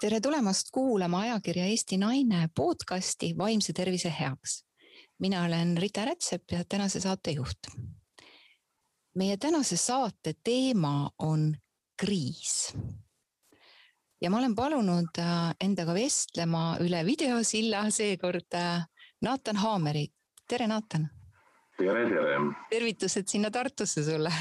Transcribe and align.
tere 0.00 0.20
tulemast 0.20 0.68
kuulama 0.72 1.20
ajakirja 1.20 1.64
Eesti 1.64 1.96
Naine 1.98 2.48
podcasti 2.54 3.34
Vaimse 3.38 3.72
tervise 3.72 4.12
heaks. 4.20 4.64
mina 5.18 5.42
olen 5.42 5.78
Rita 5.78 6.04
Rätsep 6.04 6.42
ja 6.52 6.64
tänase 6.68 7.00
saate 7.00 7.30
juht. 7.30 7.58
meie 9.14 9.36
tänase 9.36 9.76
saate 9.76 10.32
teema 10.44 11.10
on 11.18 11.56
kriis. 12.00 12.76
ja 14.20 14.30
ma 14.30 14.38
olen 14.38 14.54
palunud 14.54 15.18
äh, 15.18 15.54
endaga 15.60 15.94
vestlema 15.94 16.76
üle 16.80 17.04
videosilla 17.06 17.90
seekord 17.90 18.54
äh, 18.54 18.86
Naatan 19.22 19.56
Haameri. 19.56 20.06
tere, 20.48 20.66
Naatan. 20.66 21.08
tere, 21.78 22.08
tere. 22.08 22.38
tervitused 22.70 23.26
sinna 23.26 23.50
Tartusse 23.50 24.04
sulle 24.04 24.32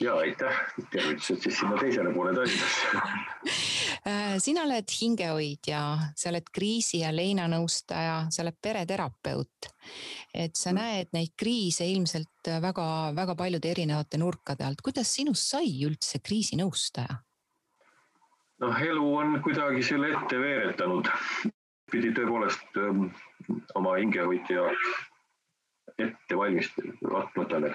ja 0.00 0.14
aitäh, 0.14 0.56
tervitused 0.90 1.40
siis 1.42 1.58
sinna 1.58 1.76
teisele 1.76 2.14
poole 2.14 2.34
Tallinnasse 2.34 2.86
sina 4.42 4.64
oled 4.66 4.90
hingehoidja, 5.00 5.80
sa 6.18 6.30
oled 6.32 6.48
kriisi 6.54 7.02
ja 7.04 7.12
leinanõustaja, 7.14 8.16
sa 8.34 8.42
oled 8.42 8.56
pereterapeut. 8.62 9.68
et 10.34 10.56
sa 10.56 10.72
mm. 10.72 10.78
näed 10.78 11.12
neid 11.14 11.34
kriise 11.38 11.86
ilmselt 11.86 12.50
väga-väga 12.62 13.36
paljude 13.38 13.70
erinevate 13.70 14.18
nurkade 14.18 14.64
alt, 14.66 14.82
kuidas 14.82 15.14
sinust 15.14 15.54
sai 15.54 15.70
üldse 15.86 16.18
kriisinõustaja? 16.18 17.20
noh, 18.62 18.82
elu 18.90 19.06
on 19.16 19.40
kuidagi 19.42 19.82
selle 19.86 20.12
ette 20.14 20.38
veeretanud, 20.38 21.08
pidi 21.90 22.12
tõepoolest 22.16 22.78
ähm, 22.80 23.08
oma 23.78 23.96
hingehoidja 23.98 24.68
ette 26.02 26.38
valmistada, 26.38 27.72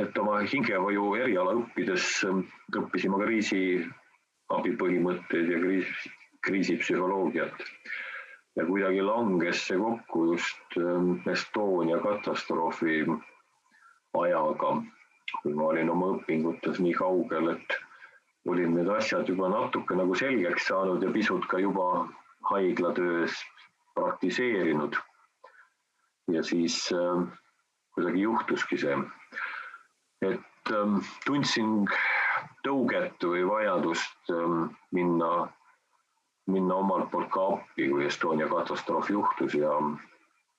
et 0.00 0.18
oma 0.20 0.40
hingehoiu 0.44 1.14
eriala 1.20 1.56
õppides 1.62 2.12
ähm, 2.28 2.44
õppisin 2.76 3.14
ma 3.14 3.22
kriisiabi 4.50 4.76
põhimõtteid 4.76 5.50
ja 5.50 5.58
kriis, 5.62 5.90
kriisipsühholoogiat. 6.42 7.54
ja 8.56 8.64
kuidagi 8.66 9.02
langes 9.02 9.66
see 9.66 9.78
kokku 9.78 10.32
just 10.32 10.76
ähm, 10.76 11.20
Estonia 11.30 12.00
katastroofi 12.02 13.06
ajaga, 14.18 14.82
kui 15.42 15.54
ma 15.54 15.68
olin 15.70 15.90
oma 15.90 16.16
õpingutes 16.16 16.80
nii 16.80 16.94
kaugel, 16.98 17.54
et 17.54 17.76
olin 18.46 18.74
need 18.74 18.88
asjad 18.88 19.28
juba 19.28 19.48
natuke 19.48 19.94
nagu 19.94 20.14
selgeks 20.14 20.66
saanud 20.66 21.02
ja 21.02 21.10
pisut 21.14 21.46
ka 21.46 21.58
juba 21.58 22.08
haiglatöös 22.50 23.32
praktiseerinud. 23.94 24.96
ja 26.32 26.42
siis 26.42 26.92
äh, 26.92 27.22
kuidagi 27.94 28.22
juhtuski 28.22 28.78
see 28.78 28.98
et 30.22 30.72
ähm, 30.72 30.98
tundsin 31.24 31.86
tõuget 32.66 33.24
või 33.24 33.42
vajadust 33.48 34.32
ähm, 34.34 34.70
minna, 34.92 35.48
minna 36.46 36.78
omalt 36.82 37.10
poolt 37.10 37.30
ka 37.34 37.46
appi, 37.56 37.88
kui 37.88 38.06
Estonia 38.06 38.48
katastroof 38.50 39.10
juhtus 39.10 39.54
ja, 39.58 39.72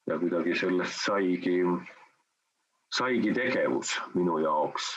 ja 0.08 0.18
kuidagi 0.20 0.56
sellest 0.58 1.00
saigi, 1.06 1.60
saigi 2.94 3.34
tegevus 3.38 3.96
minu 4.14 4.40
jaoks 4.44 4.94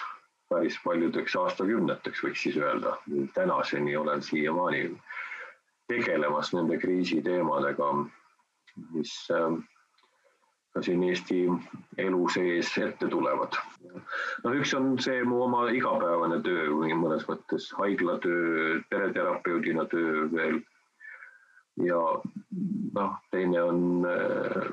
päris 0.53 0.77
paljudeks 0.85 1.37
aastakümneteks, 1.41 2.23
võiks 2.25 2.43
siis 2.47 2.57
öelda. 2.61 2.97
tänaseni 3.35 3.97
olen 3.97 4.23
siiamaani 4.23 4.91
tegelemas 5.89 6.53
nende 6.55 6.79
kriisiteemadega, 6.79 7.89
mis 8.95 9.15
äh, 9.31 9.57
ka 10.75 10.83
siin 10.83 11.03
Eesti 11.07 11.41
elu 12.03 12.29
sees 12.35 12.73
ette 12.83 13.09
tulevad. 13.09 13.57
no 14.45 14.55
üks 14.59 14.75
on 14.75 14.97
see 14.99 15.23
mu 15.25 15.43
oma 15.47 15.69
igapäevane 15.71 16.41
töö 16.43 16.67
või 16.75 16.97
mõnes 16.99 17.27
mõttes 17.31 17.69
haiglatöö, 17.79 18.81
pereterapeudina 18.91 19.87
töö 19.93 20.27
veel. 20.33 20.61
ja 21.87 22.01
noh, 22.99 23.15
teine 23.31 23.63
on 23.63 24.09
äh, 24.11 24.69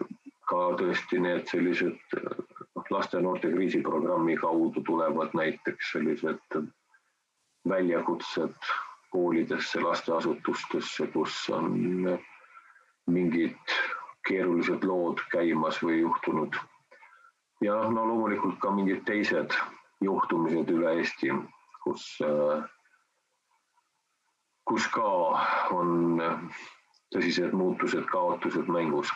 ka 0.50 0.62
tõesti 0.82 1.22
need 1.22 1.46
sellised 1.54 2.18
noh, 2.18 2.92
laste-noorte 2.98 3.54
kriisiprogrammi 3.54 4.38
kaudu 4.42 4.84
tulevad 4.86 5.38
näiteks 5.38 5.94
sellised 5.94 6.62
väljakutsed 7.70 8.72
koolidesse, 9.12 9.82
lasteasutustesse, 9.84 11.08
kus 11.14 11.38
on 11.54 11.74
mingid 13.12 13.76
keerulised 14.28 14.84
lood 14.88 15.22
käimas 15.32 15.82
või 15.84 16.02
juhtunud. 16.02 16.58
ja 17.62 17.76
no 17.90 18.06
loomulikult 18.08 18.60
ka 18.60 18.72
mingid 18.74 19.04
teised 19.06 19.54
juhtumised 20.02 20.70
üle 20.74 20.94
Eesti, 20.98 21.30
kus, 21.84 22.06
kus 24.66 24.88
ka 24.96 25.10
on 25.78 26.32
tõsised 27.14 27.54
muutused, 27.54 28.06
kaotused 28.14 28.70
mängus. 28.72 29.12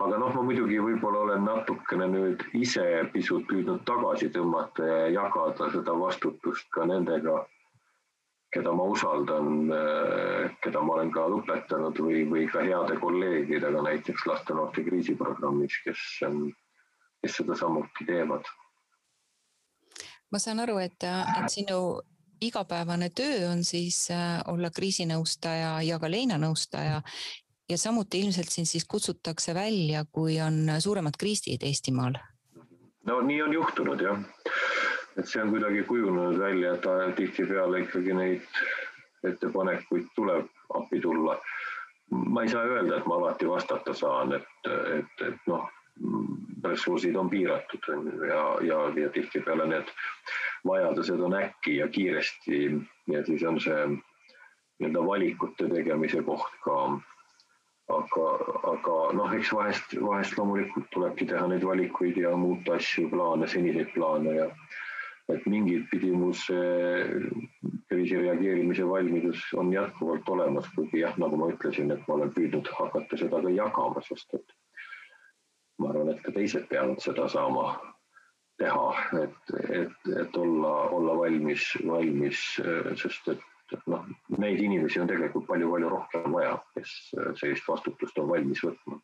aga 0.00 0.18
noh, 0.18 0.34
ma 0.34 0.42
muidugi 0.42 0.78
võib-olla 0.80 1.24
olen 1.26 1.42
natukene 1.44 2.06
nüüd 2.08 2.44
ise 2.56 2.84
pisut 3.12 3.44
püüdnud 3.48 3.82
tagasi 3.88 4.30
tõmmata 4.36 4.86
ja 4.86 5.00
jagada 5.20 5.68
seda 5.74 5.96
vastutust 6.04 6.70
ka 6.76 6.86
nendega 6.88 7.42
keda 8.52 8.72
ma 8.74 8.84
usaldan, 8.90 9.70
eh, 9.72 10.50
keda 10.62 10.82
ma 10.82 10.96
olen 10.98 11.10
ka 11.14 11.26
õpetanud 11.38 11.98
või, 12.02 12.24
või 12.30 12.46
ka 12.50 12.64
heade 12.66 12.96
kolleegidega 13.00 13.82
näiteks 13.86 14.26
lastenoorte 14.26 14.84
kriisiprogrammis, 14.86 15.76
kes, 15.84 16.06
kes 17.22 17.36
seda 17.40 17.56
samuti 17.56 18.06
teevad. 18.06 18.48
ma 20.30 20.38
saan 20.38 20.60
aru, 20.62 20.78
et, 20.78 21.02
et 21.02 21.50
sinu 21.50 22.00
igapäevane 22.40 23.10
töö 23.10 23.50
on 23.50 23.64
siis 23.64 24.08
eh, 24.10 24.40
olla 24.50 24.70
kriisinõustaja 24.70 25.78
ja 25.86 25.98
ka 26.02 26.10
leinanõustaja 26.10 27.02
ja 27.70 27.78
samuti 27.78 28.24
ilmselt 28.24 28.50
sind 28.50 28.66
siis 28.66 28.84
kutsutakse 28.84 29.54
välja, 29.54 30.04
kui 30.10 30.40
on 30.42 30.66
suuremad 30.78 31.14
kriisid 31.18 31.62
Eestimaal. 31.62 32.18
no 33.06 33.20
nii 33.20 33.42
on 33.42 33.52
juhtunud 33.52 34.00
jah 34.00 34.18
et 35.18 35.28
see 35.28 35.42
on 35.42 35.50
kuidagi 35.50 35.82
kujunenud 35.88 36.38
välja, 36.38 36.74
et 36.74 37.16
tihtipeale 37.16 37.80
ikkagi 37.84 38.14
neid 38.14 38.62
ettepanekuid 39.26 40.06
tuleb 40.14 40.46
appi 40.74 41.00
tulla. 41.00 41.40
ma 42.10 42.42
ei 42.42 42.48
saa 42.48 42.64
öelda, 42.66 42.96
et 42.96 43.06
ma 43.06 43.14
alati 43.14 43.48
vastata 43.48 43.94
saan, 43.94 44.32
et, 44.34 44.70
et, 44.98 45.26
et 45.28 45.46
noh, 45.46 45.68
ressursid 46.64 47.16
on 47.16 47.30
piiratud 47.30 47.86
ja, 48.28 48.42
ja, 48.66 48.78
ja 48.96 49.10
tihtipeale 49.14 49.66
need 49.66 49.92
vajadused 50.66 51.20
on 51.20 51.36
äkki 51.38 51.76
ja 51.76 51.88
kiiresti 51.88 52.70
ja 53.12 53.22
siis 53.26 53.44
on 53.46 53.60
see 53.60 53.86
nii-öelda 53.86 55.06
valikute 55.06 55.68
tegemise 55.68 56.22
koht 56.26 56.58
ka 56.64 56.76
aga, 57.94 58.26
aga 58.72 58.96
noh, 59.18 59.32
eks 59.36 59.52
vahest, 59.54 59.96
vahest 60.02 60.38
loomulikult 60.38 60.88
tulebki 60.94 61.26
teha 61.30 61.46
neid 61.50 61.64
valikuid 61.66 62.18
ja 62.22 62.32
muuta 62.38 62.76
asju, 62.78 63.08
plaane, 63.12 63.48
seniseid 63.50 63.92
plaane 63.94 64.36
ja 64.36 64.48
et 65.34 65.46
mingit 65.50 65.86
pidi 65.90 66.10
mu 66.14 66.32
see 66.36 67.30
kriisi 67.90 68.18
reageerimise 68.20 68.86
valmidus 68.88 69.42
on 69.58 69.72
jätkuvalt 69.74 70.28
olemas, 70.28 70.68
kuigi 70.74 71.02
jah, 71.02 71.16
nagu 71.18 71.38
ma 71.40 71.50
ütlesin, 71.52 71.92
et 71.94 72.06
ma 72.08 72.16
olen 72.16 72.32
püüdnud 72.36 72.70
hakata 72.78 73.18
seda 73.20 73.42
ka 73.44 73.52
jagama, 73.54 74.02
sest 74.06 74.34
et 74.38 74.56
ma 75.80 75.90
arvan, 75.92 76.12
et 76.14 76.22
ka 76.24 76.34
teised 76.36 76.66
peavad 76.70 77.02
seda 77.02 77.28
saama 77.32 77.68
teha, 78.60 78.88
et, 79.22 79.54
et, 79.82 80.10
et 80.22 80.40
olla, 80.40 80.74
olla 80.96 81.16
valmis, 81.22 81.70
valmis, 81.88 82.42
sest 83.00 83.30
et 83.32 83.86
noh, 83.90 84.06
neid 84.42 84.60
inimesi 84.60 85.00
on 85.00 85.08
tegelikult 85.10 85.46
palju-palju 85.48 85.92
rohkem 85.92 86.34
vaja, 86.34 86.58
kes 86.74 86.96
sellist 87.40 87.68
vastutust 87.70 88.18
on 88.18 88.28
valmis 88.34 88.62
võtma 88.66 88.98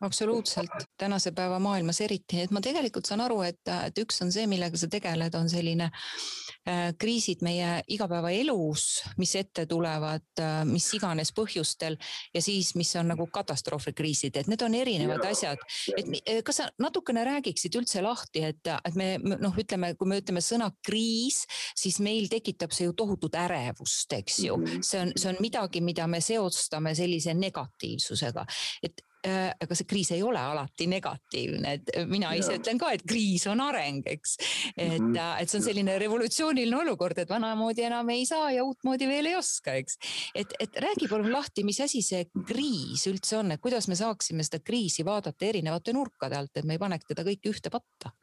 absoluutselt, 0.00 0.70
tänase 0.98 1.32
päeva 1.32 1.58
maailmas 1.58 2.00
eriti, 2.00 2.40
et 2.40 2.52
ma 2.54 2.60
tegelikult 2.62 3.08
saan 3.08 3.22
aru, 3.24 3.40
et, 3.42 3.60
et 3.88 3.98
üks 3.98 4.22
on 4.22 4.30
see, 4.32 4.46
millega 4.50 4.78
sa 4.78 4.86
tegeled, 4.90 5.34
on 5.34 5.48
selline 5.50 5.88
äh, 5.88 6.92
kriisid 6.98 7.42
meie 7.42 7.80
igapäevaelus, 7.90 8.84
mis 9.18 9.34
ette 9.40 9.66
tulevad 9.70 10.42
äh,, 10.42 10.60
mis 10.68 10.86
iganes 10.94 11.32
põhjustel. 11.34 11.98
ja 12.34 12.42
siis, 12.42 12.74
mis 12.78 12.94
on 13.00 13.10
nagu 13.10 13.26
katastroofikriisid, 13.32 14.38
et 14.38 14.50
need 14.50 14.62
on 14.62 14.76
erinevad 14.78 15.24
ja, 15.24 15.32
asjad. 15.34 15.66
et 15.96 16.12
äh, 16.20 16.40
kas 16.46 16.62
sa 16.62 16.68
natukene 16.78 17.26
räägiksid 17.26 17.80
üldse 17.80 18.02
lahti, 18.04 18.44
et, 18.52 18.72
et 18.78 18.98
me 18.98 19.10
noh, 19.18 19.58
ütleme, 19.58 19.94
kui 19.98 20.10
me 20.10 20.20
ütleme 20.22 20.44
sõna 20.44 20.70
kriis, 20.86 21.42
siis 21.74 21.98
meil 22.04 22.30
tekitab 22.30 22.74
see 22.74 22.86
ju 22.86 22.94
tohutut 22.94 23.34
ärevust, 23.34 24.14
eks 24.14 24.38
ju. 24.46 24.56
Mhm. 24.62 24.86
see 24.86 25.02
on, 25.02 25.12
see 25.16 25.32
on 25.32 25.42
midagi, 25.42 25.82
mida 25.82 26.06
me 26.06 26.22
seostame 26.22 26.94
sellise 26.94 27.34
negatiivsusega, 27.34 28.46
et 28.86 29.07
aga 29.26 29.74
see 29.74 29.86
kriis 29.88 30.12
ei 30.14 30.22
ole 30.22 30.38
alati 30.38 30.86
negatiivne, 30.90 31.72
et 31.74 31.90
mina 32.06 32.30
ise 32.38 32.54
ja. 32.54 32.60
ütlen 32.60 32.78
ka, 32.78 32.92
et 32.94 33.02
kriis 33.08 33.46
on 33.50 33.60
areng, 33.64 34.06
eks. 34.06 34.36
et 34.76 35.00
mm, 35.00 35.14
-hmm. 35.14 35.42
et 35.42 35.50
see 35.50 35.58
on 35.58 35.64
selline 35.64 35.98
revolutsiooniline 35.98 36.76
olukord, 36.76 37.18
et 37.18 37.30
vanamoodi 37.30 37.82
enam 37.88 38.08
ei 38.14 38.26
saa 38.26 38.52
ja 38.54 38.64
uutmoodi 38.64 39.08
veel 39.10 39.26
ei 39.32 39.36
oska, 39.36 39.74
eks. 39.74 39.98
et, 40.34 40.54
et 40.60 40.76
räägi 40.76 41.08
palun 41.10 41.32
lahti, 41.32 41.64
mis 41.64 41.80
asi 41.80 42.02
see 42.02 42.24
kriis 42.46 43.06
üldse 43.10 43.38
on, 43.42 43.52
et 43.52 43.60
kuidas 43.60 43.88
me 43.88 43.98
saaksime 43.98 44.46
seda 44.46 44.62
kriisi 44.64 45.04
vaadata 45.04 45.46
erinevate 45.50 45.92
nurkade 45.92 46.38
alt, 46.38 46.56
et 46.56 46.64
me 46.64 46.78
ei 46.78 46.82
paneks 46.82 47.10
teda 47.10 47.26
kõike 47.26 47.50
ühte 47.50 47.70
patta? 47.74 48.14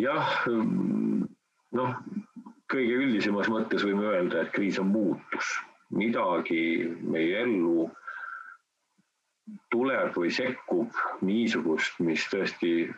jah, 0.00 0.46
noh 1.76 1.96
kõige 2.72 2.96
üldisemas 3.04 3.50
mõttes 3.52 3.84
võime 3.84 4.08
öelda, 4.08 4.42
et 4.42 4.54
kriis 4.54 4.78
on 4.80 4.88
muutus, 4.92 5.52
midagi 5.92 6.88
meie 7.04 7.42
ellu 7.44 7.90
tuleb 9.72 10.14
või 10.16 10.30
sekkub 10.32 10.96
niisugust, 11.26 11.98
mis 12.04 12.24
tõesti, 12.30 12.88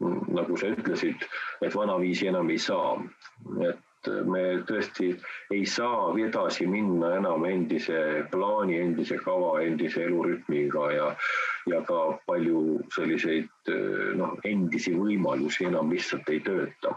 nagu 0.00 0.58
sa 0.58 0.70
ütlesid, 0.72 1.22
et 1.64 1.74
vanaviisi 1.74 2.30
enam 2.30 2.50
ei 2.50 2.58
saa. 2.58 2.98
et 3.68 4.08
me 4.24 4.42
tõesti 4.64 5.10
ei 5.52 5.66
saa 5.68 6.14
edasi 6.16 6.66
minna 6.66 7.10
enam 7.18 7.44
endise 7.44 8.24
plaani, 8.32 8.78
endise 8.80 9.18
kava, 9.20 9.60
endise 9.60 10.06
elurütmiga 10.06 10.86
ja, 10.94 11.10
ja 11.68 11.82
ka 11.84 11.98
palju 12.26 12.80
selliseid 12.96 13.72
noh, 14.16 14.38
endisi 14.44 14.94
võimalusi 14.96 15.68
enam 15.68 15.92
lihtsalt 15.92 16.32
ei 16.32 16.40
tööta 16.40 16.96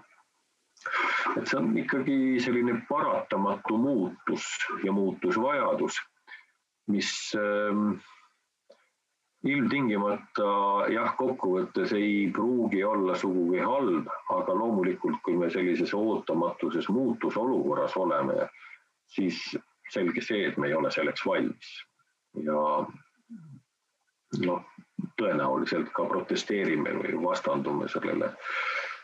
et 1.37 1.47
see 1.47 1.59
on 1.59 1.75
ikkagi 1.79 2.15
selline 2.43 2.79
paratamatu 2.87 3.77
muutus 3.79 4.47
ja 4.83 4.91
muutusvajadus, 4.95 5.99
mis 6.91 7.11
äh, 7.39 7.83
ilmtingimata 9.43 10.49
jah, 10.93 11.15
kokkuvõttes 11.19 11.91
ei 11.97 12.29
pruugi 12.33 12.83
olla 12.87 13.15
sugugi 13.19 13.59
halb, 13.59 14.07
aga 14.31 14.55
loomulikult, 14.55 15.19
kui 15.23 15.35
me 15.37 15.49
sellises 15.51 15.93
ootamatuses 15.93 16.87
muutusolukorras 16.89 17.97
oleme, 17.99 18.47
siis 19.07 19.41
selge 19.91 20.23
see, 20.23 20.47
et 20.47 20.57
me 20.57 20.71
ei 20.71 20.77
ole 20.79 20.91
selleks 20.91 21.25
valmis. 21.27 21.73
Ja 22.43 22.61
noh, 24.47 24.63
tõenäoliselt 25.19 25.91
ka 25.93 26.07
protesteerime 26.09 26.95
või 27.01 27.19
vastandume 27.27 27.91
sellele 27.91 28.31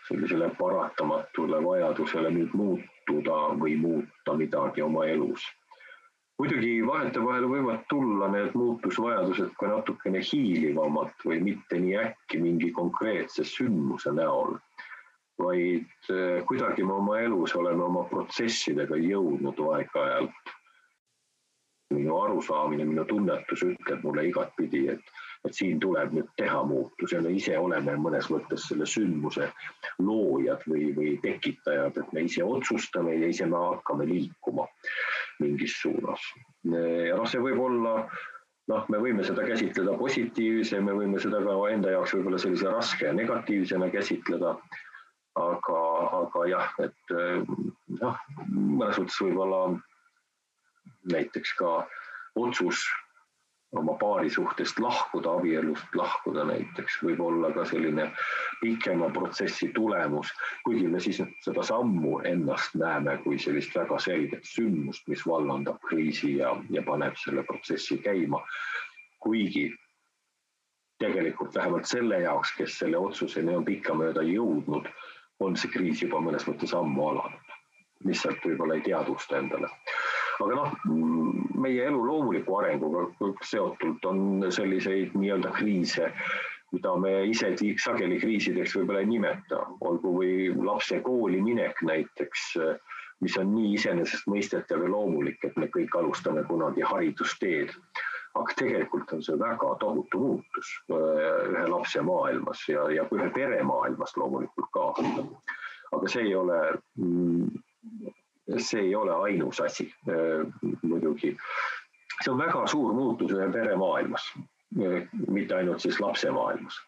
sellisele 0.10 0.48
paratamatule 0.58 1.60
vajadusele 1.62 2.32
nüüd 2.34 2.56
muutuda 2.58 3.36
või 3.60 3.76
muuta 3.78 4.34
midagi 4.40 4.82
oma 4.82 5.06
elus 5.06 5.44
muidugi 6.40 6.80
vahetevahel 6.88 7.46
võivad 7.52 7.82
tulla 7.92 8.30
need 8.32 8.54
muutusvajadused 8.56 9.52
ka 9.60 9.72
natukene 9.74 10.22
hiilivamalt 10.24 11.26
või 11.28 11.42
mitte 11.50 11.80
nii 11.84 11.98
äkki 12.00 12.40
mingi 12.40 12.72
konkreetse 12.76 13.44
sündmuse 13.48 14.14
näol, 14.16 14.56
vaid 15.40 16.14
eh, 16.16 16.40
kuidagi 16.48 16.86
me 16.88 16.96
oma 16.96 17.20
elus 17.26 17.56
oleme 17.60 17.84
oma 17.90 18.06
protsessidega 18.12 19.00
jõudnud 19.04 19.60
aeg-ajalt. 19.74 20.56
minu 21.90 22.18
arusaamine, 22.22 22.86
minu 22.86 23.04
tunnetus 23.10 23.64
ütleb 23.66 24.04
mulle 24.06 24.28
igatpidi, 24.30 24.84
et 24.94 25.16
et 25.48 25.56
siin 25.56 25.80
tuleb 25.80 26.12
nüüd 26.14 26.28
teha 26.38 26.60
muutus 26.68 27.14
ja 27.16 27.22
me 27.24 27.32
ise 27.32 27.56
oleme 27.58 27.96
mõnes 28.04 28.28
mõttes 28.30 28.66
selle 28.68 28.86
sündmuse 28.86 29.48
loojad 30.04 30.66
või, 30.68 30.90
või 30.98 31.14
tekitajad, 31.24 31.98
et 31.98 32.12
me 32.14 32.26
ise 32.28 32.44
otsustame 32.44 33.16
ja 33.16 33.30
ise 33.32 33.48
me 33.48 33.62
hakkame 33.70 34.08
liikuma 34.10 34.68
mingis 35.40 35.78
suunas. 35.82 36.24
ja 36.66 37.16
noh, 37.16 37.28
see 37.30 37.42
võib 37.44 37.62
olla 37.64 37.96
noh, 38.70 38.86
me 38.94 39.02
võime 39.02 39.26
seda 39.26 39.46
käsitleda 39.48 39.96
positiivse, 39.98 40.80
me 40.84 40.94
võime 40.98 41.22
seda 41.22 41.42
ka 41.46 41.58
enda 41.74 41.96
jaoks 41.96 42.14
võib-olla 42.18 42.42
sellise 42.42 42.70
raske 42.70 43.08
ja 43.08 43.16
negatiivsena 43.18 43.90
käsitleda. 43.94 44.56
aga, 45.40 45.82
aga 46.20 46.46
jah, 46.50 46.72
et 46.84 47.14
noh, 48.02 48.18
mõnes 48.50 48.98
mõttes 49.00 49.20
võib-olla 49.24 49.60
näiteks 51.14 51.54
ka 51.60 51.76
otsus 52.36 52.82
oma 53.72 53.94
paari 53.94 54.30
suhtest 54.30 54.80
lahkuda, 54.80 55.32
abielust 55.38 55.96
lahkuda 55.96 56.44
näiteks, 56.50 57.00
võib 57.06 57.20
olla 57.22 57.52
ka 57.54 57.66
selline 57.70 58.08
pikema 58.62 59.10
protsessi 59.14 59.70
tulemus, 59.76 60.32
kuigi 60.66 60.88
me 60.88 61.02
siis 61.04 61.22
seda 61.46 61.66
sammu 61.66 62.20
ennast 62.26 62.74
näeme 62.82 63.18
kui 63.24 63.38
sellist 63.40 63.76
väga 63.78 64.00
selget 64.02 64.50
sündmust, 64.50 65.06
mis 65.08 65.26
vallandab 65.28 65.78
kriisi 65.86 66.38
ja, 66.38 66.56
ja 66.70 66.84
paneb 66.86 67.18
selle 67.26 67.44
protsessi 67.44 68.00
käima. 68.06 68.42
kuigi 69.20 69.70
tegelikult 71.00 71.56
vähemalt 71.56 71.86
selle 71.86 72.22
jaoks, 72.22 72.54
kes 72.58 72.78
selle 72.80 72.98
otsuseni 72.98 73.56
on 73.56 73.66
pikkamööda 73.66 74.24
jõudnud, 74.24 74.88
on 75.40 75.56
see 75.56 75.72
kriis 75.72 76.02
juba 76.02 76.22
mõnes 76.24 76.48
mõttes 76.48 76.74
ammu 76.76 77.08
alanud, 77.12 77.54
lihtsalt 78.08 78.44
võib-olla 78.46 78.80
ei 78.80 78.88
teadvusta 78.88 79.38
endale 79.38 79.70
aga 80.46 80.56
noh, 80.56 80.76
meie 81.60 81.88
elu 81.90 82.00
loomuliku 82.06 82.60
arenguga 82.60 83.08
seotult 83.46 84.06
on 84.08 84.46
selliseid 84.56 85.16
nii-öelda 85.20 85.52
kriise, 85.56 86.12
mida 86.72 86.94
me 87.02 87.12
ise 87.30 87.52
sageli 87.84 88.20
kriisideks 88.22 88.76
võib-olla 88.78 89.04
ei 89.04 89.10
nimeta, 89.10 89.64
olgu 89.82 90.14
või 90.20 90.34
lapse 90.66 91.02
kooli 91.06 91.42
minek 91.44 91.82
näiteks, 91.86 92.46
mis 93.26 93.36
on 93.42 93.52
nii 93.56 93.74
iseenesestmõistetav 93.76 94.86
ja 94.86 94.92
loomulik, 94.94 95.44
et 95.44 95.58
me 95.60 95.68
kõik 95.74 95.98
alustame 96.00 96.46
kunagi 96.48 96.86
haridusteed. 96.88 97.76
aga 98.40 98.54
tegelikult 98.56 99.12
on 99.12 99.24
see 99.26 99.36
väga 99.42 99.70
tohutu 99.82 100.20
muutus 100.22 100.68
ühe 100.94 101.64
lapse 101.68 102.02
maailmas 102.06 102.62
ja, 102.70 102.84
ja 102.94 103.04
ühe 103.12 103.30
pere 103.34 103.64
maailmas 103.66 104.14
loomulikult 104.18 104.70
ka. 104.72 104.86
aga 105.98 106.12
see 106.14 106.28
ei 106.28 106.36
ole 106.36 106.60
mm, 107.02 107.50
see 108.58 108.82
ei 108.82 108.96
ole 108.96 109.16
ainus 109.16 109.62
asi 109.62 109.94
äh, 110.10 110.46
muidugi. 110.82 111.38
see 112.24 112.32
on 112.32 112.38
väga 112.38 112.68
suur 112.68 112.94
muutus 112.94 113.32
ühe 113.32 113.48
pere 113.54 113.76
maailmas, 113.78 114.34
äh, 114.82 115.08
mitte 115.28 115.56
ainult 115.56 115.82
siis 115.82 116.00
lapse 116.00 116.32
maailmas. 116.32 116.82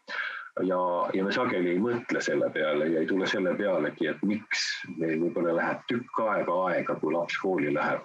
ja, 0.67 0.79
ja 1.13 1.23
me 1.23 1.31
sageli 1.31 1.75
ei 1.75 1.79
mõtle 1.79 2.21
selle 2.21 2.49
peale 2.49 2.87
ja 2.91 2.99
ei 2.99 3.07
tule 3.07 3.27
selle 3.27 3.55
pealegi, 3.55 4.07
et 4.07 4.23
miks 4.27 4.67
meil 4.97 5.19
võib-olla 5.21 5.55
läheb 5.61 5.85
tükk 5.87 6.23
aega 6.27 6.57
aega, 6.67 6.95
kui 6.99 7.13
laps 7.13 7.37
kooli 7.41 7.73
läheb, 7.73 8.03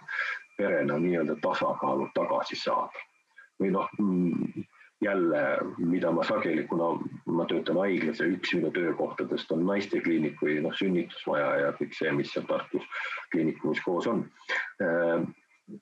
perena 0.56 0.99
nii-öelda 0.99 1.37
tasakaalu 1.43 2.09
tagasi 2.14 2.56
saada. 2.56 3.05
või 3.61 3.73
noh 3.73 3.88
mm, 3.99 4.64
jälle, 5.05 5.59
mida 5.79 6.11
ma 6.13 6.25
sageli, 6.25 6.65
kuna 6.65 6.85
ma 7.27 7.45
töötan 7.45 7.77
haiglas 7.77 8.21
ja 8.21 8.27
üks 8.33 8.55
minu 8.57 8.71
töökohtadest 8.73 9.51
on 9.53 9.67
naistekliinik 9.69 10.41
või 10.43 10.61
noh, 10.65 10.75
sünnitusmaja 10.77 11.51
ja 11.65 11.73
kõik 11.77 11.97
see, 11.99 12.13
mis 12.17 12.33
seal 12.33 12.47
Tartus 12.49 12.87
kliinikumis 13.33 13.83
koos 13.85 14.09
on. 14.09 14.25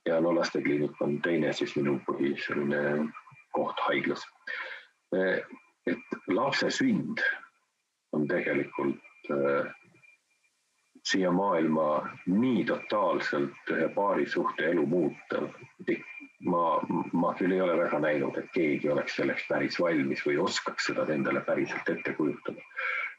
Ja 0.09 0.19
no 0.25 0.35
lastekliinik 0.35 1.01
on 1.05 1.21
teine 1.23 1.53
siis 1.53 1.77
minu 1.77 2.01
põhi 2.09 2.35
selline 2.43 3.13
koht 3.55 3.81
haiglas. 3.87 4.27
Et 5.15 6.19
lapse 6.33 6.71
sünd 6.75 7.23
on 8.13 8.27
tegelikult 8.29 8.99
siia 11.05 11.31
maailma 11.33 11.87
nii 12.27 12.65
totaalselt 12.65 13.71
ühe 13.71 13.89
paari 13.95 14.27
suhte 14.27 14.71
elu 14.71 14.87
muutev 14.89 15.51
ma, 16.45 16.65
ma 17.13 17.33
küll 17.39 17.55
ei 17.55 17.63
ole 17.65 17.77
väga 17.79 18.01
näinud, 18.05 18.37
et 18.41 18.51
keegi 18.55 18.91
oleks 18.93 19.17
selleks 19.19 19.47
päris 19.49 19.79
valmis 19.81 20.25
või 20.27 20.39
oskaks 20.45 20.91
seda 20.91 21.07
endale 21.15 21.43
päriselt 21.47 21.89
ette 21.89 22.15
kujutada. 22.19 22.61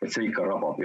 et 0.03 0.12
see 0.12 0.27
ikka 0.27 0.44
rabab 0.44 0.82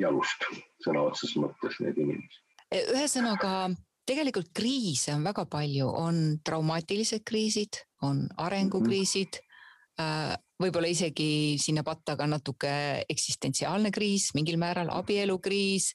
jalust 0.00 0.48
sõna 0.84 1.06
otseses 1.08 1.36
mõttes 1.40 1.78
neid 1.80 1.98
inimesi. 2.02 2.40
Ühesõnaga 2.74 3.70
tegelikult 4.06 4.50
kriise 4.54 5.14
on 5.14 5.24
väga 5.26 5.46
palju, 5.50 5.86
on 5.88 6.18
traumaatilised 6.44 7.24
kriisid, 7.26 7.80
on 8.02 8.26
arengukriisid 8.36 9.38
mm, 9.38 10.02
-hmm. 10.02 10.42
võib-olla 10.62 10.90
isegi 10.90 11.56
sinna 11.62 11.82
patta 11.86 12.16
ka 12.16 12.26
natuke 12.26 13.04
eksistentsiaalne 13.08 13.90
kriis, 13.90 14.32
mingil 14.34 14.58
määral 14.58 14.90
abielukriis, 14.90 15.94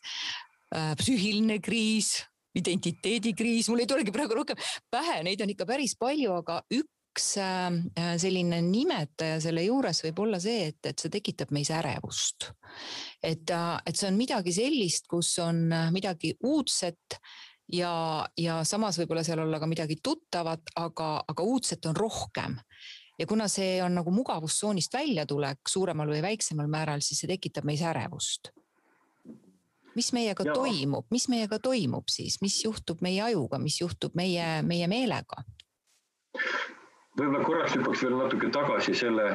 äh, 0.75 0.95
psüühiline 0.97 1.59
kriis 1.59 2.30
identiteedikriis, 2.57 3.69
mul 3.71 3.83
ei 3.83 3.89
tulegi 3.89 4.13
praegu 4.13 4.41
rohkem 4.41 4.59
pähe, 4.91 5.21
neid 5.25 5.43
on 5.43 5.53
ikka 5.53 5.67
päris 5.69 5.95
palju, 5.99 6.33
aga 6.41 6.57
üks 6.75 7.27
äh, 7.39 7.69
selline 8.21 8.61
nimetaja 8.65 9.39
selle 9.43 9.63
juures 9.65 10.03
võib 10.07 10.23
olla 10.25 10.39
see, 10.43 10.71
et, 10.71 10.81
et 10.91 10.99
see 10.99 11.13
tekitab 11.13 11.53
meis 11.55 11.71
ärevust. 11.73 12.51
et, 13.23 13.47
äh, 13.49 13.77
et 13.85 13.95
see 13.95 14.09
on 14.11 14.19
midagi 14.19 14.55
sellist, 14.55 15.07
kus 15.11 15.33
on 15.43 15.63
äh, 15.71 15.89
midagi 15.95 16.35
uudset 16.43 17.19
ja, 17.71 17.93
ja 18.37 18.61
samas 18.67 18.99
võib-olla 18.99 19.23
seal 19.27 19.43
olla 19.45 19.59
ka 19.59 19.69
midagi 19.69 20.01
tuttavat, 20.03 20.75
aga, 20.75 21.13
aga 21.27 21.43
uudset 21.47 21.85
on 21.87 21.95
rohkem 21.95 22.59
ja 23.19 23.27
kuna 23.27 23.47
see 23.51 23.77
on 23.83 23.95
nagu 23.95 24.11
mugavustsoonist 24.11 24.93
väljatulek 24.93 25.69
suuremal 25.69 26.09
või 26.09 26.23
väiksemal 26.25 26.67
määral, 26.71 27.03
siis 27.05 27.23
see 27.23 27.31
tekitab 27.31 27.67
meis 27.69 27.83
ärevust 27.85 28.51
mis 29.95 30.11
meiega 30.13 30.45
ja. 30.47 30.53
toimub, 30.53 31.05
mis 31.11 31.27
meiega 31.31 31.59
toimub 31.59 32.11
siis, 32.11 32.39
mis 32.41 32.63
juhtub 32.63 33.01
meie 33.01 33.21
ajuga, 33.21 33.59
mis 33.59 33.81
juhtub 33.81 34.15
meie, 34.15 34.61
meie 34.63 34.87
meelega? 34.91 35.43
võib-olla 37.19 37.43
korraks 37.45 37.75
hüppaks 37.75 38.03
veel 38.05 38.15
natuke 38.15 38.49
tagasi 38.55 38.93
selle 38.95 39.25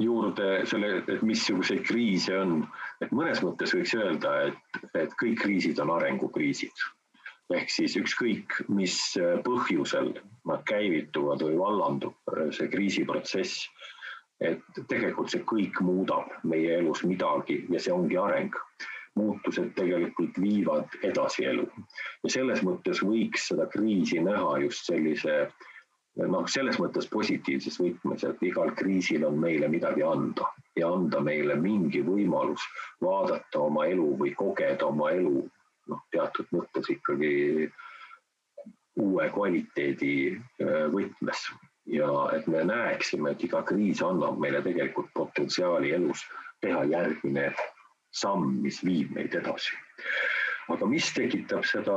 juurde, 0.00 0.48
selle, 0.68 0.90
et 1.08 1.22
missuguseid 1.24 1.84
kriise 1.86 2.36
on. 2.38 2.66
et 3.02 3.12
mõnes 3.12 3.40
mõttes 3.42 3.72
võiks 3.74 3.94
öelda, 3.96 4.34
et, 4.50 4.82
et 4.94 5.16
kõik 5.20 5.40
kriisid 5.42 5.80
on 5.80 5.94
arengukriisid. 5.94 6.84
ehk 7.54 7.70
siis 7.70 7.96
ükskõik, 8.00 8.60
mis 8.68 8.98
põhjusel 9.44 10.14
nad 10.48 10.62
käivituvad 10.68 11.42
või 11.44 11.58
vallandub 11.58 12.36
see 12.56 12.68
kriisiprotsess, 12.72 13.68
et 14.40 14.60
tegelikult 14.88 15.30
see 15.30 15.44
kõik 15.48 15.80
muudab 15.80 16.32
meie 16.42 16.78
elus 16.80 17.04
midagi 17.04 17.62
ja 17.70 17.80
see 17.80 17.92
ongi 17.92 18.18
areng 18.20 18.56
muutused 19.14 19.70
tegelikult 19.78 20.38
viivad 20.40 20.96
edasi 21.02 21.46
elu. 21.46 21.66
ja 22.24 22.30
selles 22.36 22.62
mõttes 22.66 23.02
võiks 23.04 23.48
seda 23.50 23.66
kriisi 23.70 24.20
näha 24.22 24.58
just 24.64 24.90
sellise 24.90 25.36
noh, 26.16 26.46
selles 26.50 26.78
mõttes 26.78 27.08
positiivses 27.10 27.78
võtmes, 27.80 28.24
et 28.26 28.42
igal 28.46 28.70
kriisil 28.78 29.24
on 29.26 29.38
meile 29.40 29.68
midagi 29.68 30.02
anda 30.06 30.46
ja 30.78 30.90
anda 30.94 31.20
meile 31.20 31.56
mingi 31.58 32.02
võimalus 32.06 32.62
vaadata 33.02 33.66
oma 33.66 33.86
elu 33.90 34.12
või 34.20 34.34
kogeda 34.38 34.86
oma 34.86 35.10
elu 35.14 35.42
noh, 35.90 36.06
teatud 36.14 36.50
mõttes 36.54 36.90
ikkagi 36.90 37.32
uue 39.02 39.28
kvaliteedi 39.34 40.16
äh, 40.34 40.84
võtmes 40.94 41.48
ja 41.90 42.08
et 42.36 42.46
me 42.46 42.62
näeksime, 42.64 43.34
et 43.34 43.44
iga 43.44 43.62
kriis 43.66 44.02
annab 44.02 44.38
meile 44.40 44.62
tegelikult 44.64 45.10
potentsiaali 45.14 45.90
elus 45.98 46.22
teha 46.62 46.84
järgmine 46.88 47.50
samm, 48.14 48.60
mis 48.62 48.80
viib 48.84 49.14
meid 49.16 49.34
edasi. 49.34 49.74
aga 50.72 50.86
mis 50.88 51.10
tekitab 51.12 51.66
seda 51.68 51.96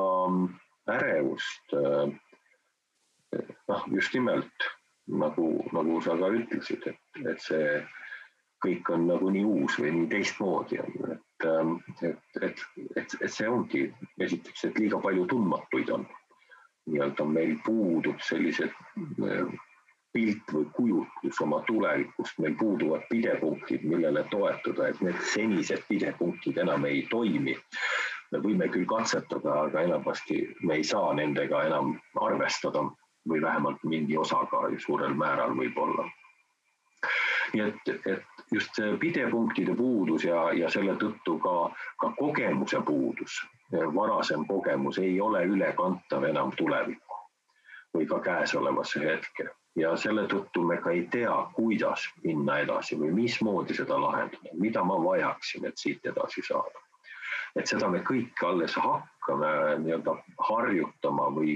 ärevust? 0.92 1.78
noh, 3.68 3.86
just 3.92 4.14
nimelt 4.16 4.68
nagu, 5.08 5.48
nagu 5.76 6.02
sa 6.02 6.18
ka 6.20 6.32
ütlesid, 6.36 6.84
et, 6.88 7.24
et 7.28 7.42
see 7.44 7.82
kõik 8.64 8.90
on 8.94 9.06
nagu 9.08 9.30
nii 9.32 9.46
uus 9.46 9.78
või 9.80 9.94
nii 9.96 10.10
teistmoodi 10.12 10.80
on, 10.82 10.96
et, 11.14 11.46
et, 12.10 12.40
et, 12.42 12.64
et, 12.96 13.18
et 13.22 13.32
see 13.32 13.50
ongi 13.50 13.84
esiteks, 14.24 14.66
et 14.68 14.80
liiga 14.82 15.00
palju 15.04 15.28
tundmatuid 15.34 15.94
on. 15.94 16.08
nii-öelda 16.88 17.26
meil 17.28 17.58
puudub 17.66 18.22
sellised 18.24 18.72
pilt 20.14 20.54
või 20.54 20.66
kujutlus 20.74 21.42
oma 21.44 21.60
tulevikust, 21.68 22.40
meil 22.44 22.56
puuduvad 22.60 23.04
pidepunktid, 23.10 23.84
millele 23.84 24.24
toetuda, 24.32 24.88
et 24.88 25.02
need 25.06 25.20
senised 25.34 25.84
pidepunktid 25.90 26.58
enam 26.64 26.86
ei 26.86 27.06
toimi. 27.12 27.58
me 28.32 28.40
võime 28.44 28.68
küll 28.68 28.86
katsetada, 28.86 29.54
aga 29.68 29.82
enamasti 29.88 30.38
me 30.62 30.76
ei 30.76 30.84
saa 30.84 31.14
nendega 31.14 31.62
enam 31.64 31.94
arvestada 32.22 32.82
või 33.30 33.42
vähemalt 33.42 33.84
mingi 33.84 34.18
osaga 34.18 34.68
suurel 34.86 35.14
määral 35.14 35.56
võib-olla. 35.56 36.08
nii 37.54 37.64
et, 37.64 37.94
et 38.06 38.44
just 38.52 38.76
see 38.76 38.98
pidepunktide 38.98 39.76
puudus 39.76 40.24
ja, 40.24 40.52
ja 40.54 40.70
selle 40.70 40.96
tõttu 41.00 41.38
ka, 41.40 41.54
ka 42.00 42.12
kogemuse 42.20 42.82
puudus, 42.90 43.38
varasem 43.72 44.44
kogemus 44.48 44.98
ei 44.98 45.22
ole 45.22 45.46
ülekantav 45.46 46.24
enam 46.24 46.52
tulevikku 46.58 47.22
või 47.96 48.08
ka 48.08 48.20
käesolevasse 48.20 49.00
hetke 49.06 49.48
ja 49.78 49.94
selle 50.00 50.26
tõttu 50.30 50.64
me 50.66 50.80
ka 50.82 50.92
ei 50.96 51.06
tea, 51.14 51.36
kuidas 51.54 52.08
minna 52.24 52.60
edasi 52.64 52.98
või 52.98 53.12
mismoodi 53.14 53.78
seda 53.78 54.00
lahendada, 54.02 54.54
mida 54.58 54.84
ma 54.84 54.98
vajaksin, 55.04 55.68
et 55.70 55.78
siit 55.78 56.06
edasi 56.06 56.44
saada. 56.50 56.84
et 57.58 57.68
seda 57.68 57.88
me 57.90 58.00
kõik 58.06 58.42
alles 58.46 58.76
hakkame 58.78 59.50
nii-öelda 59.82 60.14
harjutama 60.50 61.30
või 61.34 61.56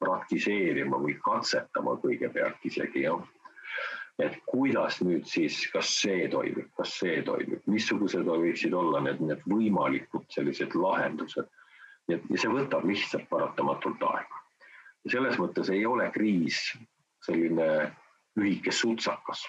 praktiseerima 0.00 0.98
või 0.98 1.14
katsetama 1.24 1.94
kõigepealt 2.02 2.64
isegi 2.64 3.04
jah. 3.04 3.20
et 4.18 4.36
kuidas 4.46 5.00
nüüd 5.00 5.26
siis, 5.26 5.58
kas 5.72 5.90
see 6.02 6.28
toimib, 6.28 6.68
kas 6.76 6.94
see 7.02 7.22
toimib, 7.22 7.62
missugused 7.66 8.26
võiksid 8.26 8.74
olla 8.74 9.00
need, 9.00 9.20
need 9.20 9.42
võimalikud 9.48 10.26
sellised 10.28 10.74
lahendused. 10.74 11.50
ja 12.08 12.18
see 12.36 12.54
võtab 12.54 12.86
lihtsalt 12.86 13.28
paratamatult 13.28 14.02
aega. 14.12 14.42
selles 15.08 15.38
mõttes 15.38 15.70
ei 15.74 15.86
ole 15.86 16.10
kriis 16.14 16.62
selline 17.26 17.92
lühike 18.36 18.72
sutsakas. 18.72 19.46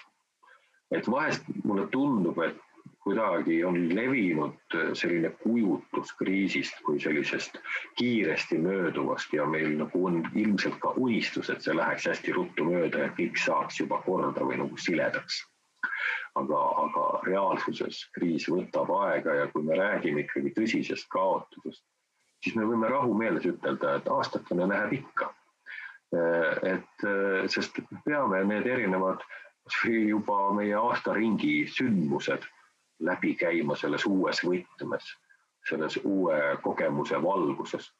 et 0.92 1.06
vahest 1.10 1.46
mulle 1.64 1.86
tundub, 1.88 2.38
et 2.44 2.58
kuidagi 3.02 3.64
on 3.64 3.94
levinud 3.94 4.74
selline 4.94 5.30
kujutlus 5.42 6.12
kriisist 6.18 6.82
kui 6.86 7.00
sellisest 7.00 7.56
kiiresti 7.98 8.58
mööduvast 8.58 9.32
ja 9.32 9.46
meil 9.46 9.72
nagu 9.78 10.06
on 10.06 10.20
ilmselt 10.34 10.76
ka 10.82 10.92
unistus, 10.96 11.50
et 11.50 11.64
see 11.64 11.76
läheks 11.76 12.06
hästi 12.10 12.36
ruttu 12.36 12.68
mööda 12.68 13.06
ja 13.06 13.14
kõik 13.16 13.40
saaks 13.40 13.80
juba 13.80 14.02
korda 14.06 14.46
või 14.46 14.60
nagu 14.62 14.76
siledaks. 14.76 15.42
aga, 16.34 16.58
aga 16.84 17.02
reaalsuses 17.26 18.04
kriis 18.14 18.46
võtab 18.48 18.92
aega 19.02 19.34
ja 19.40 19.48
kui 19.52 19.62
me 19.62 19.76
räägime 19.76 20.24
ikkagi 20.24 20.54
tõsisest 20.56 21.08
kaotusest, 21.12 21.84
siis 22.44 22.56
me 22.56 22.64
võime 22.68 22.88
rahumeeles 22.88 23.48
ütelda, 23.50 23.96
et 23.96 24.08
aastakene 24.08 24.68
läheb 24.68 25.00
ikka 25.00 25.34
et 26.12 27.04
äh, 27.08 27.46
sest 27.48 27.78
peame 28.04 28.42
need 28.44 28.66
erinevad 28.66 29.22
juba 30.08 30.52
meie 30.52 30.74
aastaringi 30.76 31.66
sündmused 31.70 32.44
läbi 33.00 33.34
käima 33.34 33.76
selles 33.76 34.04
uues 34.06 34.42
võtmes, 34.44 35.06
selles 35.68 35.96
uue 36.04 36.38
kogemuse 36.62 37.22
valguses. 37.22 37.90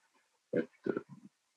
et 0.53 0.93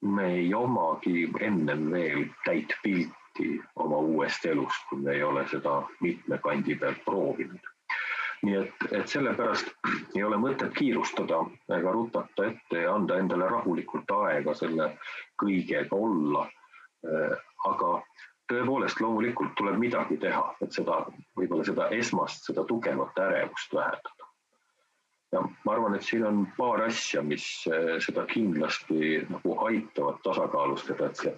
me 0.01 0.27
ei 0.33 0.53
omagi 0.53 1.27
ennem 1.39 1.91
veel 1.91 2.25
täit 2.45 2.71
pilti 2.83 3.59
oma 3.75 3.97
uuest 3.97 4.45
elust, 4.45 4.87
kui 4.89 5.01
me 5.01 5.11
ei 5.11 5.23
ole 5.23 5.47
seda 5.51 5.81
mitme 5.99 6.37
kandi 6.37 6.75
pealt 6.75 7.03
proovinud 7.05 7.74
nii 8.43 8.55
et, 8.59 8.85
et 8.91 9.07
sellepärast 9.07 9.71
ei 10.15 10.23
ole 10.23 10.37
mõtet 10.41 10.73
kiirustada 10.75 11.39
ega 11.77 11.91
rutata 11.95 12.49
ette 12.51 12.83
ja 12.85 12.93
anda 12.93 13.17
endale 13.21 13.47
rahulikult 13.49 14.11
aega 14.19 14.53
selle 14.57 14.91
kõigega 15.41 15.95
olla. 15.95 16.47
Aga 17.65 17.89
tõepoolest, 18.49 19.01
loomulikult 19.01 19.55
tuleb 19.57 19.77
midagi 19.81 20.17
teha, 20.21 20.43
et 20.61 20.73
seda, 20.73 21.01
võib-olla 21.37 21.65
seda 21.67 21.89
esmast, 21.97 22.45
seda 22.49 22.65
tugevat 22.69 23.17
ärevust 23.19 23.73
vähendada. 23.73 24.29
ja 25.33 25.41
ma 25.41 25.73
arvan, 25.73 25.95
et 25.95 26.05
siin 26.05 26.23
on 26.25 26.45
paar 26.57 26.85
asja, 26.85 27.21
mis 27.25 27.45
äh, 27.67 27.95
seda 27.99 28.25
kindlasti 28.29 29.25
nagu 29.29 29.55
aitavad 29.67 30.21
tasakaalustada, 30.23 31.09
et 31.09 31.23
see, 31.23 31.33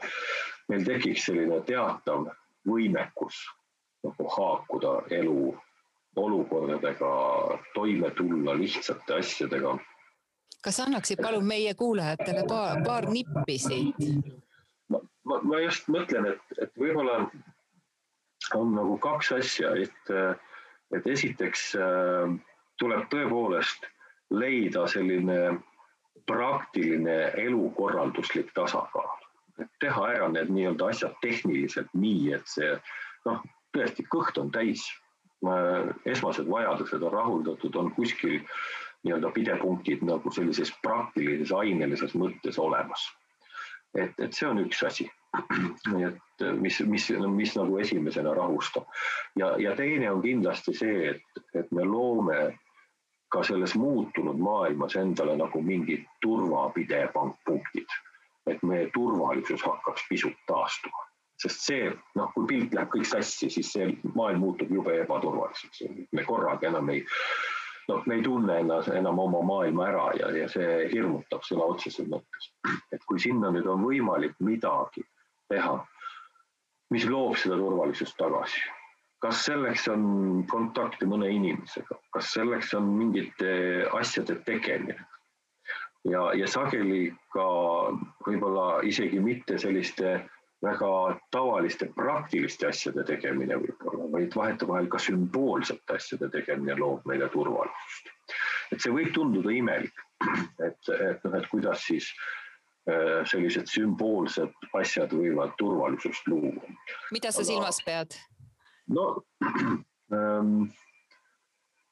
meil 0.70 0.84
tekiks 0.86 1.30
selline 1.30 1.62
teatav 1.66 2.28
võimekus 2.68 3.40
nagu 4.06 4.28
haakuda 4.36 5.00
elu 5.18 5.56
olukordadega 6.18 7.12
toime 7.74 8.12
tulla 8.12 8.58
lihtsate 8.58 9.20
asjadega. 9.20 9.78
kas 10.64 10.80
annaksid 10.80 11.22
palun 11.22 11.46
meie 11.46 11.74
kuulajatele 11.74 12.44
paar, 12.48 12.82
paar 12.86 13.10
nippi 13.10 13.58
siit? 13.58 14.02
ma, 14.90 15.00
ma, 15.24 15.40
ma 15.42 15.60
just 15.62 15.88
mõtlen, 15.94 16.32
et, 16.34 16.58
et 16.62 16.74
võib-olla 16.80 17.20
on 18.56 18.74
nagu 18.76 18.98
kaks 18.98 19.32
asja, 19.38 19.74
et, 19.76 20.12
et 20.96 21.08
esiteks 21.08 21.70
äh, 21.76 22.36
tuleb 22.80 23.08
tõepoolest 23.12 23.88
leida 24.30 24.88
selline 24.92 25.58
praktiline 26.28 27.18
elukorralduslik 27.40 28.52
tasakaal, 28.56 29.20
et 29.62 29.70
teha 29.80 30.08
ära 30.16 30.28
need 30.32 30.52
nii-öelda 30.52 30.92
asjad 30.92 31.16
tehniliselt 31.22 31.92
nii, 31.96 32.34
et 32.36 32.50
see 32.52 32.74
noh, 33.28 33.44
tõesti 33.76 34.06
kõht 34.12 34.40
on 34.42 34.52
täis 34.52 34.84
esmased 36.06 36.50
vajadused 36.50 37.04
on 37.04 37.14
rahuldatud, 37.14 37.76
on 37.76 37.92
kuskil 37.92 38.40
nii-öelda 39.04 39.32
pidepunktid 39.32 40.02
nagu 40.02 40.32
sellises 40.32 40.74
praktilises 40.82 41.52
ainelises 41.52 42.16
mõttes 42.16 42.58
olemas. 42.60 43.12
et, 43.96 44.14
et 44.20 44.34
see 44.34 44.48
on 44.48 44.60
üks 44.60 44.84
asi. 44.84 45.10
et 46.08 46.46
mis, 46.60 46.80
mis, 46.86 47.12
mis 47.36 47.56
nagu 47.56 47.78
esimesena 47.78 48.34
rahustab 48.34 48.88
ja, 49.36 49.54
ja 49.60 49.76
teine 49.76 50.12
on 50.12 50.22
kindlasti 50.22 50.74
see, 50.74 51.10
et, 51.12 51.42
et 51.54 51.72
me 51.72 51.84
loome 51.86 52.58
ka 53.30 53.44
selles 53.44 53.76
muutunud 53.76 54.40
maailmas 54.40 54.96
endale 54.96 55.36
nagu 55.38 55.62
mingid 55.62 56.06
turvapidepunktid, 56.24 57.98
et 58.48 58.64
meie 58.64 58.90
turvalisus 58.94 59.62
hakkaks 59.68 60.08
pisut 60.10 60.40
taastuma 60.48 61.07
sest 61.42 61.68
see, 61.70 61.90
noh, 62.18 62.32
kui 62.34 62.48
pilt 62.50 62.74
läheb 62.74 62.90
kõik 62.94 63.08
sassi, 63.08 63.50
siis 63.54 63.70
see 63.74 63.92
maailm 64.18 64.42
muutub 64.42 64.72
jube 64.74 64.96
ebaturvaliseks. 65.04 65.84
me 66.12 66.26
korraga 66.26 66.70
enam 66.72 66.90
ei, 66.94 67.04
noh, 67.90 68.02
me 68.06 68.18
ei 68.18 68.24
tunne 68.26 68.60
ennast 68.64 68.90
enam 68.94 69.20
oma 69.22 69.44
maailma 69.46 69.90
ära 69.92 70.08
ja, 70.20 70.32
ja 70.44 70.48
see 70.52 70.88
hirmutab 70.94 71.46
sõna 71.46 71.70
otseses 71.74 72.10
mõttes. 72.10 72.50
et 72.92 73.06
kui 73.06 73.22
sinna 73.22 73.52
nüüd 73.54 73.70
on 73.70 73.86
võimalik 73.86 74.34
midagi 74.40 75.06
teha, 75.52 75.78
mis 76.94 77.06
loob 77.06 77.38
seda 77.38 77.60
turvalisust 77.60 78.18
tagasi, 78.18 78.64
kas 79.22 79.44
selleks 79.46 79.88
on 79.94 80.44
kontakti 80.50 81.06
mõne 81.06 81.30
inimesega, 81.34 82.00
kas 82.14 82.34
selleks 82.34 82.74
on 82.78 82.90
mingite 82.98 83.54
asjade 84.00 84.40
tegemine 84.48 85.06
ja, 86.10 86.32
ja 86.38 86.48
sageli 86.50 87.12
ka 87.34 87.46
võib-olla 88.26 88.82
isegi 88.88 89.20
mitte 89.24 89.58
selliste 89.62 90.18
väga 90.68 91.20
tavaliste 91.32 91.90
praktiliste 91.96 92.68
asjade 92.70 93.04
tegemine 93.08 93.58
võib-olla, 93.62 94.10
vaid 94.16 94.36
vahetevahel 94.36 94.90
ka 94.92 95.02
sümboolsete 95.02 95.98
asjade 96.00 96.30
tegemine 96.34 96.78
loob 96.80 97.06
meile 97.10 97.30
turvalisust. 97.34 98.12
et 98.72 98.84
see 98.84 98.92
võib 98.92 99.14
tunduda 99.16 99.54
imelik, 99.54 100.02
et, 100.66 100.90
et 100.92 101.24
noh, 101.24 101.38
et 101.40 101.48
kuidas 101.52 101.86
siis 101.88 102.10
äh, 102.90 103.24
sellised 103.30 103.70
sümboolsed 103.72 104.68
asjad 104.82 105.14
võivad 105.16 105.56
turvalisust 105.62 106.28
luua. 106.28 106.74
mida 107.12 107.32
sa 107.32 107.44
Aga, 107.44 107.52
silmas 107.52 107.82
pead? 107.86 108.20
no 108.88 109.08
ähm, 110.12 110.68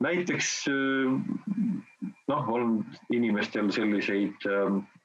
näiteks 0.03 0.51
noh, 2.27 2.49
on 2.51 2.83
inimestel 3.13 3.71
selliseid 3.71 4.47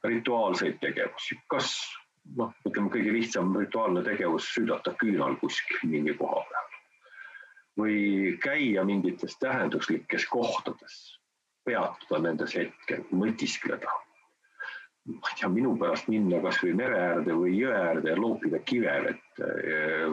rituaalseid 0.04 0.80
tegevusi, 0.82 1.38
kas 1.52 1.74
noh, 2.36 2.52
ütleme 2.68 2.90
kõige 2.92 3.14
lihtsam 3.14 3.54
rituaalne 3.56 4.02
tegevus, 4.06 4.50
süüdata 4.54 4.94
küünal 5.00 5.36
kuskil 5.40 5.88
mingi 5.90 6.14
koha 6.18 6.44
peal 6.50 6.68
või 7.80 8.36
käia 8.42 8.84
mingites 8.84 9.36
tähenduslikes 9.40 10.26
kohtades, 10.28 10.96
peatuda 11.64 12.18
nendes 12.26 12.54
hetkel, 12.56 13.04
mõtiskleda. 13.14 13.90
ma 15.10 15.30
ei 15.30 15.38
tea, 15.40 15.48
minu 15.48 15.76
pärast 15.80 16.10
minna 16.12 16.42
kasvõi 16.44 16.74
mere 16.76 16.98
äärde 17.00 17.34
või 17.34 17.54
jõe 17.56 17.72
äärde 17.74 18.10
ja 18.10 18.16
loopida 18.20 18.58
kivevett 18.58 19.40
eh, 19.46 20.04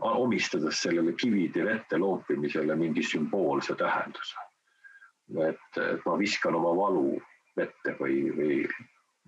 omistades 0.00 0.80
sellele 0.82 1.12
kivide 1.12 1.64
vette 1.64 1.98
loopimisele 1.98 2.76
mingi 2.76 3.02
sümboolse 3.02 3.74
tähenduse. 3.74 4.46
et 5.48 5.76
ma 6.06 6.16
viskan 6.18 6.54
oma 6.54 6.72
valu 6.76 7.20
vette 7.56 7.94
või, 8.00 8.16
või 8.34 8.56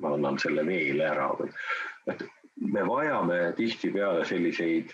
ma 0.00 0.14
annan 0.16 0.38
selle 0.40 0.64
veele 0.66 1.04
ära 1.04 1.28
või, 1.38 1.50
et 2.11 2.25
me 2.56 2.84
vajame 2.87 3.38
tihtipeale 3.56 4.25
selliseid 4.28 4.92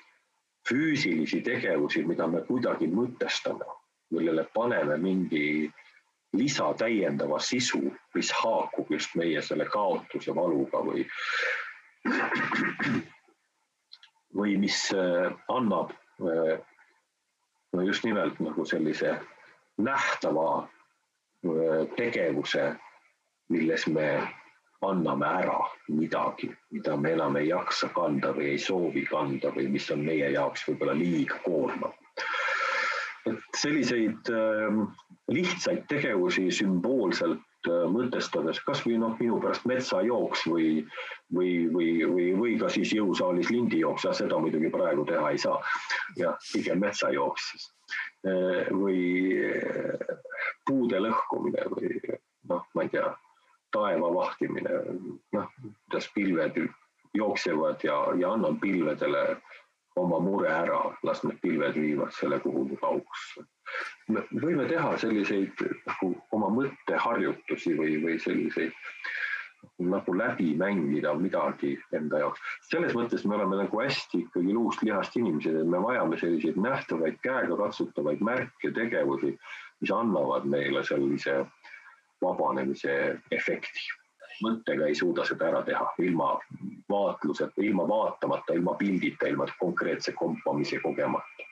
füüsilisi 0.68 1.40
tegevusi, 1.44 2.04
mida 2.06 2.26
me 2.26 2.42
kuidagi 2.46 2.88
mõtestame, 2.92 3.66
millele 4.12 4.44
paneme 4.54 4.96
mingi 5.00 5.70
lisatäiendava 6.36 7.38
sisu, 7.40 7.80
mis 8.14 8.32
haakub 8.42 8.90
just 8.92 9.14
meie 9.16 9.42
selle 9.42 9.64
kaotuse 9.72 10.34
valuga 10.36 10.82
või, 10.84 11.06
või 14.36 14.58
mis 14.60 14.82
äh, 14.92 15.32
annab 15.48 15.94
äh, 16.20 16.58
no 17.72 17.86
just 17.86 18.04
nimelt 18.04 18.40
nagu 18.44 18.64
sellise 18.68 19.16
nähtava 19.78 20.50
äh, 20.66 21.88
tegevuse, 21.96 22.74
milles 23.48 23.86
me 23.86 24.10
anname 24.87 25.26
ära 25.26 25.58
midagi, 25.88 26.50
mida 26.70 26.97
me 26.97 27.12
enam 27.16 27.37
ei 27.40 27.49
jaksa 27.49 27.88
kanda 27.94 28.30
või 28.37 28.52
ei 28.54 28.62
soovi 28.62 29.04
kanda 29.08 29.50
või 29.54 29.66
mis 29.73 29.90
on 29.90 30.04
meie 30.06 30.30
jaoks 30.35 30.68
võib-olla 30.68 30.94
liiga 30.99 31.40
koormav. 31.44 31.94
et 33.26 33.58
selliseid 33.58 34.30
äh, 34.32 34.78
lihtsaid 35.28 35.82
tegevusi 35.90 36.47
sümboolselt 36.54 37.68
äh, 37.68 37.85
mõtestades, 37.90 38.62
kasvõi 38.64 39.00
noh, 39.02 39.18
minu 39.18 39.40
pärast 39.42 39.66
metsajooks 39.68 40.47
või, 40.47 40.70
või, 41.35 41.66
või, 41.75 41.90
või, 42.06 42.30
või 42.38 42.56
ka 42.62 42.70
siis 42.73 42.94
jõusaalis 42.94 43.50
lindijooks, 43.50 44.06
seda 44.14 44.38
muidugi 44.38 44.70
praegu 44.70 45.04
teha 45.11 45.35
ei 45.35 45.42
saa. 45.42 45.58
jah, 46.16 46.38
pigem 46.52 46.80
metsajooks 46.87 47.50
siis 47.50 47.70
äh,. 48.30 48.70
või 48.70 49.02
äh, 49.42 50.18
puude 50.66 51.02
lõhkumine 51.02 51.66
või 51.75 51.99
noh, 52.49 52.62
ma 52.75 52.87
ei 52.87 52.94
tea 52.94 53.11
taeva 53.72 54.10
vahtimine, 54.14 54.82
noh, 55.32 55.48
kuidas 55.62 56.10
pilved 56.14 56.60
jooksevad 57.14 57.84
ja, 57.84 57.98
ja 58.20 58.32
annan 58.32 58.60
pilvedele 58.60 59.25
oma 59.98 60.18
mure 60.22 60.50
ära, 60.52 60.80
las 61.02 61.25
need 61.26 61.40
pilved 61.42 61.76
viivad 61.76 62.12
selle 62.14 62.38
kuhugi 62.40 62.78
kaugusse. 62.80 63.44
me 64.08 64.22
võime 64.32 64.66
teha 64.68 64.96
selliseid 64.96 65.64
nagu 65.87 66.12
oma 66.32 66.48
mõtteharjutusi 66.54 67.75
või, 67.76 67.96
või 68.04 68.18
selliseid 68.22 68.72
nagu 69.78 70.14
läbi 70.14 70.52
mängida 70.58 71.12
midagi 71.18 71.75
enda 71.94 72.22
jaoks. 72.22 72.40
selles 72.70 72.94
mõttes 72.94 73.25
me 73.26 73.37
oleme 73.37 73.58
nagu 73.62 73.80
hästi 73.80 74.22
ikkagi 74.25 74.54
luust 74.54 74.82
lihast 74.82 75.16
inimesed, 75.16 75.56
et 75.60 75.66
me 75.75 75.82
vajame 75.82 76.18
selliseid 76.18 76.56
nähtavaid 76.62 77.18
käegakatsutavaid 77.26 78.22
märke, 78.25 78.72
tegevusi, 78.75 79.34
mis 79.80 79.94
annavad 79.94 80.46
meile 80.46 80.84
sellise 80.87 81.40
vabanemise 82.22 83.18
efekti. 83.31 83.88
mõttega 84.38 84.87
ei 84.87 84.94
suuda 84.94 85.24
seda 85.26 85.48
ära 85.48 85.64
teha 85.66 85.87
ilma 85.98 86.28
vaatluseta, 86.88 87.59
ilma 87.59 87.88
vaatamata, 87.88 88.54
ilma 88.54 88.76
pildita, 88.78 89.26
ilma 89.26 89.46
konkreetse 89.59 90.12
kompamise 90.12 90.78
kogemata 90.78 91.48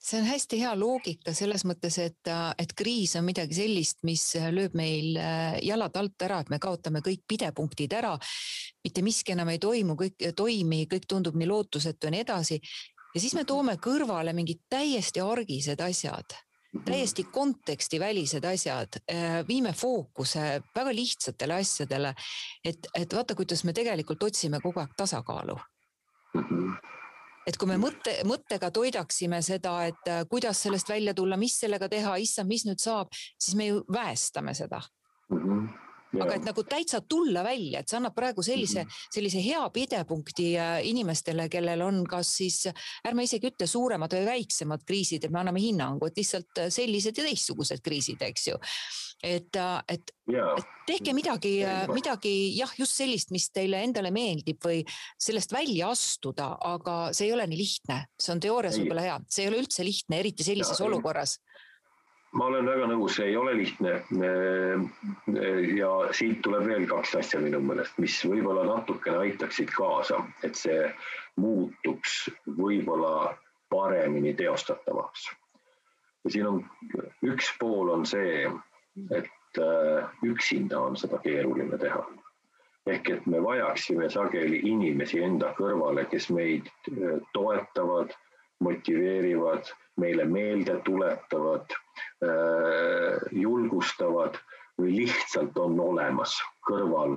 see 0.00 0.20
on 0.20 0.26
hästi 0.26 0.60
hea 0.62 0.72
loogika 0.78 1.32
selles 1.34 1.64
mõttes, 1.68 1.98
et, 2.00 2.30
et 2.58 2.72
kriis 2.78 3.16
on 3.18 3.26
midagi 3.26 3.56
sellist, 3.56 3.98
mis 4.06 4.22
lööb 4.54 4.76
meil 4.78 5.18
äh, 5.18 5.58
jalad 5.66 5.96
alt 5.98 6.24
ära, 6.24 6.40
et 6.40 6.52
me 6.54 6.60
kaotame 6.62 7.02
kõik 7.04 7.24
pidepunktid 7.28 7.92
ära. 7.98 8.16
mitte 8.84 9.02
miski 9.02 9.34
enam 9.34 9.50
ei 9.52 9.58
toimu, 9.58 9.98
kõik 9.98 10.30
toimi, 10.36 10.86
kõik 10.90 11.08
tundub 11.08 11.36
nii 11.36 11.50
lootusetu 11.50 12.06
ja 12.06 12.14
nii 12.14 12.24
edasi. 12.24 12.60
ja 13.14 13.20
siis 13.20 13.34
me 13.34 13.44
toome 13.44 13.76
kõrvale 13.76 14.32
mingid 14.32 14.62
täiesti 14.70 15.20
argised 15.20 15.80
asjad 15.80 16.38
täiesti 16.84 17.24
kontekstivälised 17.32 18.44
asjad, 18.44 19.00
äh, 19.12 19.40
viime 19.48 19.72
fookuse 19.72 20.60
väga 20.74 20.94
lihtsatele 20.94 21.54
asjadele. 21.54 22.14
et, 22.64 22.86
et 22.94 23.14
vaata, 23.14 23.34
kuidas 23.34 23.64
me 23.64 23.72
tegelikult 23.72 24.22
otsime 24.22 24.60
kogu 24.60 24.80
aeg 24.80 24.92
tasakaalu. 24.96 25.56
et 27.46 27.56
kui 27.56 27.68
me 27.68 27.78
mõtte, 27.80 28.18
mõttega 28.28 28.70
toidaksime 28.70 29.42
seda, 29.42 29.84
et 29.86 30.08
äh, 30.08 30.22
kuidas 30.28 30.62
sellest 30.62 30.88
välja 30.88 31.14
tulla, 31.14 31.36
mis 31.36 31.58
sellega 31.60 31.88
teha, 31.88 32.16
issand, 32.16 32.48
mis 32.48 32.66
nüüd 32.68 32.80
saab, 32.80 33.08
siis 33.38 33.56
me 33.56 33.66
ju 33.72 33.84
väestame 33.92 34.54
seda 34.54 34.82
mm. 35.30 35.44
-hmm 35.44 35.87
aga 36.16 36.36
et 36.38 36.46
nagu 36.46 36.64
täitsa 36.64 37.00
tulla 37.04 37.42
välja, 37.44 37.82
et 37.82 37.90
see 37.90 37.98
annab 37.98 38.16
praegu 38.16 38.44
sellise, 38.44 38.84
mhm. 38.84 39.08
sellise 39.14 39.42
hea 39.44 39.60
pidepunkti 39.74 40.48
äh, 40.56 40.76
inimestele, 40.88 41.48
kellel 41.52 41.84
on 41.84 42.02
kas 42.08 42.32
siis, 42.40 42.62
ärme 43.06 43.26
isegi 43.28 43.50
ütle 43.52 43.68
suuremad 43.68 44.16
või 44.16 44.28
väiksemad 44.32 44.86
kriisid, 44.88 45.26
et 45.26 45.34
me 45.34 45.42
anname 45.42 45.62
hinnangu, 45.62 46.08
et 46.08 46.20
lihtsalt 46.20 46.64
äh, 46.64 46.72
sellised 46.72 47.18
ja 47.18 47.28
teistsugused 47.28 47.84
kriisid, 47.84 48.24
eks 48.24 48.48
ju. 48.50 48.56
et, 49.22 49.56
äh, 49.58 49.76
et, 49.88 50.14
et 50.32 50.74
tehke 50.88 51.12
midagi, 51.16 51.58
midagi 51.92 52.34
jah, 52.56 52.72
just 52.78 52.96
sellist, 52.96 53.32
mis 53.34 53.50
teile 53.52 53.82
endale 53.84 54.12
meeldib 54.14 54.62
või 54.64 54.80
sellest 55.20 55.52
välja 55.52 55.90
astuda, 55.92 56.54
aga 56.64 56.98
see 57.12 57.28
ei 57.28 57.36
ole 57.36 57.48
nii 57.50 57.60
lihtne, 57.60 58.00
see 58.16 58.32
on 58.34 58.40
teoorias 58.40 58.78
võib-olla 58.80 59.04
hea, 59.04 59.18
see 59.28 59.44
ei 59.44 59.52
ole 59.52 59.60
üldse 59.64 59.84
lihtne, 59.84 60.22
eriti 60.22 60.46
sellises 60.46 60.80
ja, 60.80 60.86
olukorras 60.88 61.38
ma 62.32 62.46
olen 62.46 62.66
väga 62.66 62.88
nõus, 62.90 63.16
see 63.16 63.30
ei 63.30 63.36
ole 63.36 63.54
lihtne. 63.56 63.94
ja 65.78 65.90
siit 66.16 66.42
tuleb 66.44 66.66
veel 66.68 66.86
kaks 66.90 67.14
asja 67.22 67.40
minu 67.40 67.60
meelest, 67.64 67.98
mis 67.98 68.18
võib-olla 68.28 68.66
natukene 68.68 69.24
aitaksid 69.24 69.72
kaasa, 69.72 70.20
et 70.44 70.56
see 70.58 70.90
muutuks 71.40 72.28
võib-olla 72.58 73.32
paremini 73.72 74.34
teostatavaks. 74.34 75.30
ja 76.24 76.30
siin 76.30 76.46
on 76.46 76.62
üks 77.24 77.52
pool 77.60 77.94
on 77.96 78.06
see, 78.06 78.46
et 79.10 79.60
äh, 79.62 80.08
üksinda 80.24 80.80
on 80.80 80.96
seda 80.96 81.18
keeruline 81.24 81.78
teha. 81.78 82.04
ehk 82.88 83.10
et 83.10 83.26
me 83.26 83.40
vajaksime 83.44 84.10
sageli 84.10 84.60
inimesi 84.68 85.20
enda 85.22 85.54
kõrvale, 85.56 86.04
kes 86.10 86.30
meid 86.30 86.68
äh, 86.92 87.20
toetavad, 87.32 88.12
motiveerivad, 88.60 89.68
meile 89.96 90.24
meelde 90.24 90.80
tuletavad 90.84 91.72
Äh, 91.72 91.87
julgustavad 93.32 94.38
või 94.78 94.94
lihtsalt 94.96 95.58
on 95.58 95.80
olemas 95.80 96.36
kõrval 96.68 97.16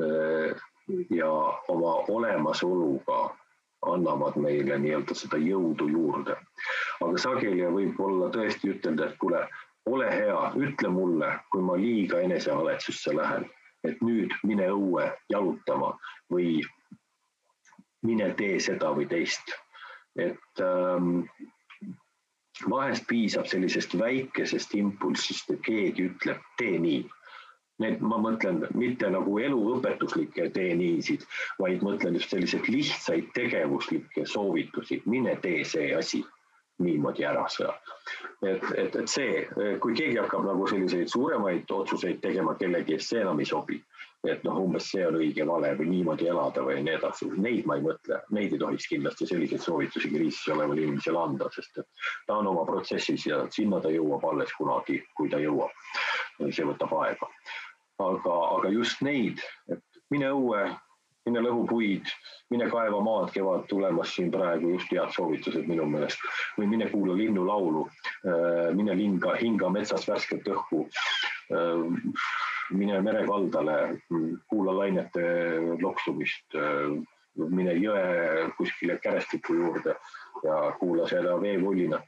äh, 0.00 0.62
ja 1.10 1.30
oma 1.68 1.94
olemasoluga 2.08 3.30
annavad 3.86 4.36
meile 4.40 4.78
nii-öelda 4.78 5.14
seda 5.14 5.36
jõudu 5.40 5.88
juurde. 5.88 6.36
aga 7.04 7.18
sageli 7.18 7.66
võib 7.72 8.00
olla 8.00 8.30
tõesti 8.32 8.70
ütelda, 8.72 9.10
et 9.10 9.18
kuule, 9.20 9.42
ole 9.86 10.08
hea, 10.10 10.52
ütle 10.56 10.88
mulle, 10.88 11.34
kui 11.52 11.62
ma 11.62 11.76
liiga 11.76 12.20
enesehaletsusse 12.24 13.16
lähen, 13.16 13.44
et 13.84 14.00
nüüd 14.00 14.32
mine 14.42 14.70
õue 14.72 15.10
jalutama 15.28 15.92
või 16.32 16.62
mine 18.04 18.30
tee 18.38 18.60
seda 18.60 18.92
või 18.96 19.08
teist. 19.08 19.52
et 20.16 20.60
ähm, 20.62 21.24
vahest 22.70 23.06
piisab 23.08 23.46
sellisest 23.50 23.98
väikesest 23.98 24.74
impulsist, 24.78 25.50
et 25.50 25.62
keegi 25.66 26.08
ütleb, 26.10 26.42
tee 26.58 26.78
nii. 26.78 27.04
Need, 27.82 28.02
ma 28.06 28.20
mõtlen 28.22 28.60
mitte 28.78 29.08
nagu 29.10 29.32
eluõpetuslikke 29.42 30.46
tee 30.54 30.76
niisid, 30.78 31.24
vaid 31.58 31.82
mõtlen 31.82 32.14
just 32.14 32.30
selliseid 32.30 32.68
lihtsaid 32.70 33.32
tegevuslikke 33.34 34.22
soovitusi, 34.30 35.00
mine 35.10 35.34
tee 35.42 35.64
see 35.66 35.90
asi 35.98 36.22
niimoodi 36.78 37.26
ära 37.26 37.48
seal. 37.50 37.74
et, 38.42 38.62
et, 38.76 38.94
et 38.94 39.10
see, 39.10 39.42
kui 39.82 39.94
keegi 39.98 40.20
hakkab 40.20 40.46
nagu 40.46 40.66
selliseid 40.70 41.10
suuremaid 41.10 41.70
otsuseid 41.70 42.22
tegema 42.22 42.54
kellegi 42.60 42.94
eest, 42.94 43.10
see 43.10 43.22
enam 43.26 43.42
ei 43.42 43.50
sobi 43.50 43.82
et 44.30 44.44
noh, 44.46 44.60
umbes 44.64 44.86
see 44.92 45.04
on 45.06 45.18
õige 45.20 45.44
vale 45.48 45.72
või 45.78 45.90
niimoodi 45.90 46.28
elada 46.30 46.64
või 46.64 46.80
nii 46.84 46.96
edasi, 46.98 47.28
neid 47.36 47.66
ma 47.68 47.78
ei 47.78 47.84
mõtle, 47.84 48.20
neid 48.36 48.54
ei 48.54 48.60
tohiks 48.62 48.86
kindlasti 48.90 49.28
selliseid 49.28 49.62
soovitusi 49.64 50.10
kriisis 50.12 50.52
olevale 50.54 50.86
inimesele 50.86 51.20
anda, 51.20 51.50
sest 51.54 51.82
et 51.82 52.06
ta 52.28 52.38
on 52.40 52.48
oma 52.52 52.64
protsessis 52.68 53.26
ja 53.28 53.42
sinna 53.54 53.82
ta 53.84 53.92
jõuab 53.92 54.24
alles 54.30 54.54
kunagi, 54.58 55.02
kui 55.16 55.30
ta 55.32 55.42
jõuab. 55.42 55.70
see 56.50 56.64
võtab 56.64 56.96
aega. 57.02 57.28
aga, 57.98 58.34
aga 58.56 58.70
just 58.74 59.02
neid, 59.02 59.38
et 59.70 59.82
mine 60.10 60.32
õue, 60.34 60.64
mine 61.26 61.40
lõhu 61.44 61.64
puid, 61.68 62.10
mine 62.52 62.66
kaeva 62.72 63.00
maad, 63.04 63.30
kevad 63.34 63.68
tulemas 63.70 64.12
siin 64.16 64.30
praegu, 64.34 64.74
just 64.74 64.90
head 64.92 65.12
soovitused 65.14 65.68
minu 65.70 65.86
meelest. 65.88 66.20
või 66.58 66.66
mine 66.74 66.88
kuula 66.90 67.16
linnulaulu, 67.16 67.86
äh, 68.28 68.74
mine 68.74 68.96
linga, 68.98 69.36
hinga 69.40 69.70
metsas 69.70 70.08
värsket 70.08 70.48
õhku. 70.48 70.88
Mine 72.72 73.00
merekaldale, 73.04 74.00
kuula 74.48 74.72
lainete 74.78 75.24
loksumist, 75.82 76.56
äh, 76.56 76.94
mine 77.36 77.74
jõe 77.76 78.50
kuskile 78.56 78.98
kärestiku 79.02 79.56
juurde 79.58 79.96
ja 80.44 80.58
kuula 80.78 81.08
seda 81.10 81.36
veevulinat. 81.42 82.06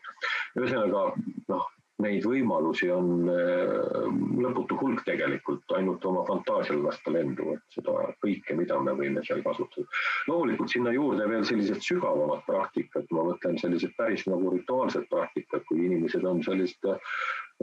ühesõnaga 0.57 1.11
noh 1.49 1.67
neid 2.05 2.27
võimalusi 2.29 2.91
on 2.93 3.31
äh, 3.33 4.09
lõputu 4.43 4.77
hulk 4.81 5.03
tegelikult, 5.07 5.65
ainult 5.79 6.05
oma 6.09 6.25
fantaasial 6.29 6.83
lasta 6.85 7.13
lendu, 7.15 7.55
et 7.57 7.79
seda 7.79 8.11
kõike, 8.25 8.57
mida 8.59 8.79
me 8.85 8.93
võime 8.99 9.25
seal 9.25 9.41
kasutada. 9.47 9.87
loomulikult 10.29 10.73
sinna 10.73 10.93
juurde 10.93 11.29
veel 11.31 11.47
sellised 11.49 11.81
sügavamad 11.87 12.45
praktikad, 12.49 13.09
ma 13.17 13.25
mõtlen 13.31 13.57
sellised 13.63 13.97
päris 13.97 14.27
nagu 14.29 14.53
rituaalsed 14.53 15.09
praktikad, 15.13 15.65
kui 15.69 15.87
inimesed 15.87 16.25
on 16.29 16.43
sellist 16.45 16.85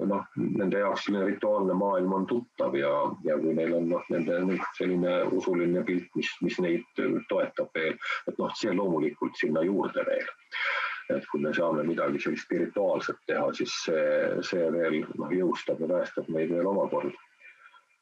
noh, 0.02 0.26
nende 0.36 0.82
jaoks 0.82 1.06
selline 1.06 1.28
rituaalne 1.30 1.76
maailm 1.78 2.16
on 2.18 2.26
tuttav 2.30 2.74
ja, 2.78 2.94
ja 3.28 3.38
kui 3.38 3.54
neil 3.54 3.76
on 3.78 3.92
noh, 3.92 4.06
nende 4.10 4.40
selline 4.80 5.20
usuline 5.38 5.86
pilt, 5.86 6.10
mis, 6.18 6.32
mis 6.42 6.58
neid 6.66 7.04
toetab 7.30 7.70
veel, 7.78 8.00
et 8.28 8.42
noh, 8.42 8.56
see 8.58 8.74
loomulikult 8.74 9.38
sinna 9.38 9.62
juurde 9.68 10.06
veel 10.10 10.26
et 11.10 11.26
kui 11.32 11.42
me 11.44 11.52
saame 11.54 11.84
midagi 11.88 12.22
sellist 12.22 12.48
spirituaalset 12.48 13.20
teha, 13.28 13.46
siis 13.58 13.74
see, 13.86 14.08
see 14.48 14.72
veel 14.72 15.02
noh, 15.20 15.32
jõustab 15.36 15.82
ja 15.84 15.90
päästab 15.92 16.30
meid 16.32 16.54
veel 16.54 16.70
omakorda. 16.72 17.18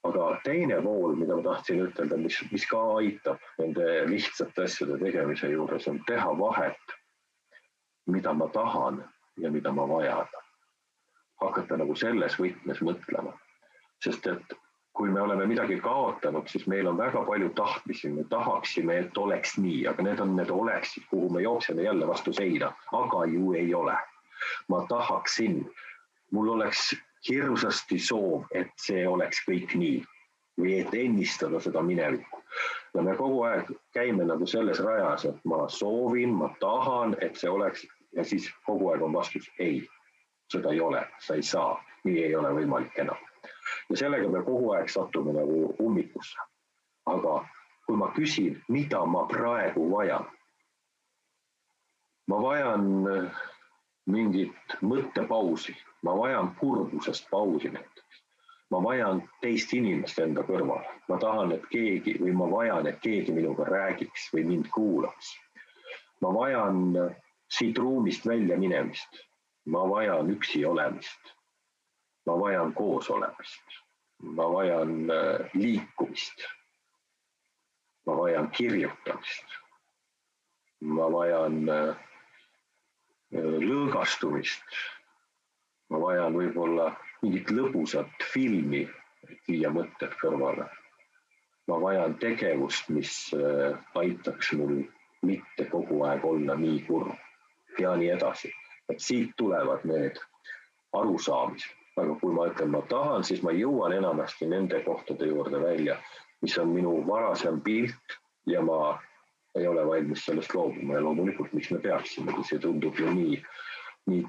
aga 0.09 0.27
teine 0.43 0.79
pool, 0.81 1.15
mida 1.15 1.35
ma 1.37 1.43
tahtsin 1.45 1.83
ütelda, 1.85 2.17
mis, 2.17 2.39
mis 2.51 2.65
ka 2.65 2.79
aitab 2.97 3.41
nende 3.59 3.87
lihtsate 4.09 4.65
asjade 4.65 4.97
tegemise 5.01 5.51
juures, 5.51 5.87
on 5.87 5.99
teha 6.07 6.31
vahet, 6.39 6.95
mida 8.09 8.33
ma 8.33 8.47
tahan 8.49 9.03
ja 9.37 9.51
mida 9.51 9.71
ma 9.71 9.85
vajan. 9.87 10.27
hakata 11.41 11.77
nagu 11.77 11.95
selles 11.97 12.35
võtmes 12.37 12.81
mõtlema, 12.85 13.31
sest 14.03 14.27
et 14.29 14.57
kui 14.93 15.09
me 15.09 15.21
oleme 15.21 15.45
midagi 15.45 15.79
kaotanud, 15.79 16.47
siis 16.47 16.67
meil 16.67 16.87
on 16.87 16.97
väga 16.97 17.23
palju 17.25 17.49
tahtmisi, 17.55 18.09
me 18.09 18.23
tahaksime, 18.29 18.97
et 18.97 19.17
oleks 19.17 19.57
nii, 19.57 19.85
aga 19.87 20.03
need 20.03 20.19
on 20.19 20.35
need 20.35 20.49
oleksid, 20.51 21.05
kuhu 21.09 21.29
me 21.29 21.41
jookseme 21.41 21.83
jälle 21.83 22.07
vastu 22.07 22.33
seina, 22.33 22.73
aga 22.91 23.25
ju 23.25 23.53
ei 23.53 23.73
ole. 23.73 23.97
ma 24.69 24.85
tahaksin, 24.89 25.69
mul 26.31 26.47
oleks 26.49 26.95
hirmsasti 27.29 27.99
soov, 27.99 28.47
et 28.51 28.71
see 28.81 29.07
oleks 29.07 29.43
kõik 29.45 29.75
nii 29.77 30.01
või 30.59 30.79
et 30.81 30.93
ennistada 30.97 31.59
seda 31.59 31.81
minevikku. 31.81 32.41
ja 32.93 33.01
me 33.01 33.15
kogu 33.15 33.43
aeg 33.43 33.71
käime 33.93 34.25
nagu 34.25 34.47
selles 34.47 34.79
rajas, 34.79 35.25
et 35.25 35.45
ma 35.45 35.69
soovin, 35.69 36.33
ma 36.33 36.49
tahan, 36.59 37.15
et 37.21 37.35
see 37.35 37.49
oleks 37.49 37.87
ja 38.17 38.25
siis 38.25 38.51
kogu 38.65 38.89
aeg 38.89 39.01
on 39.01 39.13
vastus 39.13 39.51
ei, 39.59 39.87
seda 40.51 40.73
ei 40.73 40.79
ole, 40.81 41.05
sa 41.19 41.35
ei 41.35 41.43
saa, 41.43 41.77
nii 42.03 42.23
ei 42.23 42.35
ole 42.35 42.49
võimalik 42.59 42.97
enam 42.97 43.30
ja 43.89 43.97
sellega 43.97 44.29
me 44.29 44.43
kogu 44.45 44.73
aeg 44.75 44.89
satume 44.89 45.33
nagu 45.33 45.75
ummikusse. 45.79 46.39
aga 47.05 47.41
kui 47.85 47.97
ma 47.97 48.11
küsin, 48.15 48.61
mida 48.69 49.05
ma 49.05 49.25
praegu 49.27 49.87
vajan, 49.91 50.25
ma 52.29 52.37
vajan 52.41 52.85
äh, 53.09 53.39
mingit 54.07 54.75
mõttepausi, 54.81 55.73
ma 56.05 56.13
vajan 56.17 56.53
kurbusest 56.59 57.29
pausi 57.29 57.71
näiteks. 57.73 58.21
ma 58.71 58.79
vajan 58.83 59.23
teist 59.41 59.73
inimest 59.75 60.19
enda 60.23 60.45
kõrval, 60.47 60.85
ma 61.09 61.17
tahan, 61.19 61.51
et 61.51 61.65
keegi 61.73 62.15
või 62.21 62.31
ma 62.31 62.47
vajan, 62.51 62.87
et 62.87 63.01
keegi 63.03 63.33
minuga 63.35 63.65
räägiks 63.67 64.29
või 64.33 64.45
mind 64.53 64.69
kuulaks. 64.71 65.35
ma 66.21 66.33
vajan 66.33 66.95
äh, 66.97 67.15
siit 67.49 67.77
ruumist 67.77 68.25
välja 68.25 68.57
minemist, 68.57 69.19
ma 69.65 69.83
vajan 69.89 70.31
üksi 70.31 70.65
olemist 70.65 71.35
ma 72.25 72.39
vajan 72.39 72.73
koos 72.73 73.09
olemist, 73.09 73.77
ma 74.21 74.53
vajan 74.53 75.09
äh, 75.11 75.49
liikumist. 75.53 76.45
ma 78.05 78.17
vajan 78.17 78.51
kirjutamist. 78.51 79.45
ma 80.81 81.11
vajan 81.11 81.69
äh, 81.69 81.95
lõõgastumist. 83.33 84.77
ma 85.89 86.01
vajan 86.01 86.37
võib-olla 86.37 86.91
mingit 87.21 87.51
lõbusat 87.51 88.29
filmi, 88.33 88.85
et 89.29 89.41
viia 89.47 89.69
mõtted 89.69 90.13
kõrvale. 90.21 90.69
ma 91.67 91.81
vajan 91.81 92.17
tegevust, 92.19 92.89
mis 92.89 93.33
äh, 93.33 93.77
aitaks 93.95 94.53
mul 94.53 94.83
mitte 95.21 95.65
kogu 95.73 96.03
aeg 96.05 96.25
olla 96.25 96.55
nii 96.55 96.85
kurb 96.85 97.79
ja 97.79 97.95
nii 97.95 98.09
edasi, 98.13 98.53
et 98.89 98.99
siit 98.99 99.33
tulevad 99.37 99.85
need 99.85 100.17
arusaamised 100.93 101.80
aga 101.99 102.15
kui 102.21 102.33
ma 102.33 102.47
ütlen, 102.51 102.71
ma 102.71 102.81
tahan, 102.89 103.25
siis 103.27 103.41
ma 103.43 103.53
jõuan 103.55 103.95
enamasti 103.95 104.47
nende 104.49 104.79
kohtade 104.85 105.27
juurde 105.27 105.59
välja, 105.61 105.97
mis 106.41 106.57
on 106.61 106.71
minu 106.73 106.93
varasem 107.07 107.59
pilt 107.65 108.17
ja 108.49 108.61
ma 108.65 108.97
ei 109.59 109.67
ole 109.67 109.83
valmis 109.87 110.25
sellest 110.25 110.55
loobuma. 110.55 110.95
Ja 110.95 111.03
loomulikult, 111.03 111.53
miks 111.53 111.71
me 111.71 111.81
peaksimegi, 111.83 112.47
see 112.47 112.59
tundub 112.63 112.99
ju 112.99 113.11
nii, 113.11 113.37
nii, 114.11 114.23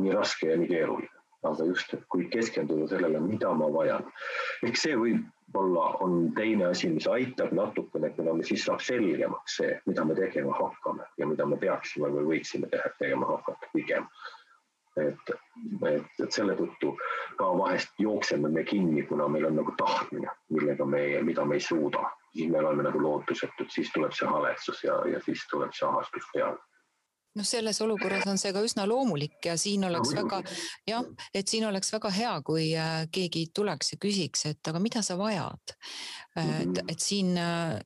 nii 0.00 0.16
raske 0.16 0.52
ja 0.52 0.58
nii 0.58 0.72
keeruline. 0.72 1.14
aga 1.46 1.64
just, 1.68 1.92
et 1.94 2.00
kui 2.10 2.24
keskenduda 2.32 2.88
sellele, 2.90 3.20
mida 3.22 3.52
ma 3.54 3.68
vajan, 3.70 4.02
eks 4.66 4.80
see 4.82 4.96
võib-olla 4.98 5.84
on 6.02 6.32
teine 6.34 6.66
asi, 6.66 6.88
mis 6.90 7.06
aitab 7.06 7.52
natukene, 7.54 8.10
kuna 8.16 8.34
me 8.34 8.46
siis 8.48 8.64
saab 8.66 8.82
selgemaks 8.82 9.60
see, 9.60 9.76
mida 9.86 10.04
me 10.04 10.16
tegema 10.18 10.56
hakkame 10.58 11.06
ja 11.20 11.28
mida 11.30 11.46
me 11.46 11.56
peaksime 11.62 12.10
või 12.16 12.26
võiksime 12.32 12.66
teha, 12.72 12.90
tegema 12.98 13.30
hakata 13.30 13.70
pigem 13.72 14.10
et, 15.06 15.32
et, 15.90 16.08
et 16.24 16.32
selle 16.32 16.56
tõttu 16.58 16.94
ka 17.38 17.50
vahest 17.58 17.98
jookseme 18.02 18.50
me 18.52 18.64
kinni, 18.64 19.04
kuna 19.08 19.28
meil 19.28 19.48
on 19.50 19.58
nagu 19.60 19.74
tahtmine, 19.78 20.32
millega 20.54 20.86
me, 20.86 21.02
mida 21.26 21.44
me 21.44 21.58
ei 21.58 21.64
suuda, 21.64 22.04
siis 22.32 22.50
me 22.50 22.62
oleme 22.62 22.86
nagu 22.88 23.02
lootusetud, 23.02 23.70
siis 23.74 23.92
tuleb 23.94 24.16
see 24.16 24.28
haletsus 24.28 24.82
ja, 24.84 24.98
ja 25.12 25.22
siis 25.24 25.46
tuleb 25.50 25.74
see 25.76 25.88
ahastus 25.88 26.32
peale. 26.34 26.58
Noh, 27.36 27.44
selles 27.46 27.78
olukorras 27.84 28.24
on 28.26 28.38
see 28.40 28.50
ka 28.54 28.62
üsna 28.64 28.86
loomulik 28.88 29.44
ja 29.46 29.54
siin 29.60 29.84
oleks 29.86 30.10
no, 30.10 30.24
väga 30.24 30.40
jah, 30.88 31.04
et 31.36 31.50
siin 31.50 31.68
oleks 31.68 31.92
väga 31.92 32.10
hea, 32.16 32.32
kui 32.46 32.70
äh, 32.74 33.04
keegi 33.14 33.44
tuleks 33.54 33.92
ja 33.92 33.98
küsiks, 34.02 34.46
et 34.48 34.70
aga 34.70 34.80
mida 34.82 35.04
sa 35.06 35.14
vajad. 35.20 35.76
Et, 36.38 36.66
mm-hmm. 36.66 36.92
et 36.92 37.02
siin 37.02 37.32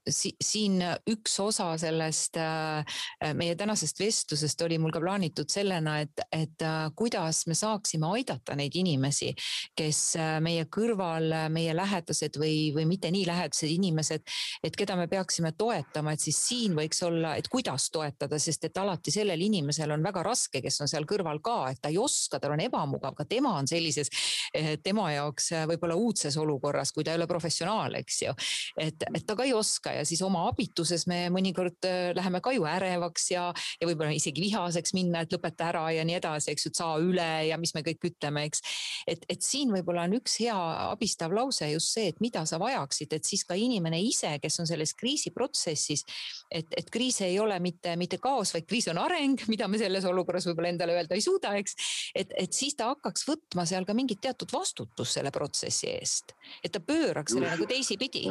si,, 0.09 0.33
siin 0.43 0.79
üks 1.11 1.35
osa 1.43 1.71
sellest 1.81 2.37
äh, 2.41 2.99
meie 3.38 3.57
tänasest 3.59 4.01
vestlusest 4.01 4.62
oli 4.67 4.79
mul 4.83 4.93
ka 4.95 5.01
plaanitud 5.03 5.51
sellena, 5.53 5.99
et, 6.05 6.25
et 6.33 6.65
äh, 6.67 6.85
kuidas 6.97 7.45
me 7.51 7.57
saaksime 7.59 8.11
aidata 8.19 8.57
neid 8.59 8.77
inimesi, 8.79 9.33
kes 9.79 10.03
meie 10.45 10.67
kõrval, 10.73 11.31
meie 11.53 11.75
lähedased 11.77 12.37
või, 12.41 12.73
või 12.77 12.87
mitte 12.91 13.11
nii 13.12 13.25
lähedased 13.29 13.71
inimesed, 13.73 14.25
et 14.65 14.77
keda 14.79 14.97
me 14.99 15.09
peaksime 15.11 15.53
toetama, 15.59 16.15
et 16.15 16.25
siis 16.25 16.38
siin 16.49 16.77
võiks 16.77 17.03
olla, 17.07 17.35
et 17.41 17.49
kuidas 17.53 17.88
toetada, 17.93 18.38
sest 18.43 18.69
et 18.69 18.81
alati 18.81 19.15
sellel 19.15 19.41
inimesel 19.49 19.93
on 19.95 20.05
väga 20.05 20.25
raske, 20.27 20.62
kes 20.65 20.81
on 20.85 20.91
seal 20.91 21.07
kõrval 21.09 21.41
ka, 21.45 21.59
et 21.73 21.83
ta 21.83 21.93
ei 21.93 21.99
oska, 22.01 22.41
tal 22.43 22.57
on 22.57 22.65
ebamugav, 22.65 23.17
ka 23.19 23.27
tema 23.29 23.55
on 23.59 23.69
sellises, 23.71 24.11
eh, 24.55 24.75
tema 24.83 25.11
jaoks 25.15 25.53
võib-olla 25.71 25.97
uudses 25.99 26.37
olukorras, 26.41 26.93
kui 26.93 27.05
ta 27.05 27.15
ei 27.15 27.21
ole 27.21 27.29
professionaal, 27.31 27.99
eks 28.03 28.23
ju. 28.27 28.35
Et, 28.81 29.07
et 29.09 29.27
ta 29.27 29.37
ka 29.39 29.47
ei 29.47 29.55
oska 29.57 29.95
ja 29.99 30.05
siis 30.09 30.23
oma 30.27 30.45
abituses 30.51 31.07
me 31.11 31.25
mõnikord 31.35 31.89
eh, 31.89 32.11
läheme 32.17 32.43
ka 32.45 32.55
ju 32.55 32.67
ärevaks 32.69 33.31
ja, 33.33 33.49
ja 33.81 33.89
võib-olla 33.89 34.13
isegi 34.17 34.45
vihaseks 34.45 34.95
minna, 34.99 35.25
et 35.25 35.35
lõpeta 35.35 35.71
ära 35.71 35.87
ja 35.97 36.07
nii 36.09 36.19
edasi, 36.19 36.53
eks 36.53 36.67
ju, 36.67 36.73
et 36.73 36.83
saa 36.83 36.99
üle 37.03 37.31
ja 37.49 37.59
mis 37.61 37.75
me 37.77 37.85
kõik 37.87 38.09
ütleme, 38.13 38.47
eks. 38.51 38.63
et, 39.07 39.27
et 39.33 39.43
siin 39.43 39.73
võib-olla 39.75 40.07
on 40.09 40.19
üks 40.21 40.39
hea 40.43 40.59
abistav 40.91 41.33
lause 41.35 41.71
just 41.73 41.95
see, 41.95 42.11
et 42.13 42.21
mida 42.25 42.45
sa 42.49 42.61
vajaksid, 42.63 43.13
et 43.17 43.29
siis 43.29 43.47
ka 43.49 43.57
inimene 43.59 44.01
ise, 44.03 44.37
kes 44.43 44.61
on 44.63 44.69
selles 44.69 44.95
kriisiprotsessis, 44.99 46.05
et, 46.51 46.69
et 46.77 46.91
kriis 46.93 47.23
ei 47.25 47.39
ole 47.41 47.59
mitte, 47.63 47.97
mitte 48.01 48.19
kaos, 48.23 48.55
vaid 48.55 48.69
kriis 48.69 48.91
on 48.93 49.01
areng 49.01 49.13
areng, 49.23 49.49
mida 49.51 49.69
me 49.69 49.81
selles 49.81 50.07
olukorras 50.09 50.47
võib-olla 50.49 50.73
endale 50.73 50.97
öelda 50.97 51.17
ei 51.17 51.25
suuda, 51.25 51.55
eks. 51.61 51.77
et, 52.19 52.33
et 52.39 52.53
siis 52.57 52.77
ta 52.79 52.91
hakkaks 52.93 53.27
võtma 53.29 53.65
seal 53.69 53.87
ka 53.89 53.95
mingit 53.97 54.23
teatud 54.23 54.53
vastutust 54.53 55.19
selle 55.19 55.33
protsessi 55.35 55.91
eest, 55.93 56.35
et 56.63 56.73
ta 56.73 56.83
pööraks 56.85 57.37
selle 57.37 57.51
nagu 57.53 57.69
teisipidi 57.69 58.27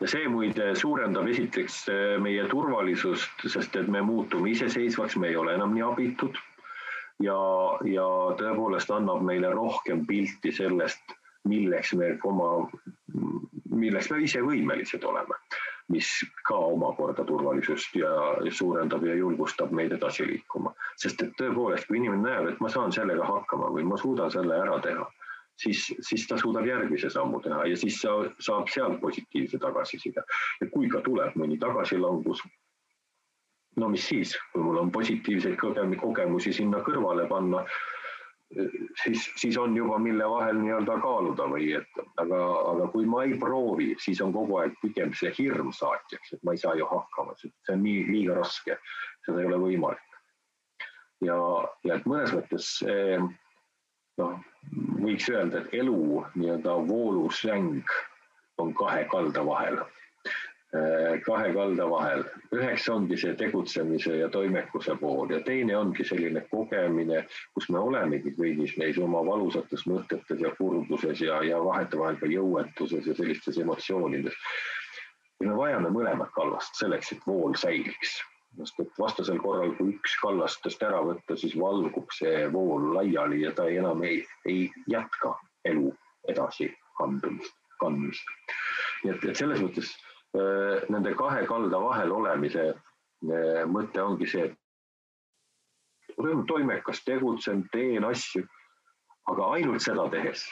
ja 0.00 0.08
see 0.08 0.28
muide 0.28 0.72
suurendab 0.78 1.28
esiteks 1.30 1.80
eh, 1.92 2.18
meie 2.22 2.46
turvalisust, 2.50 3.46
sest 3.46 3.76
et 3.76 3.88
me 3.88 4.02
muutume 4.02 4.50
iseseisvaks, 4.50 5.16
me 5.16 5.30
ei 5.30 5.36
ole 5.36 5.54
enam 5.58 5.74
nii 5.76 5.86
abitud. 5.86 6.38
ja, 7.20 7.38
ja 7.84 8.06
tõepoolest 8.40 8.92
annab 8.96 9.22
meile 9.22 9.50
rohkem 9.52 10.06
pilti 10.06 10.52
sellest, 10.56 11.16
milleks 11.48 11.92
me 12.00 12.14
oma, 12.24 12.70
milleks 13.70 14.10
me 14.10 14.22
ise 14.24 14.40
võimelised 14.44 15.04
oleme 15.04 15.36
mis 15.90 16.08
ka 16.46 16.54
omakorda 16.54 17.24
turvalisust 17.26 17.96
ja 17.98 18.10
suurendab 18.54 19.04
ja 19.06 19.14
julgustab 19.18 19.72
meid 19.74 19.92
edasi 19.96 20.26
liikuma. 20.26 20.72
sest 20.96 21.22
et 21.24 21.32
tõepoolest, 21.38 21.88
kui 21.88 21.98
inimene 21.98 22.28
näeb, 22.28 22.48
et 22.52 22.60
ma 22.60 22.68
saan 22.70 22.92
sellega 22.94 23.26
hakkama 23.26 23.70
või 23.74 23.86
ma 23.88 23.98
suudan 23.98 24.30
selle 24.30 24.54
ära 24.54 24.78
teha, 24.84 25.06
siis, 25.62 25.84
siis 26.00 26.26
ta 26.28 26.38
suudab 26.40 26.66
järgmise 26.66 27.10
sammu 27.12 27.40
teha 27.44 27.66
ja 27.70 27.76
siis 27.76 28.00
sa, 28.02 28.16
saab 28.40 28.68
sealt 28.72 29.00
positiivse 29.00 29.58
tagasiside. 29.58 30.24
ja 30.60 30.70
kui 30.72 30.88
ka 30.88 31.02
tuleb 31.04 31.36
mõni 31.40 31.58
tagasilangus, 31.60 32.42
no 33.76 33.88
mis 33.88 34.08
siis, 34.08 34.36
kui 34.52 34.64
mul 34.64 34.80
on 34.82 34.92
positiivseid 34.92 35.56
kogemusi 35.60 36.52
sinna 36.52 36.82
kõrvale 36.86 37.26
panna, 37.28 37.64
siis, 39.02 39.30
siis 39.36 39.58
on 39.58 39.76
juba, 39.76 39.98
mille 39.98 40.26
vahel 40.28 40.58
nii-öelda 40.58 40.96
kaaluda 41.02 41.46
või 41.52 41.70
et 41.78 42.00
aga, 42.22 42.40
aga 42.72 42.88
kui 42.94 43.06
ma 43.06 43.24
ei 43.26 43.36
proovi, 43.38 43.92
siis 44.02 44.20
on 44.24 44.32
kogu 44.34 44.58
aeg 44.62 44.74
pigem 44.82 45.14
see 45.14 45.32
hirm 45.38 45.70
saatjaks, 45.76 46.34
et 46.34 46.42
ma 46.46 46.56
ei 46.56 46.62
saa 46.62 46.74
ju 46.78 46.88
hakkama, 46.90 47.36
see 47.42 47.76
on 47.76 47.84
nii 47.84 48.06
liiga 48.10 48.40
raske, 48.40 48.78
seda 49.26 49.42
ei 49.42 49.50
ole 49.52 49.60
võimalik. 49.68 50.18
ja, 51.20 51.36
ja 51.84 52.00
et 52.00 52.08
mõnes 52.08 52.34
mõttes 52.34 52.74
noh, 54.20 54.38
võiks 55.00 55.28
öelda, 55.32 55.64
et 55.64 55.80
elu 55.82 56.24
nii-öelda 56.36 56.76
voolusläng 56.88 57.96
on 58.60 58.74
kahe 58.76 59.06
kalda 59.10 59.44
vahel 59.46 59.80
Äh, 60.70 61.18
kahe 61.26 61.52
kalda 61.52 61.86
vahel. 61.90 62.20
üheks 62.54 62.84
ongi 62.94 63.16
see 63.18 63.32
tegutsemise 63.34 64.12
ja 64.20 64.28
toimekuse 64.30 64.94
pool 65.00 65.32
ja 65.34 65.40
teine 65.42 65.74
ongi 65.74 66.04
selline 66.06 66.44
kogemine, 66.50 67.24
kus 67.58 67.66
me 67.74 67.80
olemegi 67.82 68.30
kõigis 68.36 68.76
neis 68.78 69.00
oma 69.02 69.24
valusates 69.26 69.82
mõtetes 69.90 70.44
ja 70.44 70.52
kurbuses 70.60 71.24
ja, 71.26 71.40
ja 71.42 71.58
vahetevahel 71.64 72.20
ka 72.22 72.30
jõuetuses 72.30 73.08
ja 73.10 73.16
sellistes 73.18 73.58
emotsioonides. 73.58 74.38
me 75.42 75.56
vajame 75.58 75.90
mõlemat 75.90 76.30
kallast 76.38 76.78
selleks, 76.78 77.10
et 77.16 77.26
vool 77.26 77.58
säiliks, 77.58 78.20
sest 78.58 78.82
et 78.82 78.98
vastasel 78.98 79.38
korral, 79.40 79.72
kui 79.78 79.94
üks 79.94 80.16
kallastest 80.22 80.82
ära 80.82 81.00
võtta, 81.06 81.36
siis 81.38 81.54
valgub 81.58 82.10
see 82.16 82.48
vool 82.52 82.90
laiali 82.96 83.44
ja 83.44 83.54
ta 83.56 83.68
ei, 83.70 83.78
enam 83.80 84.02
ei, 84.04 84.20
ei 84.48 84.66
jätka 84.90 85.36
elu 85.70 85.92
edasi 86.28 86.68
kandumist, 86.98 87.54
kandmist. 87.80 88.34
nii 89.04 89.14
et, 89.14 89.28
et 89.30 89.38
selles 89.38 89.62
mõttes 89.62 89.94
Äh, 90.30 90.86
nende 90.88 91.10
kahe 91.18 91.42
kalda 91.46 91.78
vahel 91.82 92.12
olemise 92.14 92.68
äh, 92.70 93.64
mõte 93.66 93.98
ongi 93.98 94.28
see, 94.30 94.44
et 94.46 94.54
toimekas, 96.46 97.00
tegutsen, 97.02 97.64
teen 97.72 98.06
asju, 98.06 98.44
aga 99.32 99.48
ainult 99.56 99.82
seda 99.82 100.04
tehes 100.12 100.44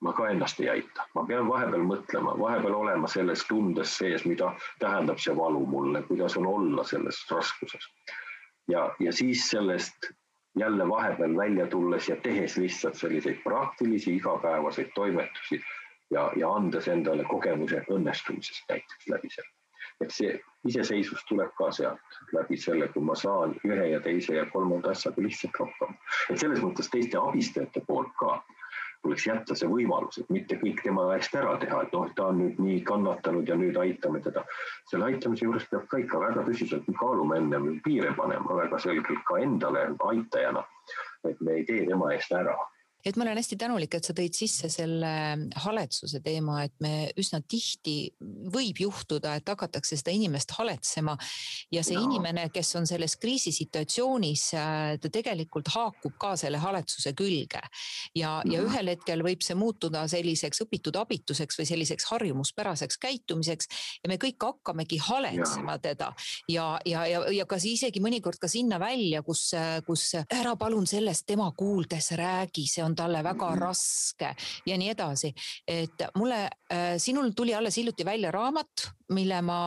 ma 0.00 0.12
ka 0.12 0.28
ennast 0.28 0.60
ei 0.60 0.68
aita, 0.68 1.06
ma 1.14 1.24
pean 1.28 1.48
vahepeal 1.48 1.84
mõtlema, 1.88 2.34
vahepeal 2.38 2.74
olema 2.74 3.08
selles 3.08 3.44
tundes 3.48 3.96
sees, 3.98 4.26
mida 4.28 4.52
tähendab 4.80 5.22
see 5.22 5.36
valu 5.36 5.64
mulle, 5.66 6.02
kuidas 6.10 6.36
on 6.36 6.46
olla 6.46 6.84
selles 6.84 7.22
raskuses. 7.30 7.88
ja, 8.68 8.90
ja 9.00 9.12
siis 9.12 9.50
sellest 9.50 10.10
jälle 10.56 10.88
vahepeal 10.88 11.36
välja 11.36 11.66
tulles 11.66 12.08
ja 12.08 12.16
tehes 12.16 12.56
lihtsalt 12.56 12.94
selliseid 12.94 13.42
praktilisi 13.44 14.16
igapäevaseid 14.16 14.90
toimetusi 14.94 15.60
ja, 16.10 16.32
ja 16.36 16.50
andes 16.50 16.88
endale 16.88 17.24
kogemuse 17.24 17.84
õnnestumisest 17.90 18.68
näiteks 18.68 19.08
läbi 19.08 19.30
selle. 19.30 19.52
et 20.04 20.12
see 20.12 20.32
iseseisvus 20.68 21.24
tuleb 21.28 21.52
ka 21.56 21.70
sealt 21.72 22.16
läbi 22.36 22.56
selle, 22.60 22.88
kui 22.92 23.02
ma 23.02 23.14
saan 23.14 23.54
ühe 23.64 23.86
ja 23.92 24.00
teise 24.00 24.34
ja 24.36 24.46
kolmanda 24.52 24.90
asjaga 24.90 25.22
lihtsalt 25.22 25.56
hakkama. 25.60 25.96
et 26.30 26.38
selles 26.38 26.60
mõttes 26.64 26.90
teiste 26.92 27.18
abistajate 27.20 27.84
poolt 27.86 28.12
ka 28.20 28.42
tuleks 29.02 29.26
jätta 29.26 29.56
see 29.58 29.68
võimalus, 29.70 30.18
et 30.20 30.30
mitte 30.30 30.58
kõik 30.60 30.82
tema 30.84 31.08
eest 31.16 31.34
ära 31.34 31.56
teha, 31.62 31.82
et 31.82 31.92
noh, 31.96 32.06
ta 32.16 32.30
on 32.32 32.40
nüüd 32.42 32.60
nii 32.62 32.80
kannatanud 32.88 33.48
ja 33.48 33.56
nüüd 33.58 33.76
aitame 33.80 34.22
teda. 34.24 34.44
selle 34.90 35.10
aitamise 35.10 35.44
juures 35.44 35.66
peab 35.70 35.88
ka 35.90 35.98
ikka 36.04 36.20
väga 36.20 36.46
tõsiselt 36.46 36.88
kaaluma 37.00 37.36
enne 37.40 37.60
piire 37.84 38.14
panema 38.16 38.62
väga 38.62 38.78
selgelt 38.78 39.24
ka 39.28 39.42
endale 39.42 39.88
aitajana. 40.12 40.64
et 41.28 41.40
me 41.40 41.52
ei 41.52 41.64
tee 41.64 41.86
tema 41.86 42.12
eest 42.14 42.32
ära 42.32 42.56
et 43.06 43.16
ma 43.16 43.22
olen 43.24 43.38
hästi 43.38 43.56
tänulik, 43.60 43.94
et 43.94 44.06
sa 44.06 44.14
tõid 44.16 44.34
sisse 44.34 44.68
selle 44.72 45.10
haletsuse 45.62 46.20
teema, 46.24 46.62
et 46.66 46.74
me 46.82 47.10
üsna 47.20 47.38
tihti 47.46 48.10
võib 48.52 48.80
juhtuda, 48.82 49.36
et 49.38 49.48
hakatakse 49.48 49.98
seda 49.98 50.14
inimest 50.14 50.56
haletsema. 50.58 51.16
ja 51.72 51.82
see 51.86 51.94
no. 51.96 52.06
inimene, 52.08 52.48
kes 52.54 52.74
on 52.80 52.86
selles 52.88 53.16
kriisisituatsioonis, 53.22 54.46
äh, 54.58 54.96
ta 55.02 55.10
tegelikult 55.12 55.70
haakub 55.74 56.16
ka 56.18 56.34
selle 56.40 56.58
haletsuse 56.62 57.14
külge. 57.18 57.62
ja 58.14 58.40
no., 58.42 58.52
ja 58.52 58.62
mhm. 58.62 58.66
ühel 58.70 58.92
hetkel 58.94 59.22
võib 59.22 59.44
see 59.46 59.54
muutuda 59.58 60.06
selliseks 60.10 60.64
õpitud 60.66 60.98
abituseks 60.98 61.60
või 61.60 61.68
selliseks 61.68 62.10
harjumuspäraseks 62.10 62.98
käitumiseks 63.02 63.70
ja 64.02 64.10
me 64.10 64.18
kõik 64.22 64.42
hakkamegi 64.42 64.98
haletsema 65.02 65.76
ja. 65.76 65.82
teda 65.82 66.10
ja, 66.50 66.66
ja, 66.86 67.06
ja, 67.06 67.22
ja 67.32 67.46
ka 67.46 67.58
isegi 67.62 68.02
mõnikord 68.02 68.40
ka 68.40 68.50
sinna 68.50 68.80
välja, 68.82 69.22
kus, 69.26 69.48
kus 69.86 70.08
ära 70.24 70.56
palun 70.58 70.86
sellest 70.90 71.26
tema 71.28 71.48
kuuldes 71.56 72.10
räägi, 72.18 72.66
see 72.70 72.84
on 72.84 72.95
talle 72.96 73.22
väga 73.22 73.50
mm 73.50 73.54
-hmm. 73.54 73.60
raske 73.66 74.34
ja 74.66 74.76
nii 74.78 74.90
edasi. 74.90 75.34
et 75.66 76.02
mulle 76.14 76.50
äh,, 76.72 76.98
sinul 76.98 77.30
tuli 77.36 77.54
alles 77.54 77.76
hiljuti 77.76 78.04
välja 78.04 78.30
raamat, 78.30 78.90
mille 79.14 79.40
ma 79.42 79.60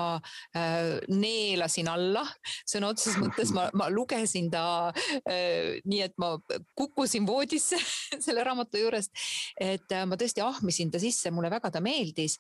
äh, 0.56 1.00
neelasin 1.08 1.90
alla. 1.92 2.26
sõna 2.68 2.92
otseses 2.94 3.20
mõttes 3.22 3.54
ma, 3.56 3.68
ma 3.78 3.90
lugesin 3.94 4.50
ta 4.52 4.64
äh, 4.90 5.80
nii, 5.86 6.02
et 6.06 6.16
ma 6.22 6.36
kukkusin 6.78 7.28
voodisse 7.28 7.80
selle 8.26 8.44
raamatu 8.44 8.82
juurest. 8.82 9.12
et 9.60 9.92
äh, 9.96 10.06
ma 10.10 10.20
tõesti 10.20 10.44
ahmisin 10.44 10.92
ta 10.92 11.02
sisse, 11.02 11.32
mulle 11.32 11.52
väga 11.52 11.72
ta 11.72 11.84
meeldis 11.84 12.40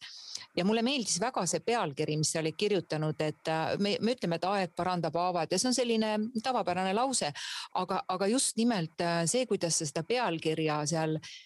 ja 0.57 0.65
mulle 0.65 0.83
meeldis 0.85 1.19
väga 1.21 1.45
see 1.49 1.63
pealkiri, 1.65 2.17
mis 2.19 2.33
sa 2.33 2.41
olid 2.43 2.57
kirjutanud, 2.59 3.21
et 3.23 3.51
äh, 3.51 3.75
me, 3.79 3.95
me 4.01 4.15
ütleme, 4.15 4.39
et 4.39 4.49
aeg 4.49 4.73
parandab 4.77 5.15
haavad 5.19 5.51
ja 5.51 5.59
see 5.59 5.71
on 5.71 5.77
selline 5.77 6.15
tavapärane 6.43 6.93
lause, 6.97 7.31
aga, 7.79 8.03
aga 8.07 8.31
just 8.31 8.57
nimelt 8.59 9.01
äh, 9.03 9.23
see, 9.29 9.45
kuidas 9.49 9.79
sa 9.79 9.87
seda 9.89 10.03
pealkirja 10.07 10.81
seal 10.89 11.19
äh, 11.19 11.37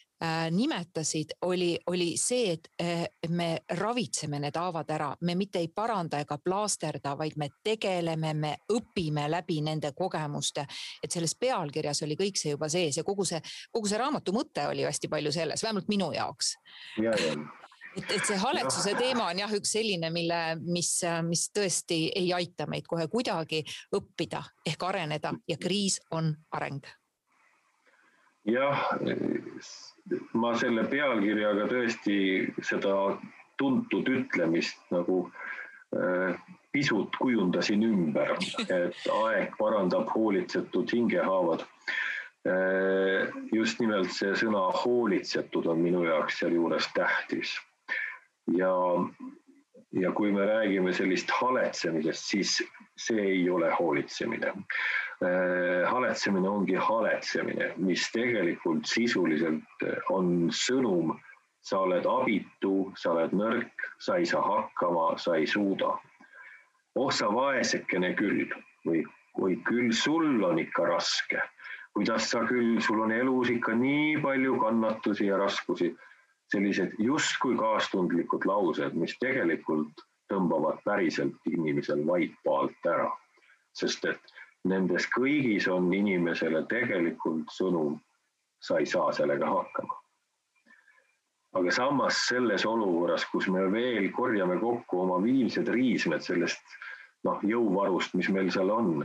nimetasid, 0.52 1.34
oli, 1.42 1.80
oli 1.88 2.14
see, 2.18 2.54
et 2.54 2.70
me 3.30 3.58
ravitseme 3.76 4.40
need 4.40 4.56
haavad 4.56 4.92
ära, 4.96 5.10
me 5.22 5.36
mitte 5.36 5.60
ei 5.60 5.68
paranda 5.68 6.22
ega 6.24 6.38
plaasterda, 6.40 7.18
vaid 7.20 7.36
me 7.38 7.50
tegeleme, 7.64 8.34
me 8.34 8.54
õpime 8.72 9.26
läbi 9.32 9.60
nende 9.62 9.92
kogemuste. 9.92 10.66
et 11.04 11.12
selles 11.12 11.36
pealkirjas 11.36 12.04
oli 12.04 12.16
kõik 12.16 12.40
see 12.40 12.56
juba 12.56 12.70
sees 12.70 12.98
ja 12.98 13.04
kogu 13.04 13.26
see, 13.26 13.42
kogu 13.72 13.88
see 13.88 14.00
raamatu 14.00 14.32
mõte 14.32 14.68
oli 14.68 14.88
hästi 14.88 15.12
palju 15.12 15.32
selles, 15.32 15.64
vähemalt 15.64 15.92
minu 15.92 16.12
jaoks. 16.16 16.56
ja, 17.02 17.12
ja 17.12 17.36
et, 17.98 18.12
et 18.12 18.26
see 18.26 18.38
haletsuse 18.40 18.96
teema 18.98 19.28
on 19.30 19.44
jah, 19.44 19.54
üks 19.54 19.76
selline, 19.78 20.10
mille, 20.14 20.40
mis, 20.64 20.92
mis 21.28 21.48
tõesti 21.56 22.00
ei 22.16 22.34
aita 22.36 22.68
meid 22.70 22.88
kohe 22.90 23.08
kuidagi 23.12 23.64
õppida 23.96 24.44
ehk 24.66 24.88
areneda 24.90 25.34
ja 25.50 25.58
kriis 25.62 26.00
on 26.12 26.34
areng. 26.52 26.88
jah, 28.50 28.88
ma 30.38 30.52
selle 30.60 30.84
pealkirjaga 30.92 31.68
tõesti 31.72 32.18
seda 32.66 32.96
tuntud 33.58 34.10
ütlemist 34.10 34.80
nagu 34.92 35.26
äh, 35.96 36.36
pisut 36.74 37.16
kujundasin 37.22 37.86
ümber, 37.86 38.34
et 38.66 39.06
aeg 39.14 39.54
parandab 39.60 40.10
hoolitsetud 40.16 40.90
hingehaavad. 40.92 41.66
Äh, 42.50 43.30
just 43.56 43.80
nimelt 43.80 44.12
see 44.12 44.34
sõna 44.40 44.66
hoolitsetud 44.84 45.70
on 45.72 45.80
minu 45.86 46.04
jaoks 46.08 46.42
sealjuures 46.42 46.90
tähtis. 46.98 47.56
Ja, 48.52 48.74
ja 49.94 50.12
kui 50.12 50.32
me 50.32 50.46
räägime 50.46 50.94
sellist 50.94 51.32
haletsemisest, 51.32 52.26
siis 52.26 52.56
see 52.98 53.22
ei 53.22 53.50
ole 53.50 53.70
hoolitsemine. 53.80 54.54
Äh, 55.24 55.90
haletsemine 55.90 56.50
ongi 56.50 56.76
haletsemine, 56.76 57.74
mis 57.78 58.08
tegelikult 58.14 58.90
sisuliselt 58.90 59.86
on 60.10 60.50
sõnum, 60.50 61.14
sa 61.64 61.84
oled 61.86 62.08
abitu, 62.10 62.92
sa 63.00 63.14
oled 63.14 63.36
nõrk, 63.38 63.86
sa 64.04 64.18
ei 64.20 64.26
saa 64.28 64.42
hakkama, 64.44 65.14
sa 65.18 65.38
ei 65.40 65.48
suuda. 65.48 65.98
oh 66.96 67.10
sa 67.10 67.26
vaesekene 67.34 68.14
küll 68.14 68.44
või, 68.86 69.00
või 69.40 69.56
küll 69.66 69.94
sul 69.98 70.44
on 70.46 70.60
ikka 70.62 70.86
raske, 70.86 71.40
kuidas 71.94 72.28
sa 72.30 72.44
küll, 72.46 72.82
sul 72.82 73.02
on 73.02 73.12
elus 73.12 73.50
ikka 73.50 73.74
nii 73.74 74.20
palju 74.22 74.60
kannatusi 74.62 75.26
ja 75.26 75.38
raskusi 75.38 75.94
sellised 76.54 76.94
justkui 77.02 77.58
kaastundlikud 77.58 78.46
laused, 78.46 78.94
mis 79.00 79.16
tegelikult 79.22 80.04
tõmbavad 80.32 80.82
päriselt 80.86 81.50
inimesel 81.50 82.06
vaipa 82.08 82.60
alt 82.62 82.90
ära. 82.94 83.12
sest 83.74 84.06
et 84.06 84.34
nendes 84.70 85.08
kõigis 85.16 85.66
on 85.76 85.88
inimesele 85.98 86.62
tegelikult 86.70 87.50
sõnum, 87.52 87.96
sa 88.62 88.78
ei 88.78 88.86
saa 88.86 89.12
sellega 89.18 89.50
hakkama. 89.50 89.98
aga 91.58 91.72
samas 91.72 92.22
selles 92.28 92.66
olukorras, 92.66 93.26
kus 93.32 93.48
me 93.48 93.66
veel 93.72 94.12
korjame 94.12 94.60
kokku 94.62 95.02
oma 95.02 95.20
viimsed 95.24 95.68
riismed 95.70 96.22
sellest 96.22 96.78
noh, 97.24 97.42
jõuvarust, 97.44 98.14
mis 98.14 98.30
meil 98.30 98.50
seal 98.52 98.70
on, 98.70 99.04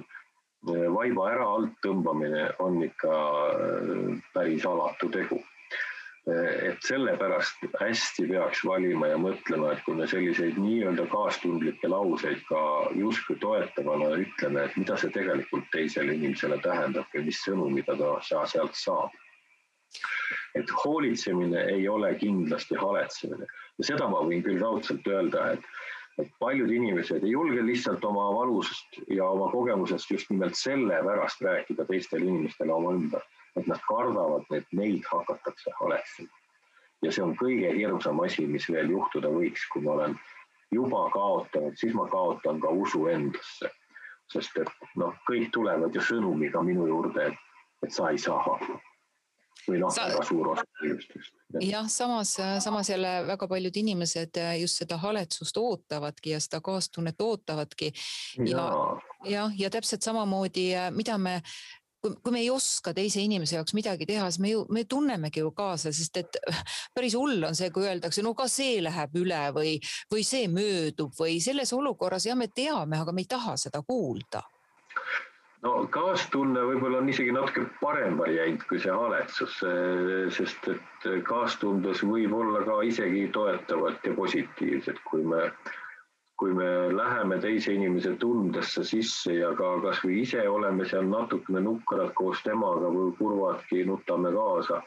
vaiba 0.94 1.28
ära 1.32 1.48
alt 1.56 1.76
tõmbamine 1.84 2.48
on 2.58 2.82
ikka 2.82 3.12
äh, 3.14 4.16
päris 4.34 4.66
alatu 4.66 5.08
tegu 5.14 5.38
et 6.28 6.82
sellepärast 6.84 7.62
hästi 7.80 8.26
peaks 8.28 8.60
valima 8.66 9.08
ja 9.08 9.18
mõtlema, 9.20 9.72
et 9.72 9.80
kui 9.86 9.96
me 9.96 10.06
selliseid 10.10 10.58
nii-öelda 10.60 11.06
kaastundlikke 11.12 11.88
lauseid 11.88 12.42
ka 12.48 12.60
justkui 12.98 13.38
toetavana 13.40 14.10
ütleme, 14.20 14.66
et 14.66 14.76
mida 14.76 14.98
see 15.00 15.12
tegelikult 15.14 15.70
teisele 15.72 16.18
inimesele 16.18 16.58
tähendab 16.64 17.08
või 17.14 17.24
mis 17.30 17.40
sõnumi 17.46 17.84
ta, 17.86 17.96
ta 17.96 18.44
sealt 18.52 18.76
saab. 18.76 19.16
et 20.58 20.70
hoolitsemine 20.84 21.60
ei 21.72 21.88
ole 21.88 22.10
kindlasti 22.20 22.76
haletsemine 22.76 23.46
ja 23.78 23.86
seda 23.92 24.08
ma 24.10 24.20
võin 24.26 24.42
küll 24.44 24.60
raudselt 24.60 25.06
öelda, 25.08 25.52
et, 25.54 25.64
et 26.20 26.30
paljud 26.42 26.70
inimesed 26.70 27.24
ei 27.24 27.32
julge 27.32 27.62
lihtsalt 27.64 28.04
oma 28.04 28.26
valusest 28.34 29.00
ja 29.16 29.28
oma 29.28 29.48
kogemusest 29.52 30.10
just 30.10 30.30
nimelt 30.30 30.58
sellepärast 30.60 31.40
rääkida 31.46 31.86
teistele 31.88 32.26
inimestele 32.26 32.74
oma 32.74 32.92
ümber, 32.98 33.24
et 33.56 33.66
nad 33.66 33.80
kardavad, 33.88 34.44
et 34.54 34.66
neid 34.72 35.04
hakatakse 35.10 35.72
haletsema. 35.80 36.34
ja 37.02 37.12
see 37.12 37.22
on 37.22 37.36
kõige 37.38 37.70
hirmsam 37.76 38.20
asi, 38.20 38.46
mis 38.46 38.68
veel 38.68 38.90
juhtuda 38.90 39.30
võiks, 39.30 39.68
kui 39.72 39.82
ma 39.82 39.92
olen 39.92 40.18
juba 40.74 41.04
kaotanud, 41.14 41.76
siis 41.78 41.94
ma 41.94 42.08
kaotan 42.10 42.60
ka 42.60 42.68
usu 42.68 43.06
endasse. 43.06 43.70
sest 44.28 44.58
et 44.60 44.68
noh, 45.00 45.14
kõik 45.30 45.48
tulevad 45.52 45.94
ju 45.94 46.00
sõnumiga 46.04 46.60
minu 46.62 46.86
juurde, 46.86 47.30
et, 47.30 47.38
et 47.86 47.92
sa 47.92 48.10
ei 48.10 48.18
saa 48.18 48.36
hakkama 48.44 48.82
või 49.68 49.80
noh 49.82 49.92
väga 49.94 50.24
suur 50.26 50.50
osa 50.52 50.64
inimestest. 50.82 51.34
jah, 51.64 51.88
samas, 51.92 52.34
samas 52.64 52.90
jälle 52.90 53.12
väga 53.26 53.48
paljud 53.48 53.76
inimesed 53.76 54.40
just 54.60 54.82
seda 54.82 54.98
haletsust 55.02 55.56
ootavadki 55.56 56.34
ja 56.34 56.40
seda 56.40 56.60
kaastunnet 56.64 57.20
ootavadki. 57.20 57.92
ja, 58.46 58.66
jah, 59.24 59.52
ja 59.58 59.70
täpselt 59.70 60.06
samamoodi, 60.06 60.70
mida 60.96 61.18
me 61.18 61.40
kui, 62.02 62.14
kui 62.22 62.34
me 62.34 62.42
ei 62.42 62.50
oska 62.50 62.92
teise 62.96 63.22
inimese 63.24 63.58
jaoks 63.58 63.74
midagi 63.76 64.06
teha, 64.08 64.28
siis 64.30 64.42
me 64.42 64.52
ju, 64.52 64.64
me 64.74 64.84
tunnemegi 64.88 65.42
ju 65.42 65.52
kaasa, 65.56 65.92
sest 65.94 66.20
et 66.22 66.38
päris 66.96 67.16
hull 67.18 67.48
on 67.48 67.58
see, 67.58 67.72
kui 67.74 67.88
öeldakse, 67.88 68.24
no 68.26 68.34
ka 68.38 68.48
see 68.50 68.78
läheb 68.84 69.18
üle 69.22 69.42
või, 69.56 69.78
või 70.12 70.26
see 70.26 70.50
möödub 70.52 71.16
või 71.18 71.38
selles 71.44 71.74
olukorras. 71.76 72.28
Jah, 72.28 72.38
me 72.38 72.50
teame, 72.54 73.00
aga 73.00 73.14
me 73.14 73.24
ei 73.24 73.30
taha 73.30 73.56
seda 73.60 73.82
kuulda. 73.86 74.44
No 75.58 75.72
kaastunne 75.90 76.60
võib-olla 76.62 77.00
on 77.00 77.08
isegi 77.10 77.32
natuke 77.34 77.64
parem 77.80 78.20
variant 78.20 78.62
kui 78.70 78.78
see 78.78 78.94
haletsus, 78.94 79.56
sest 80.36 80.68
et 80.70 81.08
kaastundes 81.26 82.04
võib 82.06 82.36
olla 82.38 82.62
ka 82.66 82.76
isegi 82.86 83.24
toetavat 83.34 84.06
ja 84.06 84.14
positiivset, 84.14 85.00
kui 85.10 85.26
me, 85.26 85.48
kui 86.38 86.54
me 86.54 86.68
läheme 86.94 87.40
teise 87.42 87.72
inimese 87.74 88.14
tundesse 88.22 88.84
sisse 88.86 89.34
ja 89.40 89.50
ka 89.58 89.72
kasvõi 89.82 90.20
ise 90.22 90.44
oleme 90.48 90.86
seal 90.86 91.08
natukene 91.10 91.62
nukrad 91.64 92.12
koos 92.18 92.42
temaga 92.46 92.92
või 92.94 93.10
kurvadki, 93.18 93.82
nutame 93.88 94.30
kaasa, 94.36 94.78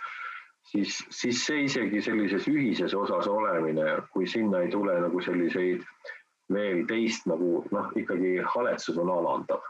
siis, 0.72 1.02
siis 1.12 1.44
see 1.46 1.66
isegi 1.68 2.02
sellises 2.08 2.48
ühises 2.48 2.96
osas 2.96 3.28
olemine, 3.28 3.98
kui 4.14 4.28
sinna 4.28 4.64
ei 4.64 4.72
tule 4.72 4.96
nagu 5.04 5.22
selliseid 5.28 5.84
veel 6.52 6.86
teist 6.88 7.28
nagu 7.28 7.62
noh, 7.72 7.92
ikkagi 8.00 8.40
haletsus 8.56 8.98
on 9.00 9.12
alandav 9.12 9.68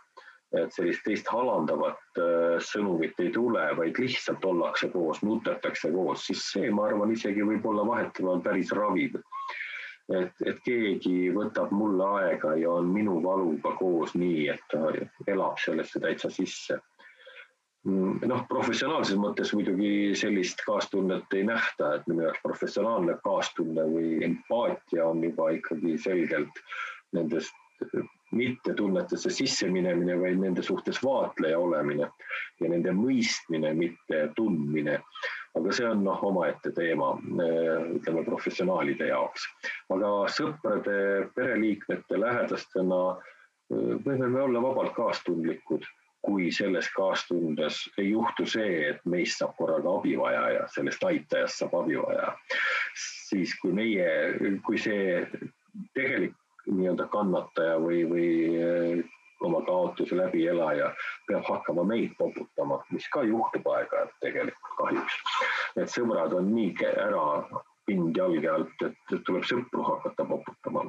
et 0.52 0.74
sellist 0.76 1.06
teist 1.08 1.30
alandavat 1.32 2.20
äh, 2.20 2.58
sõnumit 2.66 3.20
ei 3.24 3.32
tule, 3.32 3.64
vaid 3.78 4.00
lihtsalt 4.02 4.44
ollakse 4.46 4.90
koos, 4.92 5.22
nutetakse 5.24 5.92
koos, 5.94 6.26
siis 6.28 6.44
see, 6.52 6.72
ma 6.76 6.90
arvan, 6.90 7.14
isegi 7.16 7.46
võib-olla 7.48 7.86
vahetevahel 7.88 8.44
päris 8.44 8.74
ravib. 8.76 9.16
Et, 10.20 10.46
et 10.46 10.62
keegi 10.66 11.32
võtab 11.36 11.72
mulle 11.76 12.08
aega 12.22 12.56
ja 12.60 12.72
on 12.80 12.90
minu 12.92 13.20
valuga 13.24 13.74
koos 13.80 14.16
nii, 14.20 14.48
et 14.54 14.64
ta 14.72 14.92
elab 15.32 15.60
sellesse 15.62 16.02
täitsa 16.04 16.32
sisse. 16.34 16.80
Mm, 17.88 18.22
noh, 18.30 18.44
professionaalses 18.50 19.18
mõttes 19.18 19.56
muidugi 19.58 20.14
sellist 20.18 20.62
kaastunnet 20.68 21.34
ei 21.34 21.48
nähta, 21.48 21.96
et 21.96 22.06
minu 22.12 22.28
jaoks 22.28 22.44
professionaalne 22.44 23.18
kaastunne 23.26 23.88
või 23.90 24.20
empaatia 24.28 25.08
on 25.10 25.24
juba 25.26 25.50
ikkagi 25.58 25.98
selgelt 26.04 26.62
nendest 27.18 27.58
mittetunnetesse 28.32 29.30
sisseminemine, 29.34 30.16
vaid 30.22 30.40
nende 30.40 30.64
suhtes 30.64 31.02
vaatleja 31.04 31.60
olemine 31.60 32.08
ja 32.62 32.70
nende 32.70 32.94
mõistmine, 32.96 33.74
mitte 33.76 34.28
tundmine. 34.38 35.00
Aga 35.60 35.74
see 35.76 35.88
on 35.88 36.04
noh, 36.06 36.22
omaette 36.24 36.72
teema, 36.76 37.14
ütleme 37.98 38.24
professionaalide 38.28 39.10
jaoks. 39.12 39.48
aga 39.92 40.12
sõprade, 40.32 40.98
pereliikmete, 41.36 42.20
lähedastena 42.20 43.02
võime 44.06 44.28
me 44.28 44.42
olla 44.42 44.62
vabalt 44.64 44.94
kaastundlikud, 44.96 45.86
kui 46.22 46.52
selles 46.54 46.90
kaastundes 46.94 47.80
ei 47.98 48.12
juhtu 48.12 48.46
see, 48.46 48.92
et 48.92 49.00
meist 49.10 49.42
saab 49.42 49.56
korraga 49.58 49.96
abivajaja, 50.00 50.68
sellest 50.76 51.04
aitajast 51.08 51.64
saab 51.64 51.80
abivajaja. 51.82 52.36
siis 53.30 53.56
kui 53.62 53.74
meie, 53.74 54.12
kui 54.66 54.78
see 54.78 55.26
tegelik 55.96 56.36
nii-öelda 56.68 57.08
kannataja 57.10 57.80
või, 57.82 58.04
või 58.06 58.28
eh, 58.62 59.04
oma 59.42 59.62
kaotuse 59.66 60.18
läbielaja 60.18 60.92
peab 61.28 61.48
hakkama 61.50 61.84
meid 61.84 62.14
poputama, 62.18 62.82
mis 62.92 63.08
ka 63.14 63.24
juhtub 63.24 63.68
aeg-ajalt 63.74 64.14
tegelikult 64.22 64.78
kahjuks. 64.78 65.18
Need 65.78 65.92
sõbrad 65.96 66.36
on 66.38 66.54
nii 66.54 66.76
ära 66.92 67.26
pind 67.90 68.18
jalge 68.18 68.52
alt, 68.52 68.86
et 68.86 69.18
tuleb 69.26 69.48
sõpru 69.48 69.84
hakata 69.88 70.28
poputama, 70.30 70.86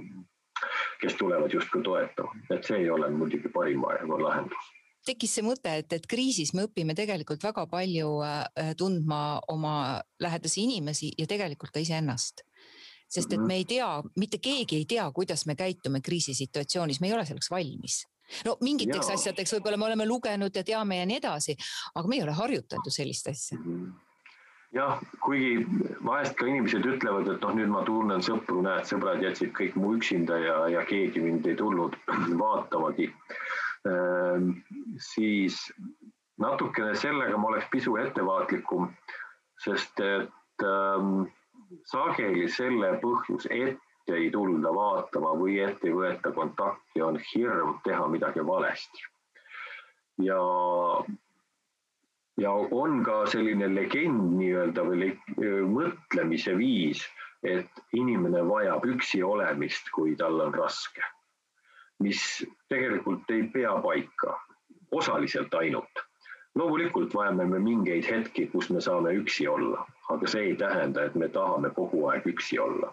kes 1.00 1.16
tulevad 1.20 1.54
justkui 1.54 1.82
toetama, 1.86 2.36
et 2.52 2.68
see 2.68 2.84
ei 2.84 2.92
ole 2.92 3.10
muidugi 3.10 3.50
parim 3.54 3.84
lahendus. 3.86 4.70
Tekkis 5.02 5.32
see 5.34 5.42
mõte, 5.42 5.72
et, 5.80 5.90
et 5.90 6.04
kriisis 6.06 6.52
me 6.54 6.68
õpime 6.68 6.94
tegelikult 6.94 7.42
väga 7.42 7.64
palju 7.66 8.20
äh, 8.22 8.70
tundma 8.78 9.40
oma 9.50 9.74
lähedasi 10.22 10.62
inimesi 10.62 11.10
ja 11.18 11.26
tegelikult 11.26 11.74
ka 11.74 11.82
iseennast. 11.82 12.44
Sest 13.10 13.32
et 13.32 13.40
mhm. 13.40 13.48
me 13.50 13.56
ei 13.58 13.66
tea, 13.68 13.88
mitte 14.16 14.38
keegi 14.40 14.78
ei 14.78 14.86
tea, 14.88 15.08
kuidas 15.12 15.42
me 15.50 15.56
käitume 15.58 16.00
kriisisituatsioonis, 16.00 17.02
me 17.02 17.10
ei 17.10 17.16
ole 17.16 17.26
selleks 17.26 17.50
valmis 17.50 18.04
no 18.46 18.56
mingiteks 18.60 19.10
ja. 19.10 19.18
asjadeks 19.18 19.56
võib-olla 19.56 19.80
me 19.80 19.90
oleme 19.90 20.06
lugenud 20.08 20.56
ja 20.56 20.64
teame 20.66 21.00
ja 21.00 21.08
nii 21.08 21.20
edasi, 21.22 21.56
aga 21.94 22.08
me 22.08 22.18
ei 22.18 22.24
ole 22.24 22.36
harjutanud 22.38 22.88
ju 22.88 22.94
sellist 22.94 23.28
asja 23.32 23.58
mhm. 23.58 23.90
jah, 24.76 25.00
kuigi 25.24 25.64
vahest 26.04 26.36
ka 26.38 26.48
inimesed 26.50 26.86
ütlevad, 26.94 27.30
et 27.32 27.44
noh, 27.44 27.56
nüüd 27.58 27.72
ma 27.72 27.84
tunnen 27.88 28.24
sõpru, 28.24 28.62
näed, 28.64 28.88
sõbrad 28.88 29.22
jätsid 29.24 29.54
kõik 29.58 29.76
mu 29.78 29.96
üksinda 29.98 30.38
ja, 30.42 30.58
ja 30.76 30.86
keegi 30.88 31.24
mind 31.24 31.48
ei 31.50 31.58
tulnud 31.58 31.98
vaatamagi 32.44 33.10
ehm,. 33.88 34.54
siis 35.12 35.60
natukene 36.42 36.94
sellega 36.98 37.38
ma 37.38 37.52
oleks 37.52 37.68
pisu 37.70 37.96
ettevaatlikum, 38.00 38.90
sest 39.62 40.00
et 40.02 40.66
ähm, 40.66 41.24
sageli 41.88 42.48
selle 42.52 42.94
põhjus, 43.02 43.46
et 43.50 43.78
ei 44.10 44.30
tulda 44.30 44.72
vaatama 44.74 45.34
või 45.38 45.58
et 45.62 45.84
ei 45.84 45.94
võeta 45.94 46.32
kontakti, 46.34 47.02
on 47.02 47.18
hirm 47.32 47.76
teha 47.84 48.06
midagi 48.08 48.44
valesti. 48.46 49.04
ja, 50.26 50.40
ja 52.40 52.52
on 52.52 53.02
ka 53.04 53.22
selline 53.26 53.68
legend 53.74 54.36
nii-öelda 54.38 54.84
või 54.88 55.12
mõtlemise 55.76 56.56
viis, 56.58 57.02
et 57.42 57.82
inimene 57.92 58.44
vajab 58.48 58.86
üksi 58.86 59.22
olemist, 59.22 59.90
kui 59.94 60.16
tal 60.16 60.40
on 60.40 60.54
raske, 60.54 61.02
mis 62.02 62.22
tegelikult 62.68 63.30
ei 63.30 63.48
pea 63.54 63.74
paika, 63.82 64.38
osaliselt 64.92 65.54
ainult 65.54 66.06
loomulikult 66.54 67.14
vajame 67.14 67.46
me 67.48 67.58
mingeid 67.58 68.06
hetki, 68.08 68.46
kus 68.52 68.68
me 68.70 68.80
saame 68.84 69.14
üksi 69.16 69.46
olla, 69.48 69.86
aga 70.12 70.28
see 70.28 70.50
ei 70.50 70.56
tähenda, 70.60 71.06
et 71.08 71.14
me 71.14 71.28
tahame 71.32 71.70
kogu 71.76 72.04
aeg 72.10 72.28
üksi 72.34 72.58
olla. 72.60 72.92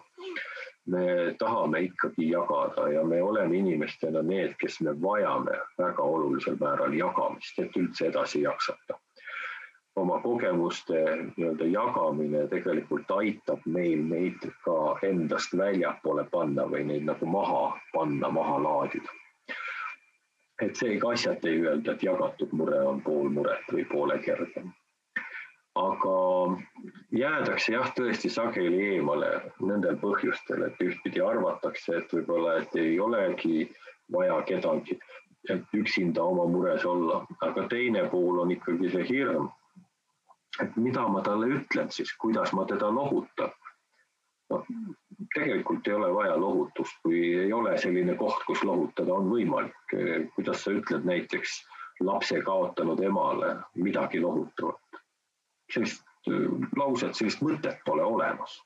Me 0.90 1.34
tahame 1.38 1.80
ikkagi 1.86 2.30
jagada 2.30 2.88
ja 2.92 3.04
me 3.04 3.22
oleme 3.22 3.56
inimestena 3.56 4.22
need, 4.22 4.56
kes 4.58 4.80
me 4.80 4.94
vajame 5.02 5.58
väga 5.78 6.02
olulisel 6.02 6.58
määral 6.60 6.96
jagamist, 6.98 7.58
et 7.58 7.76
üldse 7.76 8.10
edasi 8.10 8.42
jaksata. 8.42 8.98
oma 10.00 10.20
kogemuste 10.22 10.98
nii-öelda 11.36 11.66
jagamine 11.66 12.44
tegelikult 12.48 13.10
aitab 13.10 13.64
meil 13.66 14.04
neid 14.12 14.46
ka 14.64 14.76
endast 15.08 15.56
väljapoole 15.58 16.24
panna 16.30 16.64
või 16.74 16.84
neid 16.92 17.04
nagu 17.08 17.26
maha 17.26 17.64
panna, 17.92 18.30
maha 18.30 18.62
laadida 18.62 19.18
et 20.62 20.76
see 20.76 20.98
ka 21.00 21.14
asjata 21.16 21.48
ei 21.48 21.62
öelda, 21.64 21.94
et 21.94 22.02
jagatud 22.04 22.52
mure 22.52 22.80
on 22.92 23.00
pool 23.04 23.28
muret 23.32 23.72
või 23.72 23.84
poole 23.92 24.18
kergem. 24.24 24.72
Aga 25.78 26.16
jäädakse 27.14 27.72
jah, 27.72 27.92
tõesti 27.94 28.30
sageli 28.32 28.96
eemale 28.96 29.30
nendel 29.60 29.96
põhjustel, 30.02 30.64
et 30.66 30.82
ühtpidi 30.82 31.22
arvatakse, 31.22 32.00
et 32.00 32.12
võib-olla, 32.12 32.58
et 32.62 32.74
ei 32.76 32.98
olegi 33.00 33.68
vaja 34.12 34.40
kedagi, 34.48 34.98
et 35.48 35.76
üksinda 35.76 36.22
oma 36.26 36.48
mures 36.50 36.84
olla, 36.84 37.22
aga 37.46 37.68
teine 37.70 38.08
pool 38.10 38.42
on 38.42 38.50
ikkagi 38.56 38.90
see 38.90 39.06
hirm. 39.12 39.50
et 40.60 40.76
mida 40.76 41.06
ma 41.08 41.20
talle 41.22 41.46
ütlen 41.46 41.90
siis, 41.94 42.10
kuidas 42.18 42.52
ma 42.52 42.64
teda 42.66 42.90
lohutan 42.92 43.52
noh, 44.50 44.66
tegelikult 45.34 45.88
ei 45.88 45.94
ole 45.94 46.10
vaja 46.14 46.36
lohutust, 46.40 46.98
kui 47.02 47.20
ei 47.44 47.52
ole 47.52 47.76
selline 47.78 48.16
koht, 48.18 48.42
kus 48.46 48.64
lohutada 48.66 49.14
on 49.14 49.30
võimalik. 49.30 49.94
kuidas 50.34 50.64
sa 50.64 50.74
ütled 50.74 51.06
näiteks 51.06 51.60
lapse 52.00 52.40
kaotanud 52.42 53.00
emale 53.04 53.56
midagi 53.74 54.20
lohutavat? 54.20 54.89
Sellist 55.74 56.02
äh, 56.28 56.48
lauset, 56.76 57.14
sellist 57.18 57.42
mõtet 57.44 57.80
pole 57.86 58.04
olemas. 58.06 58.58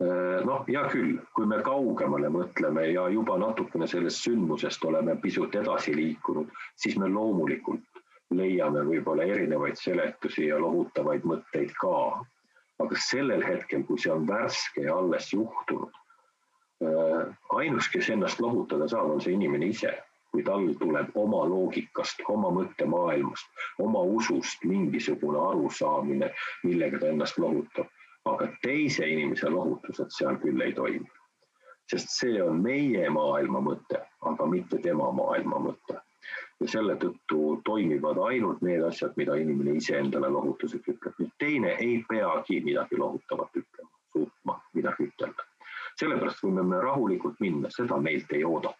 Äh, 0.00 0.40
noh, 0.48 0.64
hea 0.68 0.82
küll, 0.92 1.18
kui 1.36 1.48
me 1.48 1.60
kaugemale 1.64 2.30
mõtleme 2.32 2.86
ja 2.90 3.06
juba 3.12 3.38
natukene 3.40 3.88
sellest 3.90 4.24
sündmusest 4.26 4.84
oleme 4.88 5.16
pisut 5.22 5.54
edasi 5.60 5.94
liikunud, 5.96 6.50
siis 6.76 6.98
me 7.00 7.08
loomulikult 7.12 8.02
leiame 8.34 8.84
võib-olla 8.86 9.26
erinevaid 9.26 9.78
seletusi 9.78 10.46
ja 10.46 10.60
lohutavaid 10.62 11.26
mõtteid 11.26 11.74
ka. 11.80 11.96
aga 12.80 12.96
sellel 12.96 13.42
hetkel, 13.44 13.82
kui 13.84 13.98
see 14.00 14.08
on 14.08 14.22
värske 14.24 14.86
ja 14.86 14.94
alles 14.96 15.26
juhtunud, 15.34 15.98
äh, 16.80 17.26
ainus, 17.58 17.90
kes 17.92 18.08
ennast 18.08 18.40
lohutada 18.40 18.88
saab, 18.88 19.10
on 19.12 19.20
see 19.20 19.34
inimene 19.36 19.68
ise 19.68 19.92
kui 20.32 20.42
tal 20.46 20.66
tuleb 20.80 21.16
oma 21.22 21.44
loogikast, 21.52 22.22
oma 22.34 22.50
mõttemaailmast, 22.58 23.64
oma 23.86 24.02
usust 24.18 24.64
mingisugune 24.64 25.40
arusaamine, 25.50 26.30
millega 26.64 27.00
ta 27.00 27.14
ennast 27.14 27.38
lohutab. 27.38 27.88
aga 28.30 28.46
teise 28.62 29.06
inimese 29.08 29.48
lohutused 29.48 30.10
seal 30.12 30.36
küll 30.42 30.60
ei 30.60 30.72
toimi. 30.72 31.08
sest 31.90 32.08
see 32.18 32.42
on 32.42 32.62
meie 32.62 33.08
maailma 33.10 33.60
mõte, 33.70 34.04
aga 34.32 34.46
mitte 34.46 34.78
tema 34.78 35.10
maailma 35.10 35.58
mõte 35.58 35.96
ja 36.60 36.68
selle 36.68 36.96
tõttu 37.00 37.60
toimivad 37.64 38.18
ainult 38.28 38.60
need 38.64 38.82
asjad, 38.84 39.14
mida 39.16 39.36
inimene 39.40 39.76
iseendale 39.80 40.28
lohutuseks 40.28 40.92
ütleb. 40.94 41.14
nüüd 41.18 41.32
teine 41.38 41.76
ei 41.86 42.02
peagi 42.08 42.60
midagi 42.64 42.98
lohutavat 43.00 43.56
ütlema, 43.62 43.90
suutma 44.12 44.58
midagi 44.74 45.08
ütelda. 45.08 45.46
sellepärast 46.00 46.44
võime 46.44 46.64
me 46.64 46.80
rahulikult 46.84 47.40
minna, 47.40 47.70
seda 47.76 47.96
meilt 47.96 48.32
ei 48.32 48.44
oodata. 48.44 48.79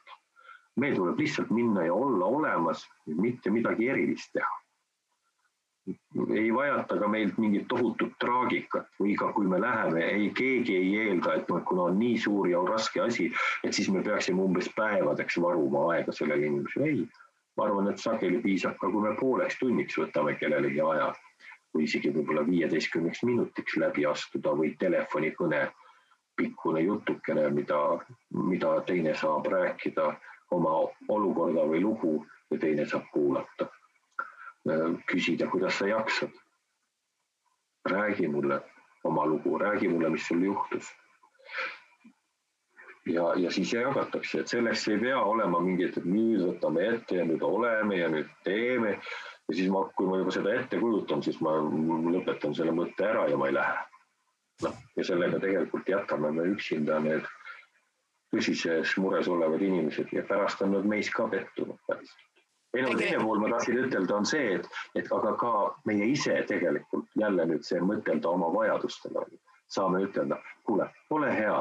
Meil 0.81 0.97
tuleb 0.97 1.21
lihtsalt 1.21 1.53
minna 1.55 1.85
ja 1.87 1.95
olla 1.95 2.27
olemas, 2.41 2.87
mitte 3.07 3.51
midagi 3.51 3.89
erilist 3.89 4.33
teha. 4.33 4.57
ei 6.37 6.51
vajata 6.55 6.99
ka 7.01 7.09
meilt 7.09 7.39
mingit 7.39 7.65
tohutut 7.69 8.13
traagikat 8.23 8.87
või 9.01 9.15
ka 9.19 9.33
kui 9.33 9.47
me 9.49 9.59
läheme, 9.61 10.05
ei 10.05 10.29
keegi 10.37 10.77
ei 10.77 10.91
eelda, 11.07 11.35
et 11.41 11.49
noh, 11.49 11.65
kuna 11.67 11.89
on 11.91 11.99
nii 11.99 12.19
suur 12.21 12.49
ja 12.49 12.61
raske 12.69 13.01
asi, 13.01 13.31
et 13.65 13.75
siis 13.75 13.89
me 13.91 14.03
peaksime 14.05 14.43
umbes 14.43 14.69
päevadeks 14.77 15.41
varuma 15.43 15.89
aega 15.95 16.13
sellele 16.13 16.47
inimesele. 16.47 16.93
ei 16.93 17.09
ma 17.57 17.67
arvan, 17.67 17.91
et 17.91 17.99
sageli 17.99 18.41
piisab 18.45 18.79
ka, 18.81 18.89
kui 18.89 19.03
me 19.05 19.17
pooleks 19.19 19.59
tunniks 19.61 19.99
võtame 20.01 20.37
kellelegi 20.41 20.81
aja 20.81 21.11
või 21.75 21.85
isegi 21.87 22.13
võib-olla 22.15 22.45
viieteistkümneks 22.47 23.23
minutiks 23.29 23.77
läbi 23.83 24.07
astuda 24.07 24.55
või 24.57 24.75
telefonikõne 24.79 25.67
pikkune 26.41 26.81
jutukene, 26.87 27.49
mida, 27.53 27.81
mida 28.33 28.73
teine 28.89 29.15
saab 29.19 29.47
rääkida 29.53 30.09
oma 30.51 30.77
olukorda 31.09 31.67
või 31.73 31.83
lugu 31.83 32.15
ja 32.51 32.59
teine 32.59 32.87
saab 32.87 33.11
kuulata. 33.13 33.69
küsida, 35.07 35.47
kuidas 35.49 35.79
sa 35.79 35.87
jaksad. 35.87 36.31
räägi 37.91 38.29
mulle 38.29 38.61
oma 39.05 39.27
lugu, 39.27 39.59
räägi 39.59 39.89
mulle, 39.89 40.09
mis 40.09 40.27
sul 40.27 40.43
juhtus 40.43 40.91
ja, 43.07 43.35
ja 43.37 43.51
siis 43.51 43.73
jagatakse, 43.73 44.41
et 44.41 44.49
selleks 44.49 44.89
ei 44.89 44.99
pea 44.99 45.19
olema 45.21 45.61
mingit, 45.65 45.97
et 45.97 46.07
nüüd 46.07 46.43
võtame 46.45 46.87
ette 46.95 47.21
ja 47.21 47.27
nüüd 47.27 47.43
oleme 47.47 47.99
ja 47.99 48.09
nüüd 48.13 48.29
teeme. 48.45 48.99
ja 49.49 49.57
siis 49.57 49.71
ma, 49.73 49.85
kui 49.97 50.07
ma 50.07 50.21
juba 50.21 50.35
seda 50.35 50.55
ette 50.55 50.79
kujutan, 50.79 51.23
siis 51.23 51.41
ma 51.43 51.57
lõpetan 52.15 52.55
selle 52.55 52.75
mõtte 52.77 53.09
ära 53.09 53.27
ja 53.31 53.39
ma 53.41 53.49
ei 53.49 53.57
lähe. 53.57 53.79
noh, 54.67 54.77
ja 54.97 55.05
sellega 55.05 55.41
tegelikult 55.41 55.89
jätame 55.89 56.33
me 56.37 56.49
üksinda 56.53 57.01
need 57.01 57.27
tõsises 58.35 58.97
mures 59.03 59.29
olevad 59.29 59.63
inimesed 59.63 60.13
ja 60.13 60.23
pärast 60.29 60.63
on 60.63 60.75
nad 60.77 60.87
meis 60.87 61.11
ka 61.11 61.29
pettunud 61.29 61.79
päriselt. 61.87 62.27
ei 62.75 62.83
no 62.83 62.95
teine 62.99 63.19
pool 63.25 63.41
ma 63.43 63.49
tahtsin 63.51 63.81
ütelda, 63.85 64.17
on 64.17 64.27
see, 64.27 64.55
et, 64.59 64.69
et 64.95 65.13
aga 65.13 65.33
ka 65.41 65.55
meie 65.91 66.07
ise 66.13 66.37
tegelikult 66.49 67.09
jälle 67.19 67.47
nüüd 67.51 67.67
see 67.67 67.81
mõtelda 67.83 68.31
oma 68.31 68.53
vajadustele, 68.55 69.27
saame 69.69 70.05
ütelda, 70.07 70.39
kuule, 70.65 70.87
ole 71.11 71.33
hea 71.35 71.59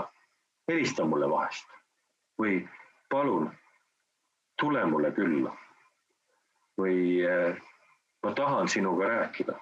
helista 0.69 1.05
mulle 1.05 1.29
vahest 1.29 1.65
või 2.41 2.61
palun 3.09 3.49
tule 4.59 4.85
mulle 4.85 5.11
külla. 5.11 5.55
või 6.79 7.25
eh, 7.27 7.57
ma 8.23 8.31
tahan 8.31 8.67
sinuga 8.67 9.07
rääkida. 9.07 9.55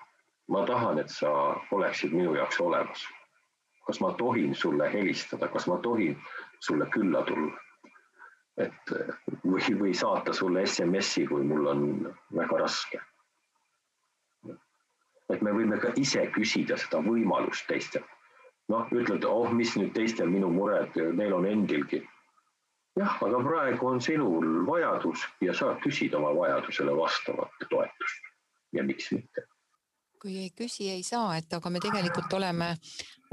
ma 0.48 0.66
tahan, 0.66 1.00
et 1.00 1.10
sa 1.10 1.30
oleksid 1.72 2.12
minu 2.12 2.36
jaoks 2.36 2.60
olemas. 2.60 3.08
kas 3.88 4.00
ma 4.00 4.14
tohin 4.14 4.56
sulle 4.56 4.94
helistada, 4.94 5.48
kas 5.48 5.68
ma 5.68 5.78
tohin 5.78 6.18
sulle 6.60 6.88
külla 6.94 7.24
tulla? 7.24 7.54
et 8.58 8.92
või, 9.46 9.62
või 9.80 9.94
saata 9.94 10.34
sulle 10.34 10.66
SMS-i, 10.66 11.28
kui 11.30 11.44
mul 11.46 11.68
on 11.70 11.82
väga 12.34 12.58
raske. 12.64 13.02
et 15.30 15.42
me 15.42 15.52
võime 15.52 15.78
ka 15.78 15.92
ise 15.96 16.24
küsida 16.34 16.78
seda 16.78 17.04
võimalust 17.06 17.68
teistelt 17.68 18.08
noh, 18.72 18.88
ütled, 18.92 19.26
oh, 19.28 19.52
mis 19.54 19.76
nüüd 19.80 19.94
teistel 19.96 20.32
minu 20.32 20.50
mured, 20.52 20.96
neil 21.20 21.36
on 21.38 21.46
endilgi. 21.46 22.02
jah, 22.98 23.20
aga 23.24 23.44
praegu 23.46 23.92
on 23.92 24.02
sinul 24.02 24.66
vajadus 24.66 25.28
ja 25.42 25.54
sa 25.54 25.76
küsid 25.84 26.16
oma 26.18 26.34
vajadusele 26.34 26.96
vastavat 26.98 27.68
toetust 27.70 28.34
ja 28.74 28.84
miks 28.84 29.12
mitte 29.12 29.46
kui 30.22 30.38
ei 30.42 30.50
küsi, 30.56 30.90
ei 30.92 31.04
saa, 31.06 31.38
et 31.38 31.54
aga 31.54 31.70
me 31.74 31.82
tegelikult 31.84 32.34
oleme, 32.38 32.70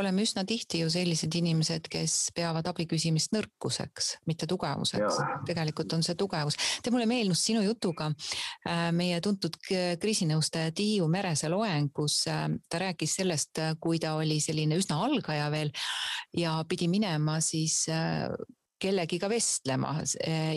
oleme 0.00 0.24
üsna 0.24 0.44
tihti 0.48 0.82
ju 0.82 0.90
sellised 0.92 1.34
inimesed, 1.38 1.88
kes 1.90 2.16
peavad 2.36 2.66
abi 2.70 2.86
küsimist 2.90 3.34
nõrkuseks, 3.34 4.10
mitte 4.28 4.48
tugevuseks. 4.50 5.20
tegelikult 5.48 5.92
on 5.96 6.02
see 6.06 6.18
tugevus. 6.18 6.58
tead, 6.82 6.92
mulle 6.94 7.06
meenus 7.10 7.44
sinu 7.46 7.62
jutuga 7.64 8.10
äh, 8.10 8.90
meie 8.92 9.20
tuntud 9.24 9.56
kriisinõustaja 9.64 10.74
Tiiu 10.76 11.08
Merese 11.08 11.48
loeng, 11.52 11.92
kus 11.94 12.24
äh, 12.28 12.48
ta 12.68 12.82
rääkis 12.82 13.16
sellest, 13.20 13.62
kui 13.80 13.98
ta 14.02 14.16
oli 14.18 14.40
selline 14.40 14.78
üsna 14.80 15.00
algaja 15.04 15.50
veel 15.54 15.72
ja 16.36 16.58
pidi 16.68 16.88
minema 16.90 17.40
siis 17.44 17.84
äh, 17.92 18.28
kellegiga 18.84 19.28
vestlema 19.32 19.94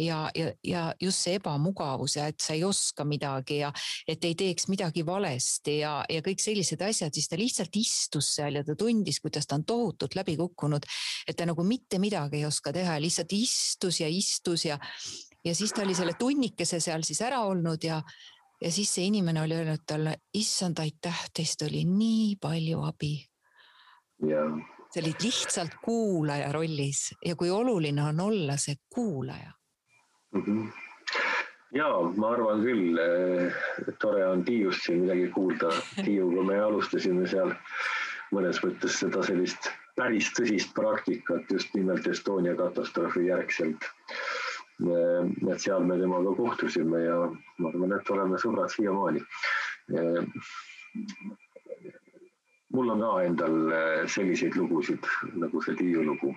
ja, 0.02 0.20
ja, 0.36 0.52
ja 0.64 0.84
just 1.02 1.24
see 1.26 1.38
ebamugavus 1.40 2.18
ja 2.18 2.28
et 2.32 2.42
sa 2.44 2.56
ei 2.56 2.64
oska 2.68 3.06
midagi 3.08 3.62
ja 3.62 3.72
et 4.08 4.24
ei 4.28 4.36
teeks 4.38 4.68
midagi 4.72 5.06
valesti 5.08 5.80
ja, 5.80 5.94
ja 6.12 6.24
kõik 6.26 6.44
sellised 6.44 6.84
asjad, 6.84 7.16
siis 7.16 7.30
ta 7.32 7.40
lihtsalt 7.40 7.80
istus 7.80 8.34
seal 8.38 8.60
ja 8.60 8.66
ta 8.68 8.76
tundis, 8.80 9.22
kuidas 9.24 9.48
ta 9.48 9.58
on 9.60 9.66
tohutult 9.68 10.18
läbi 10.20 10.38
kukkunud. 10.40 10.86
et 11.28 11.38
ta 11.38 11.48
nagu 11.48 11.64
mitte 11.64 12.00
midagi 12.04 12.42
ei 12.42 12.48
oska 12.48 12.74
teha 12.76 12.98
ja 12.98 13.04
lihtsalt 13.04 13.34
istus 13.38 14.02
ja 14.04 14.10
istus 14.12 14.66
ja, 14.66 14.80
ja 15.46 15.56
siis 15.56 15.74
ta 15.74 15.86
oli 15.86 15.96
selle 15.96 16.18
tunnikese 16.20 16.82
seal 16.84 17.06
siis 17.08 17.22
ära 17.22 17.44
olnud 17.48 17.84
ja 17.84 18.02
ja 18.62 18.72
siis 18.74 18.90
see 18.90 19.06
inimene 19.06 19.44
oli 19.44 19.54
öelnud 19.54 19.84
talle, 19.86 20.16
issand, 20.34 20.80
aitäh, 20.82 21.28
teist 21.30 21.62
oli 21.62 21.84
nii 21.86 22.40
palju 22.42 22.82
abi. 22.90 23.14
jah 24.26 24.77
sa 24.90 25.00
olid 25.02 25.24
lihtsalt 25.24 25.80
kuulaja 25.84 26.52
rollis 26.52 27.12
ja 27.26 27.36
kui 27.36 27.50
oluline 27.52 28.04
on 28.04 28.20
olla 28.20 28.58
see 28.58 28.76
kuulaja 28.90 29.52
mm. 30.34 30.44
-hmm 30.44 30.68
ja 31.76 31.88
ma 32.16 32.32
arvan 32.34 32.64
küll, 32.64 32.98
eh, 33.02 33.54
tore 34.00 34.24
on 34.28 34.44
Tiiust 34.46 34.86
siin 34.86 35.04
midagi 35.04 35.28
kuulda. 35.36 35.72
Tiiuga 36.06 36.44
me 36.48 36.60
alustasime 36.64 37.28
seal 37.28 37.54
mõnes 38.36 38.62
mõttes 38.64 39.00
seda 39.02 39.24
sellist 39.24 39.70
päris 39.98 40.30
tõsist 40.38 40.74
praktikat 40.78 41.52
just 41.52 41.74
nimelt 41.76 42.08
Estonia 42.08 42.56
katastroofi 42.56 43.28
järgselt. 43.28 43.90
Eh, 44.78 45.24
et 45.52 45.64
seal 45.64 45.84
me 45.90 45.98
temaga 46.00 46.36
kohtusime 46.38 47.04
ja 47.04 47.18
ma 47.58 47.74
arvan, 47.74 47.98
et 47.98 48.14
oleme 48.14 48.40
sõbrad 48.42 48.72
siiamaani 48.74 49.24
eh, 49.98 50.22
mul 52.78 52.94
on 52.94 53.02
ka 53.02 53.12
endal 53.26 53.56
äh, 53.74 54.08
selliseid 54.14 54.56
lugusid 54.56 55.06
nagu 55.42 55.62
see 55.66 55.76
Tiiu 55.80 56.04
lugu. 56.06 56.34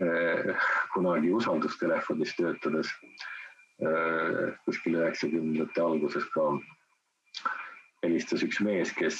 Äh, 0.00 0.56
kunagi 0.94 1.32
usaldustelefonis 1.36 2.32
töötades 2.38 2.92
äh, 3.84 4.54
kuskil 4.64 4.96
üheksakümnendate 5.02 5.82
alguses 5.84 6.24
ka 6.32 6.46
helistas 8.00 8.40
üks 8.46 8.62
mees, 8.64 8.94
kes 8.96 9.18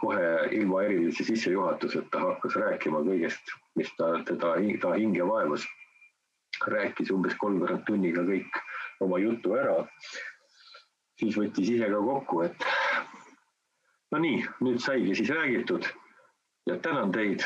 kohe 0.00 0.28
ilma 0.56 0.86
erilise 0.86 1.26
sissejuhatuseta 1.28 2.22
hakkas 2.22 2.56
rääkima 2.56 3.02
kõigest, 3.04 3.52
mis 3.76 3.90
ta, 3.98 4.14
teda, 4.24 4.54
ta 4.80 4.94
hinge 4.96 5.26
vaevas. 5.28 5.66
rääkis 6.70 7.10
umbes 7.10 7.34
kolmveerand 7.36 7.82
tunniga 7.84 8.22
kõik 8.24 8.60
oma 9.04 9.18
jutu 9.18 9.52
ära. 9.58 9.76
siis 11.20 11.36
võttis 11.36 11.68
ise 11.76 11.90
ka 11.92 12.00
kokku, 12.08 12.40
et 12.48 12.64
no 14.14 14.22
nii, 14.22 14.40
nüüd 14.62 14.78
saigi 14.78 15.14
siis 15.18 15.30
räägitud 15.34 15.86
ja 16.70 16.78
tänan 16.78 17.12
teid. 17.12 17.42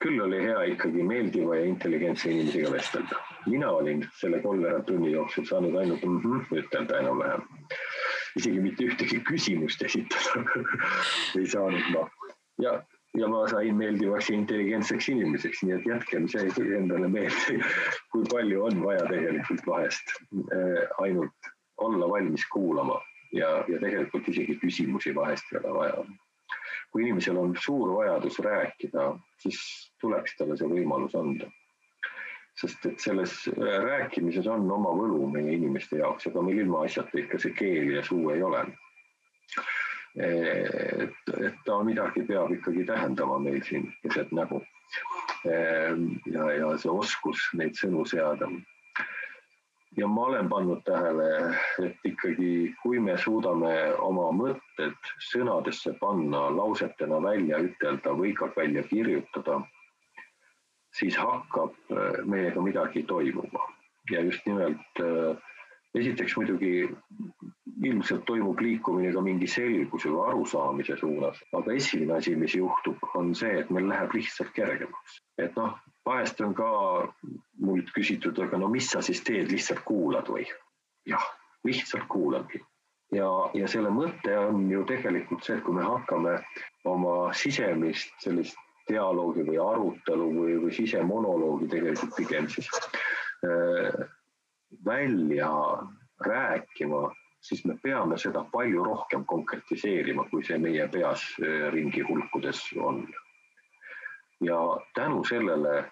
küll 0.00 0.20
oli 0.24 0.38
hea 0.40 0.60
ikkagi 0.72 1.02
meeldiva 1.04 1.56
ja 1.58 1.64
intelligentse 1.68 2.30
inimesega 2.30 2.70
vestelda. 2.72 3.18
mina 3.46 3.70
olin 3.70 4.06
selle 4.20 4.40
kolmveerand 4.42 4.86
tunni 4.88 5.12
jooksul 5.12 5.44
saanud 5.44 5.76
ainult 5.76 6.02
mm 6.02 6.20
-hmm 6.20 6.56
ütelda 6.62 6.98
enam-vähem. 7.00 7.42
isegi 8.36 8.60
mitte 8.60 8.84
ühtegi 8.84 9.20
küsimust 9.28 9.84
esitada 9.84 10.44
ei 11.38 11.46
saanud 11.46 11.92
ma 11.92 12.08
ja, 12.62 12.82
ja 13.18 13.28
ma 13.28 13.46
sain 13.48 13.76
meeldivaks 13.76 14.30
ja 14.30 14.36
intelligentseks 14.36 15.08
inimeseks, 15.08 15.62
nii 15.62 15.76
et 15.78 15.86
jätkem 15.86 16.28
see 16.28 16.74
endale 16.78 17.08
meelde, 17.08 17.60
kui 18.12 18.24
palju 18.32 18.64
on 18.64 18.82
vaja 18.82 19.06
tegelikult 19.12 19.66
vahest 19.66 20.16
äh, 20.34 20.88
ainult 20.98 21.54
olla 21.76 22.08
valmis 22.08 22.46
kuulama 22.52 23.00
ja, 23.32 23.50
ja 23.68 23.78
tegelikult 23.80 24.28
isegi 24.28 24.58
küsimusi 24.60 25.14
vahest 25.14 25.52
ei 25.52 25.60
ole 25.62 25.74
vaja. 25.78 26.04
kui 26.90 27.04
inimesel 27.04 27.36
on 27.38 27.52
suur 27.54 27.92
vajadus 27.94 28.38
rääkida, 28.42 29.12
siis 29.38 29.58
tuleks 30.02 30.34
talle 30.36 30.56
see 30.58 30.68
võimalus 30.70 31.14
anda. 31.18 31.50
sest 32.60 32.86
et 32.86 32.98
selles 33.00 33.34
rääkimises 33.86 34.46
on 34.50 34.66
oma 34.70 34.90
võlu 34.96 35.28
meie 35.30 35.54
inimeste 35.54 36.00
jaoks, 36.00 36.26
ega 36.26 36.42
meil 36.42 36.58
ilmaasjata 36.64 37.18
ikka 37.22 37.38
see 37.38 37.54
keel 37.56 37.92
ja 37.94 38.02
suu 38.04 38.30
ei 38.34 38.42
ole. 38.42 38.64
et, 40.16 41.30
et 41.38 41.62
ta 41.64 41.78
midagi 41.86 42.26
peab 42.26 42.50
ikkagi 42.52 42.84
tähendama 42.84 43.38
meil 43.38 43.62
siin 43.62 43.86
keset 44.02 44.32
nägu. 44.32 44.62
ja, 45.46 46.50
ja 46.58 46.76
see 46.76 46.90
oskus 46.90 47.46
neid 47.54 47.78
sõnu 47.78 48.04
seada. 48.04 48.50
Ja 49.96 50.06
ma 50.06 50.28
olen 50.30 50.48
pannud 50.48 50.82
tähele, 50.86 51.56
et 51.82 52.06
ikkagi, 52.06 52.74
kui 52.82 53.00
me 53.02 53.16
suudame 53.18 53.74
oma 53.98 54.30
mõtted 54.36 55.10
sõnadesse 55.30 55.96
panna, 56.00 56.46
lausetena 56.54 57.18
välja 57.22 57.58
ütelda 57.66 58.14
või 58.14 58.32
ka 58.38 58.52
välja 58.56 58.82
kirjutada, 58.86 59.60
siis 60.94 61.18
hakkab 61.18 61.74
meiega 62.24 62.62
midagi 62.62 63.02
toimuma 63.02 63.66
ja 64.10 64.22
just 64.26 64.46
nimelt 64.46 65.02
äh, 65.02 65.36
esiteks 65.94 66.36
muidugi 66.36 66.88
ilmselt 67.84 68.24
toimub 68.28 68.60
liikumine 68.62 69.12
ka 69.14 69.22
mingi 69.24 69.48
selguse 69.50 70.10
või 70.12 70.26
arusaamise 70.30 70.96
suunas, 71.00 71.40
aga 71.56 71.74
esimene 71.74 72.18
asi, 72.18 72.36
mis 72.38 72.54
juhtub, 72.54 72.98
on 73.18 73.34
see, 73.34 73.52
et 73.62 73.70
meil 73.74 73.88
läheb 73.90 74.14
lihtsalt 74.14 74.52
kergemaks. 74.56 75.20
et 75.38 75.56
noh, 75.58 75.74
vahest 76.06 76.40
on 76.40 76.54
ka 76.54 76.70
mult 77.60 77.92
küsitud, 77.96 78.38
aga 78.42 78.58
no 78.58 78.68
mis 78.72 78.90
sa 78.90 79.02
siis 79.04 79.22
teed, 79.26 79.50
lihtsalt 79.52 79.84
kuulad 79.84 80.28
või? 80.28 80.46
jah, 81.08 81.24
lihtsalt 81.64 82.06
kuulangi. 82.08 82.60
ja, 83.12 83.28
ja 83.54 83.68
selle 83.68 83.90
mõte 83.90 84.36
on 84.38 84.68
ju 84.70 84.84
tegelikult 84.88 85.44
see, 85.44 85.58
et 85.58 85.64
kui 85.64 85.74
me 85.74 85.84
hakkame 85.84 86.38
oma 86.88 87.32
sisemist 87.36 88.12
sellist 88.22 88.58
dialoogi 88.90 89.44
või 89.46 89.58
arutelu 89.62 90.28
või, 90.34 90.58
või 90.64 90.74
sisemonoloogi 90.74 91.68
tegelikult 91.70 92.16
pigem 92.16 92.48
siis 92.50 92.68
äh, 93.46 94.04
välja 94.86 95.50
rääkima, 96.26 97.10
siis 97.40 97.64
me 97.64 97.76
peame 97.82 98.18
seda 98.18 98.44
palju 98.52 98.84
rohkem 98.84 99.24
konkretiseerima, 99.26 100.26
kui 100.30 100.44
see 100.46 100.58
meie 100.58 100.88
peas 100.92 101.24
äh, 101.42 101.68
ringi 101.74 102.04
hulkudes 102.06 102.62
on. 102.78 103.04
Ja 104.40 104.60
tänu 104.94 105.24
sellele 105.24 105.84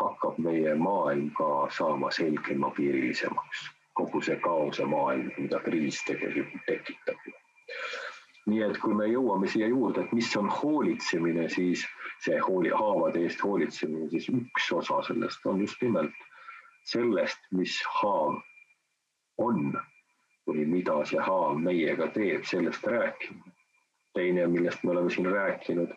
hakkab 0.00 0.38
meie 0.38 0.74
maailm 0.74 1.30
ka 1.36 1.68
saama 1.76 2.10
selgemapiirilisemaks, 2.10 3.70
kogu 3.94 4.22
see 4.22 4.36
kaose 4.36 4.84
maailm, 4.84 5.30
mida 5.38 5.60
kriis 5.60 6.02
tegelikult 6.06 6.66
tekitab. 6.66 7.32
nii 8.46 8.62
et 8.66 8.78
kui 8.82 8.94
me 8.98 9.06
jõuame 9.06 9.46
siia 9.46 9.68
juurde, 9.70 10.02
et 10.02 10.12
mis 10.12 10.36
on 10.36 10.48
hoolitsemine, 10.50 11.48
siis 11.48 11.84
see 12.24 12.38
hooli, 12.42 12.72
haavade 12.74 13.22
eest 13.22 13.44
hoolitsemine, 13.44 14.08
siis 14.10 14.26
üks 14.34 14.72
osa 14.74 14.98
sellest 15.06 15.46
on 15.46 15.60
just 15.62 15.82
nimelt 15.82 16.24
sellest, 16.90 17.38
mis 17.54 17.76
haav 18.00 18.40
on 19.38 19.72
või 20.48 20.66
mida 20.66 20.96
see 21.06 21.22
haav 21.22 21.60
meiega 21.68 22.08
teeb, 22.16 22.44
sellest 22.44 22.86
rääkimine. 22.86 23.52
teine, 24.14 24.46
millest 24.46 24.82
me 24.84 24.90
oleme 24.90 25.10
siin 25.10 25.30
rääkinud, 25.32 25.94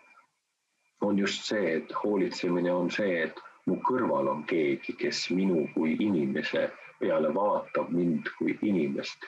on 1.01 1.17
just 1.19 1.43
see, 1.45 1.75
et 1.75 1.93
hoolitsemine 2.03 2.71
on 2.73 2.89
see, 2.91 3.23
et 3.23 3.39
mu 3.67 3.77
kõrval 3.87 4.29
on 4.31 4.43
keegi, 4.49 4.95
kes 4.99 5.29
minu 5.35 5.65
kui 5.73 5.95
inimese 6.07 6.69
peale 6.99 7.31
vaatab, 7.35 7.89
mind 7.89 8.29
kui 8.37 8.57
inimest 8.61 9.25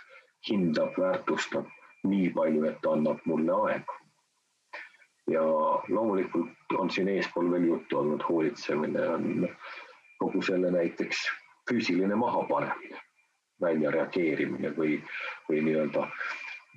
hindab, 0.50 0.96
väärtustab 0.98 1.68
nii 2.08 2.30
palju, 2.36 2.66
et 2.70 2.92
annab 2.92 3.24
mulle 3.26 3.62
aega. 3.70 3.98
ja 5.28 5.42
loomulikult 5.92 6.76
on 6.80 6.90
siin 6.90 7.10
eespool 7.12 7.50
veel 7.52 7.66
juttu 7.68 7.98
olnud, 8.00 8.22
hoolitsemine 8.30 9.10
on 9.10 9.50
kogu 10.20 10.42
selle 10.42 10.72
näiteks 10.72 11.26
füüsiline 11.70 12.16
mahapanemine, 12.16 13.02
väljareageerimine 13.62 14.72
või, 14.78 15.02
või 15.50 15.66
nii-öelda 15.66 16.06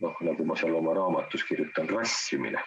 noh, 0.01 0.17
nagu 0.25 0.45
ma 0.49 0.57
seal 0.59 0.75
oma 0.77 0.95
raamatus 0.97 1.45
kirjutan, 1.49 1.89
rassimine. 1.91 2.63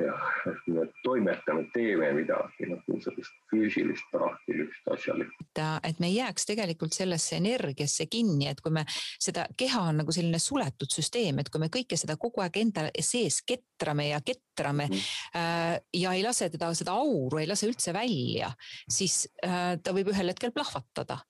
jah, 0.00 0.22
et 0.48 0.68
me 0.72 0.86
toimetame, 1.04 1.66
teeme 1.74 2.08
midagi 2.16 2.66
nagu 2.70 2.96
sellist 3.04 3.34
füüsilist, 3.50 4.06
praktilist, 4.12 4.86
asjalikku. 4.90 5.46
et 5.84 6.00
me 6.00 6.08
ei 6.08 6.16
jääks 6.16 6.48
tegelikult 6.48 6.96
sellesse 6.96 7.36
energiasse 7.36 8.06
kinni, 8.10 8.48
et 8.48 8.60
kui 8.60 8.72
me 8.72 8.86
seda 8.92 9.46
keha 9.56 9.82
on 9.90 10.02
nagu 10.02 10.14
selline 10.14 10.40
suletud 10.42 10.90
süsteem, 10.92 11.42
et 11.42 11.50
kui 11.52 11.60
me 11.62 11.70
kõike 11.72 11.98
seda 12.00 12.16
kogu 12.20 12.44
aeg 12.44 12.56
enda 12.62 12.88
sees 13.00 13.42
ketrame 13.46 14.08
ja 14.08 14.22
ketrame 14.24 14.88
mm. 14.88 15.04
äh, 15.38 15.76
ja 16.02 16.16
ei 16.16 16.24
lase 16.24 16.48
teda 16.52 16.72
seda 16.78 16.96
auru, 16.96 17.42
ei 17.42 17.50
lase 17.50 17.68
üldse 17.68 17.94
välja, 17.94 18.52
siis 18.88 19.26
äh, 19.44 19.76
ta 19.82 19.94
võib 19.94 20.12
ühel 20.14 20.32
hetkel 20.32 20.54
plahvatada 20.56 21.20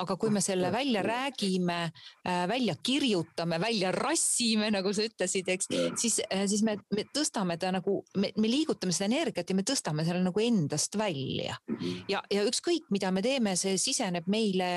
aga 0.00 0.16
kui 0.20 0.32
me 0.32 0.40
selle 0.44 0.70
välja 0.72 1.02
räägime, 1.04 1.78
äh, 2.26 2.48
välja 2.48 2.74
kirjutame, 2.82 3.60
välja 3.60 3.92
rassime, 3.92 4.70
nagu 4.70 4.92
sa 4.94 5.04
ütlesid, 5.04 5.48
eks, 5.48 5.68
siis, 6.00 6.20
äh, 6.32 6.46
siis 6.48 6.62
me, 6.66 6.76
me 6.96 7.04
tõstame 7.14 7.58
ta 7.60 7.72
nagu, 7.74 8.00
me, 8.16 8.32
me 8.36 8.50
liigutame 8.50 8.94
seda 8.96 9.10
energiat 9.10 9.50
ja 9.50 9.56
me 9.56 9.64
tõstame 9.66 10.04
selle 10.06 10.22
nagu 10.24 10.40
endast 10.40 10.96
välja. 10.98 11.58
Mhm. 11.68 12.04
ja, 12.08 12.22
ja 12.30 12.44
ükskõik, 12.48 12.88
mida 12.90 13.10
me 13.10 13.22
teeme, 13.22 13.56
see 13.56 13.76
siseneb 13.78 14.28
meile, 14.30 14.70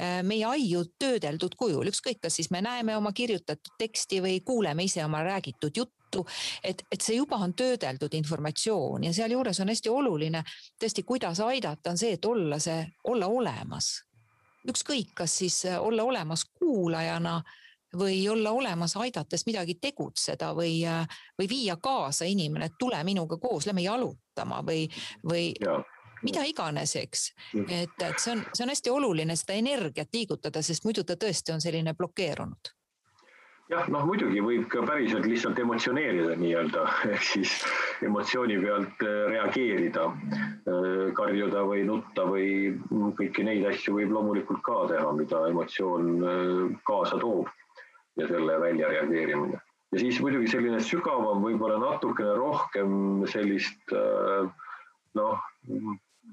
äh, 0.00 0.20
meie 0.26 0.46
aiu 0.46 0.84
töödeldud 0.98 1.56
kujul, 1.58 1.90
ükskõik, 1.90 2.22
kas 2.22 2.38
siis 2.38 2.50
me 2.50 2.62
näeme 2.62 2.96
oma 2.96 3.12
kirjutatud 3.12 3.74
teksti 3.78 4.22
või 4.22 4.38
kuuleme 4.44 4.86
ise 4.86 5.04
oma 5.04 5.22
räägitud 5.26 5.76
juttu. 5.76 6.26
Et, 6.62 6.82
et 6.92 7.00
see 7.00 7.16
juba 7.16 7.38
on 7.40 7.54
töödeldud 7.56 8.12
informatsioon 8.14 9.06
ja 9.06 9.14
sealjuures 9.16 9.62
on 9.64 9.72
hästi 9.72 9.88
oluline 9.88 10.42
tõesti, 10.76 11.06
kuidas 11.08 11.40
aidata, 11.40 11.94
on 11.94 11.98
see, 11.98 12.18
et 12.18 12.24
olla 12.28 12.58
see, 12.60 12.84
olla 13.08 13.30
olemas 13.32 13.94
ükskõik, 14.68 15.12
kas 15.14 15.38
siis 15.42 15.64
äh, 15.66 15.80
olla 15.82 16.04
olemas 16.04 16.44
kuulajana 16.58 17.40
või 17.98 18.22
olla 18.28 18.50
olemas, 18.56 18.96
aidates 18.96 19.46
midagi 19.46 19.74
tegutseda 19.80 20.52
või, 20.56 20.80
äh, 20.88 21.06
või 21.38 21.48
viia 21.48 21.76
kaasa 21.76 22.24
inimene, 22.24 22.70
et 22.70 22.78
tule 22.78 23.02
minuga 23.04 23.38
koos, 23.38 23.66
lähme 23.66 23.84
jalutama 23.84 24.62
või, 24.66 24.86
või 25.28 25.50
ja. 25.60 25.78
mida 26.22 26.44
iganes, 26.48 26.96
eks. 26.96 27.32
et, 27.68 27.98
et 27.98 28.18
see 28.18 28.36
on, 28.36 28.44
see 28.52 28.64
on 28.64 28.72
hästi 28.72 28.90
oluline 28.90 29.36
seda 29.36 29.58
energiat 29.58 30.14
liigutada, 30.14 30.62
sest 30.62 30.84
muidu 30.88 31.04
ta 31.04 31.18
tõesti 31.20 31.52
on 31.52 31.60
selline 31.60 31.94
blokeerunud 31.94 32.72
jah, 33.72 33.88
noh 33.92 34.04
muidugi 34.08 34.42
võib 34.44 34.66
ka 34.72 34.82
päriselt 34.86 35.26
lihtsalt 35.28 35.58
emotsioneerida 35.62 36.36
nii-öelda 36.40 36.84
ehk 37.14 37.24
siis 37.26 37.54
emotsiooni 38.04 38.58
pealt 38.62 39.04
äh, 39.06 39.18
reageerida, 39.32 40.08
äh, 40.12 41.08
karjuda 41.16 41.64
või 41.68 41.86
nutta 41.88 42.26
või 42.28 42.46
kõiki 43.18 43.46
neid 43.48 43.66
asju 43.72 43.96
võib 43.98 44.14
loomulikult 44.16 44.62
ka 44.66 44.78
teha, 44.92 45.12
mida 45.16 45.44
emotsioon 45.52 46.12
äh, 46.20 46.78
kaasa 46.88 47.20
toob 47.22 47.50
ja 48.20 48.28
selle 48.28 48.58
välja 48.60 48.90
reageerimine. 48.92 49.60
ja 49.92 50.00
siis 50.00 50.20
muidugi 50.20 50.50
selline 50.52 50.80
sügavam, 50.84 51.40
võib-olla 51.44 51.78
natukene 51.80 52.34
rohkem 52.36 53.24
sellist 53.32 53.94
noh, 55.16 55.40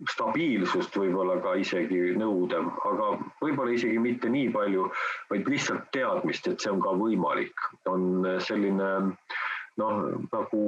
stabiilsust 0.07 0.95
võib-olla 0.95 1.39
ka 1.43 1.55
isegi 1.59 2.13
nõudev, 2.19 2.69
aga 2.87 3.11
võib-olla 3.41 3.75
isegi 3.75 3.99
mitte 3.99 4.31
nii 4.31 4.49
palju, 4.53 4.87
vaid 5.31 5.49
lihtsalt 5.51 5.89
teadmist, 5.95 6.47
et 6.47 6.61
see 6.61 6.71
on 6.71 6.83
ka 6.83 6.93
võimalik, 6.99 7.67
on 7.91 8.27
selline 8.43 8.91
noh, 9.79 9.99
nagu 10.31 10.63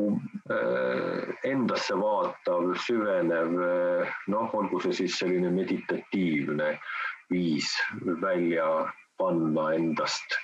äh, 0.52 1.32
endasse 1.48 1.96
vaatav, 2.00 2.72
süvenev 2.86 3.56
äh, 3.66 4.14
noh, 4.32 4.56
olgu 4.58 4.82
see 4.86 5.02
siis 5.02 5.20
selline 5.20 5.52
meditatiivne 5.54 6.74
viis 7.32 7.74
välja 8.24 8.68
panna 9.20 9.72
endast 9.76 10.38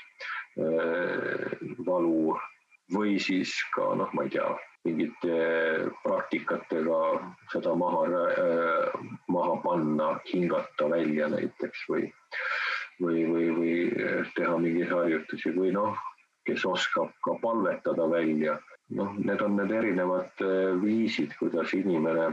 äh, 0.59 1.47
valu 1.88 2.35
või 2.95 3.17
siis 3.19 3.55
ka 3.75 3.93
noh, 3.99 4.11
ma 4.15 4.27
ei 4.27 4.35
tea 4.35 4.51
mingite 4.88 5.38
praktikatega 6.03 6.99
seda 7.53 7.75
maha, 7.75 8.03
äh, 8.31 9.07
maha 9.27 9.57
panna, 9.63 10.09
hingata 10.31 10.89
välja 10.93 11.29
näiteks 11.33 11.85
või, 11.91 12.07
või, 13.03 13.25
või, 13.31 13.49
või 13.59 13.75
teha 14.39 14.57
mingeid 14.63 14.93
harjutusi 14.95 15.53
või 15.57 15.75
noh, 15.75 15.99
kes 16.47 16.65
oskab 16.65 17.13
ka 17.27 17.38
palvetada 17.43 18.09
välja. 18.11 18.57
noh, 18.95 19.11
need 19.19 19.41
on 19.43 19.57
need 19.59 19.71
erinevad 19.75 20.41
viisid, 20.79 21.33
kuidas 21.35 21.73
inimene 21.75 22.29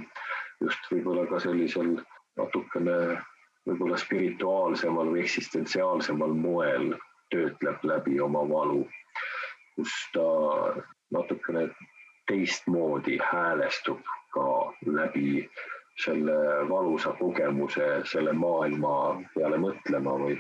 just 0.63 0.85
võib-olla 0.93 1.25
ka 1.27 1.41
sellisel 1.43 1.97
natukene 2.39 3.19
võib-olla 3.69 3.99
spirituaalsemal 4.01 5.11
või 5.13 5.25
eksistentsiaalsemal 5.25 6.35
moel 6.37 6.93
töötleb 7.33 7.87
läbi 7.89 8.21
oma 8.21 8.45
valu, 8.49 8.85
kus 9.75 9.95
ta 10.15 10.27
natukene 11.15 11.69
teistmoodi 12.27 13.19
häälestub 13.33 14.01
ka 14.35 14.75
läbi 14.87 15.49
selle 16.05 16.35
valusa 16.69 17.13
kogemuse 17.19 17.87
selle 18.11 18.33
maailma 18.33 19.23
peale 19.35 19.59
mõtlema 19.63 20.17
või, 20.19 20.39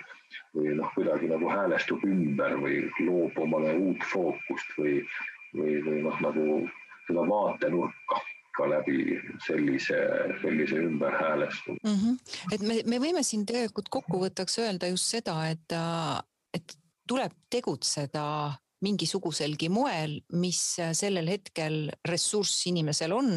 või 0.56 0.74
noh, 0.80 0.90
kuidagi 0.96 1.30
nagu 1.30 1.50
häälestub 1.50 2.02
ümber 2.08 2.56
või 2.62 2.80
loob 3.06 3.38
omale 3.38 3.74
uut 3.78 4.06
fookust 4.12 4.74
või, 4.78 4.96
või, 5.54 5.78
või 5.86 6.00
noh, 6.08 6.18
nagu 6.26 6.46
seda 7.06 7.26
vaatenurka 7.28 8.22
ka 8.54 8.66
läbi 8.70 9.18
sellise, 9.46 9.98
sellise 10.42 10.82
ümberhäälestumise 10.88 11.86
mm. 11.86 12.00
-hmm. 12.00 12.18
et 12.54 12.66
me, 12.66 12.80
me 12.86 13.00
võime 13.06 13.22
siin 13.26 13.46
tegelikult 13.46 13.90
kokkuvõtteks 13.94 14.58
öelda 14.62 14.90
just 14.90 15.10
seda, 15.14 15.38
et, 15.50 15.74
et 16.54 16.76
tuleb 17.08 17.34
tegutseda 17.50 18.26
mingisuguselgi 18.84 19.70
moel, 19.72 20.18
mis 20.40 20.60
sellel 20.96 21.30
hetkel 21.32 21.88
ressurss 22.08 22.66
inimesel 22.70 23.14
on 23.16 23.36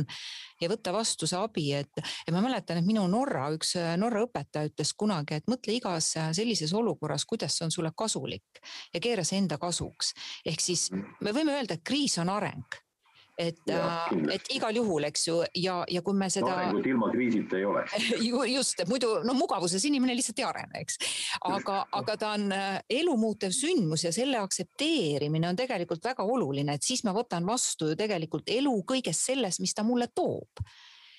ja 0.61 0.69
võtta 0.71 0.93
vastu 0.95 1.29
see 1.29 1.39
abi, 1.39 1.67
et 1.77 2.01
ja 2.01 2.33
ma 2.35 2.41
mäletan, 2.43 2.81
et 2.81 2.87
minu 2.87 3.05
Norra, 3.11 3.47
üks 3.55 3.75
Norra 3.99 4.23
õpetaja 4.25 4.71
ütles 4.71 4.93
kunagi, 4.97 5.39
et 5.39 5.51
mõtle 5.51 5.77
igas 5.77 6.13
sellises 6.37 6.73
olukorras, 6.77 7.25
kuidas 7.29 7.57
see 7.57 7.67
on 7.67 7.73
sulle 7.73 7.93
kasulik 7.97 8.61
ja 8.93 9.03
keera 9.03 9.25
see 9.27 9.41
enda 9.43 9.59
kasuks. 9.61 10.13
ehk 10.45 10.61
siis 10.61 10.89
me 10.93 11.33
võime 11.33 11.55
öelda, 11.57 11.77
et 11.77 11.85
kriis 11.87 12.17
on 12.21 12.33
areng 12.33 12.86
et, 13.37 13.69
äh, 13.69 14.33
et 14.33 14.49
igal 14.55 14.75
juhul, 14.75 15.05
eks 15.11 15.27
ju, 15.27 15.37
ja, 15.61 15.77
ja 15.91 16.01
kui 16.05 16.17
me 16.17 16.29
seda 16.33 16.47
no,. 16.47 16.55
arengut 16.55 16.89
ilma 16.89 17.11
kriisita 17.13 17.59
ei 17.59 17.67
ole 17.69 17.83
just, 18.55 18.81
et 18.81 18.89
muidu 18.89 19.11
no 19.27 19.35
mugavuses 19.37 19.85
inimene 19.85 20.15
lihtsalt 20.17 20.41
ei 20.41 20.47
arene, 20.47 20.81
eks. 20.81 20.97
aga, 21.51 21.83
aga 21.99 22.17
ta 22.17 22.33
on 22.37 22.49
äh, 22.55 22.81
elumuutev 22.99 23.53
sündmus 23.53 24.07
ja 24.07 24.13
selle 24.15 24.41
aktsepteerimine 24.41 25.51
on 25.51 25.59
tegelikult 25.59 26.05
väga 26.09 26.25
oluline, 26.25 26.77
et 26.77 26.85
siis 26.85 27.05
ma 27.05 27.13
võtan 27.15 27.45
vastu 27.47 27.91
ju 27.91 27.99
tegelikult 27.99 28.49
elu 28.49 28.73
kõiges 28.89 29.21
selles, 29.29 29.61
mis 29.61 29.77
ta 29.77 29.85
mulle 29.85 30.09
toob. 30.15 30.65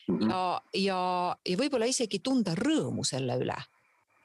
Mhm. 0.09 0.31
ja, 0.31 0.43
ja, 0.81 1.01
ja 1.45 1.57
võib-olla 1.61 1.85
isegi 1.85 2.23
tunda 2.25 2.55
rõõmu 2.57 3.05
selle 3.05 3.35
üle 3.43 3.57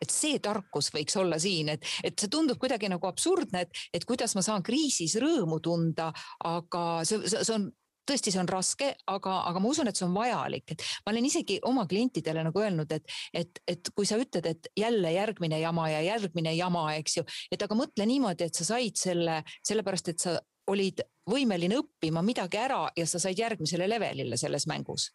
et 0.03 0.11
see 0.11 0.39
tarkus 0.43 0.89
võiks 0.93 1.15
olla 1.19 1.37
siin, 1.39 1.73
et, 1.75 1.85
et 2.03 2.15
see 2.19 2.31
tundub 2.31 2.59
kuidagi 2.59 2.89
nagu 2.91 3.07
absurdne, 3.07 3.63
et, 3.63 3.83
et 3.95 4.05
kuidas 4.07 4.35
ma 4.35 4.43
saan 4.45 4.63
kriisis 4.65 5.15
rõõmu 5.21 5.61
tunda, 5.63 6.09
aga 6.47 6.83
see, 7.07 7.21
see 7.31 7.55
on 7.55 7.69
tõesti, 8.09 8.33
see 8.33 8.41
on 8.41 8.49
raske, 8.51 8.93
aga, 9.11 9.35
aga 9.49 9.61
ma 9.63 9.71
usun, 9.71 9.89
et 9.89 9.99
see 9.99 10.07
on 10.07 10.15
vajalik, 10.15 10.75
et 10.75 10.85
ma 11.05 11.13
olen 11.13 11.27
isegi 11.29 11.59
oma 11.69 11.85
klientidele 11.89 12.45
nagu 12.47 12.63
öelnud, 12.63 12.91
et, 12.95 13.19
et, 13.33 13.61
et 13.67 13.93
kui 13.95 14.07
sa 14.09 14.19
ütled, 14.21 14.47
et 14.49 14.71
jälle 14.79 15.13
järgmine 15.15 15.59
jama 15.61 15.89
ja 15.91 16.01
järgmine 16.13 16.55
jama, 16.57 16.87
eks 16.99 17.19
ju, 17.19 17.27
et 17.51 17.63
aga 17.63 17.77
mõtle 17.77 18.07
niimoodi, 18.09 18.49
et 18.49 18.59
sa 18.59 18.67
said 18.73 18.99
selle 18.99 19.41
sellepärast, 19.65 20.11
et 20.13 20.23
sa 20.23 20.37
olid 20.71 21.03
võimeline 21.29 21.79
õppima 21.81 22.23
midagi 22.23 22.59
ära 22.59 22.85
ja 22.95 23.05
sa 23.07 23.19
said 23.19 23.39
järgmisele 23.39 23.87
levelile 23.89 24.39
selles 24.39 24.67
mängus. 24.69 25.11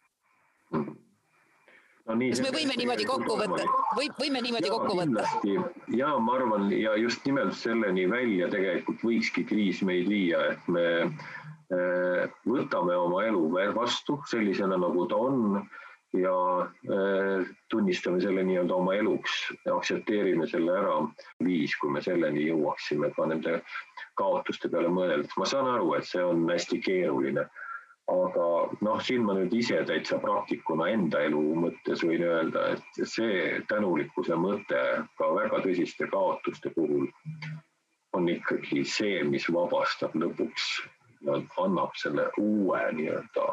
No 2.09 2.15
kas 2.17 2.39
me 2.41 2.49
võime 2.49 2.73
niimoodi 2.73 3.05
kokku 3.05 3.35
võtta, 3.37 3.65
või 3.93 4.07
võime 4.17 4.41
niimoodi 4.41 4.65
ja, 4.65 4.73
kokku 4.73 4.95
võtta? 4.97 5.25
ja 5.93 6.15
ma 6.17 6.39
arvan 6.39 6.71
ja 6.73 6.95
just 6.97 7.21
nimelt 7.27 7.53
selleni 7.57 8.07
välja 8.09 8.47
tegelikult 8.49 9.03
võikski 9.05 9.43
kriis 9.45 9.83
meid 9.85 10.09
viia, 10.09 10.39
et 10.55 10.71
me 10.73 10.87
võtame 11.69 12.95
oma 12.97 13.21
elu 13.27 13.43
vastu 13.75 14.17
sellisena, 14.25 14.77
nagu 14.81 15.05
ta 15.05 15.19
on 15.21 15.61
ja 16.13 16.61
äh, 16.89 17.45
tunnistame 17.69 18.21
selle 18.21 18.43
nii-öelda 18.43 18.75
oma 18.75 18.95
eluks 18.97 19.35
aktsepteerime 19.71 20.47
selle 20.47 20.73
ära. 20.79 20.95
viis, 21.45 21.75
kui 21.77 21.91
me 21.93 22.01
selleni 22.01 22.47
jõuaksime 22.47 23.11
ka 23.15 23.27
nende 23.29 23.59
kaotuste 24.17 24.69
peale 24.69 24.89
mõeldes. 24.89 25.37
ma 25.37 25.45
saan 25.45 25.69
aru, 25.69 25.93
et 25.93 26.09
see 26.09 26.23
on 26.23 26.49
hästi 26.49 26.81
keeruline, 26.81 27.45
aga 28.09 28.47
noh, 28.81 29.01
siin 29.05 29.25
ma 29.25 29.37
nüüd 29.37 29.53
ise 29.53 29.83
täitsa 29.85 30.17
praktikuna 30.19 30.89
enda 30.89 31.21
elu 31.29 31.43
mõttes 31.65 32.01
võin 32.01 32.25
öelda, 32.25 32.73
et 32.73 33.01
see 33.05 33.61
tänulikkuse 33.69 34.35
mõte 34.35 34.83
ka 35.17 35.33
väga 35.35 35.61
tõsiste 35.65 36.09
kaotuste 36.09 36.73
puhul 36.73 37.05
on 38.17 38.29
ikkagi 38.29 38.81
see, 38.83 39.21
mis 39.23 39.45
vabastab 39.53 40.17
lõpuks 40.17 40.79
annab 41.27 41.95
selle 41.99 42.29
uue 42.39 42.79
nii-öelda 42.95 43.45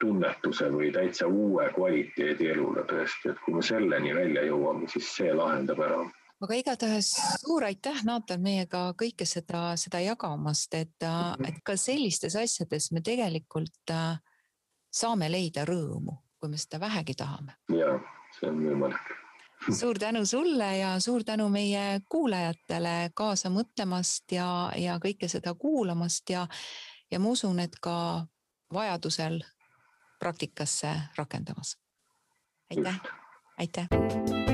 tunnetuse 0.00 0.70
või 0.72 0.92
täitsa 0.92 1.26
uue 1.28 1.66
kvaliteedi 1.74 2.48
elule 2.54 2.84
tõesti, 2.88 3.30
et 3.30 3.42
kui 3.44 3.54
me 3.58 3.62
selleni 3.62 4.14
välja 4.16 4.46
jõuame, 4.48 4.88
siis 4.88 5.10
see 5.16 5.34
lahendab 5.34 5.82
ära. 5.84 6.00
Aga 6.40 6.56
igatahes 6.56 7.10
suur 7.42 7.66
aitäh, 7.68 8.00
Naatan, 8.08 8.40
meiega 8.40 8.94
kõike 8.96 9.26
seda, 9.28 9.74
seda 9.76 10.00
jagamast, 10.00 10.74
et 10.74 11.04
et 11.44 11.60
ka 11.64 11.76
sellistes 11.76 12.36
asjades 12.40 12.88
me 12.96 13.04
tegelikult 13.04 13.92
äh, 13.92 14.16
saame 14.90 15.28
leida 15.28 15.66
rõõmu, 15.68 16.16
kui 16.40 16.48
me 16.48 16.56
seda 16.56 16.80
vähegi 16.80 17.18
tahame. 17.18 17.58
ja, 17.76 17.98
see 18.38 18.48
on 18.48 18.64
võimalik 18.64 19.19
suur 19.68 19.98
tänu 19.98 20.26
sulle 20.26 20.76
ja 20.78 21.00
suur 21.00 21.24
tänu 21.24 21.48
meie 21.48 22.00
kuulajatele 22.08 23.10
kaasa 23.14 23.50
mõtlemast 23.52 24.32
ja, 24.32 24.72
ja 24.76 24.98
kõike 25.02 25.28
seda 25.28 25.54
kuulamast 25.54 26.30
ja, 26.30 26.46
ja 27.10 27.20
ma 27.20 27.34
usun, 27.34 27.60
et 27.60 27.76
ka 27.80 28.26
vajadusel 28.72 29.40
praktikasse 30.18 30.94
rakendamas. 31.16 31.76
aitäh, 32.70 33.00
aitäh. 33.58 34.49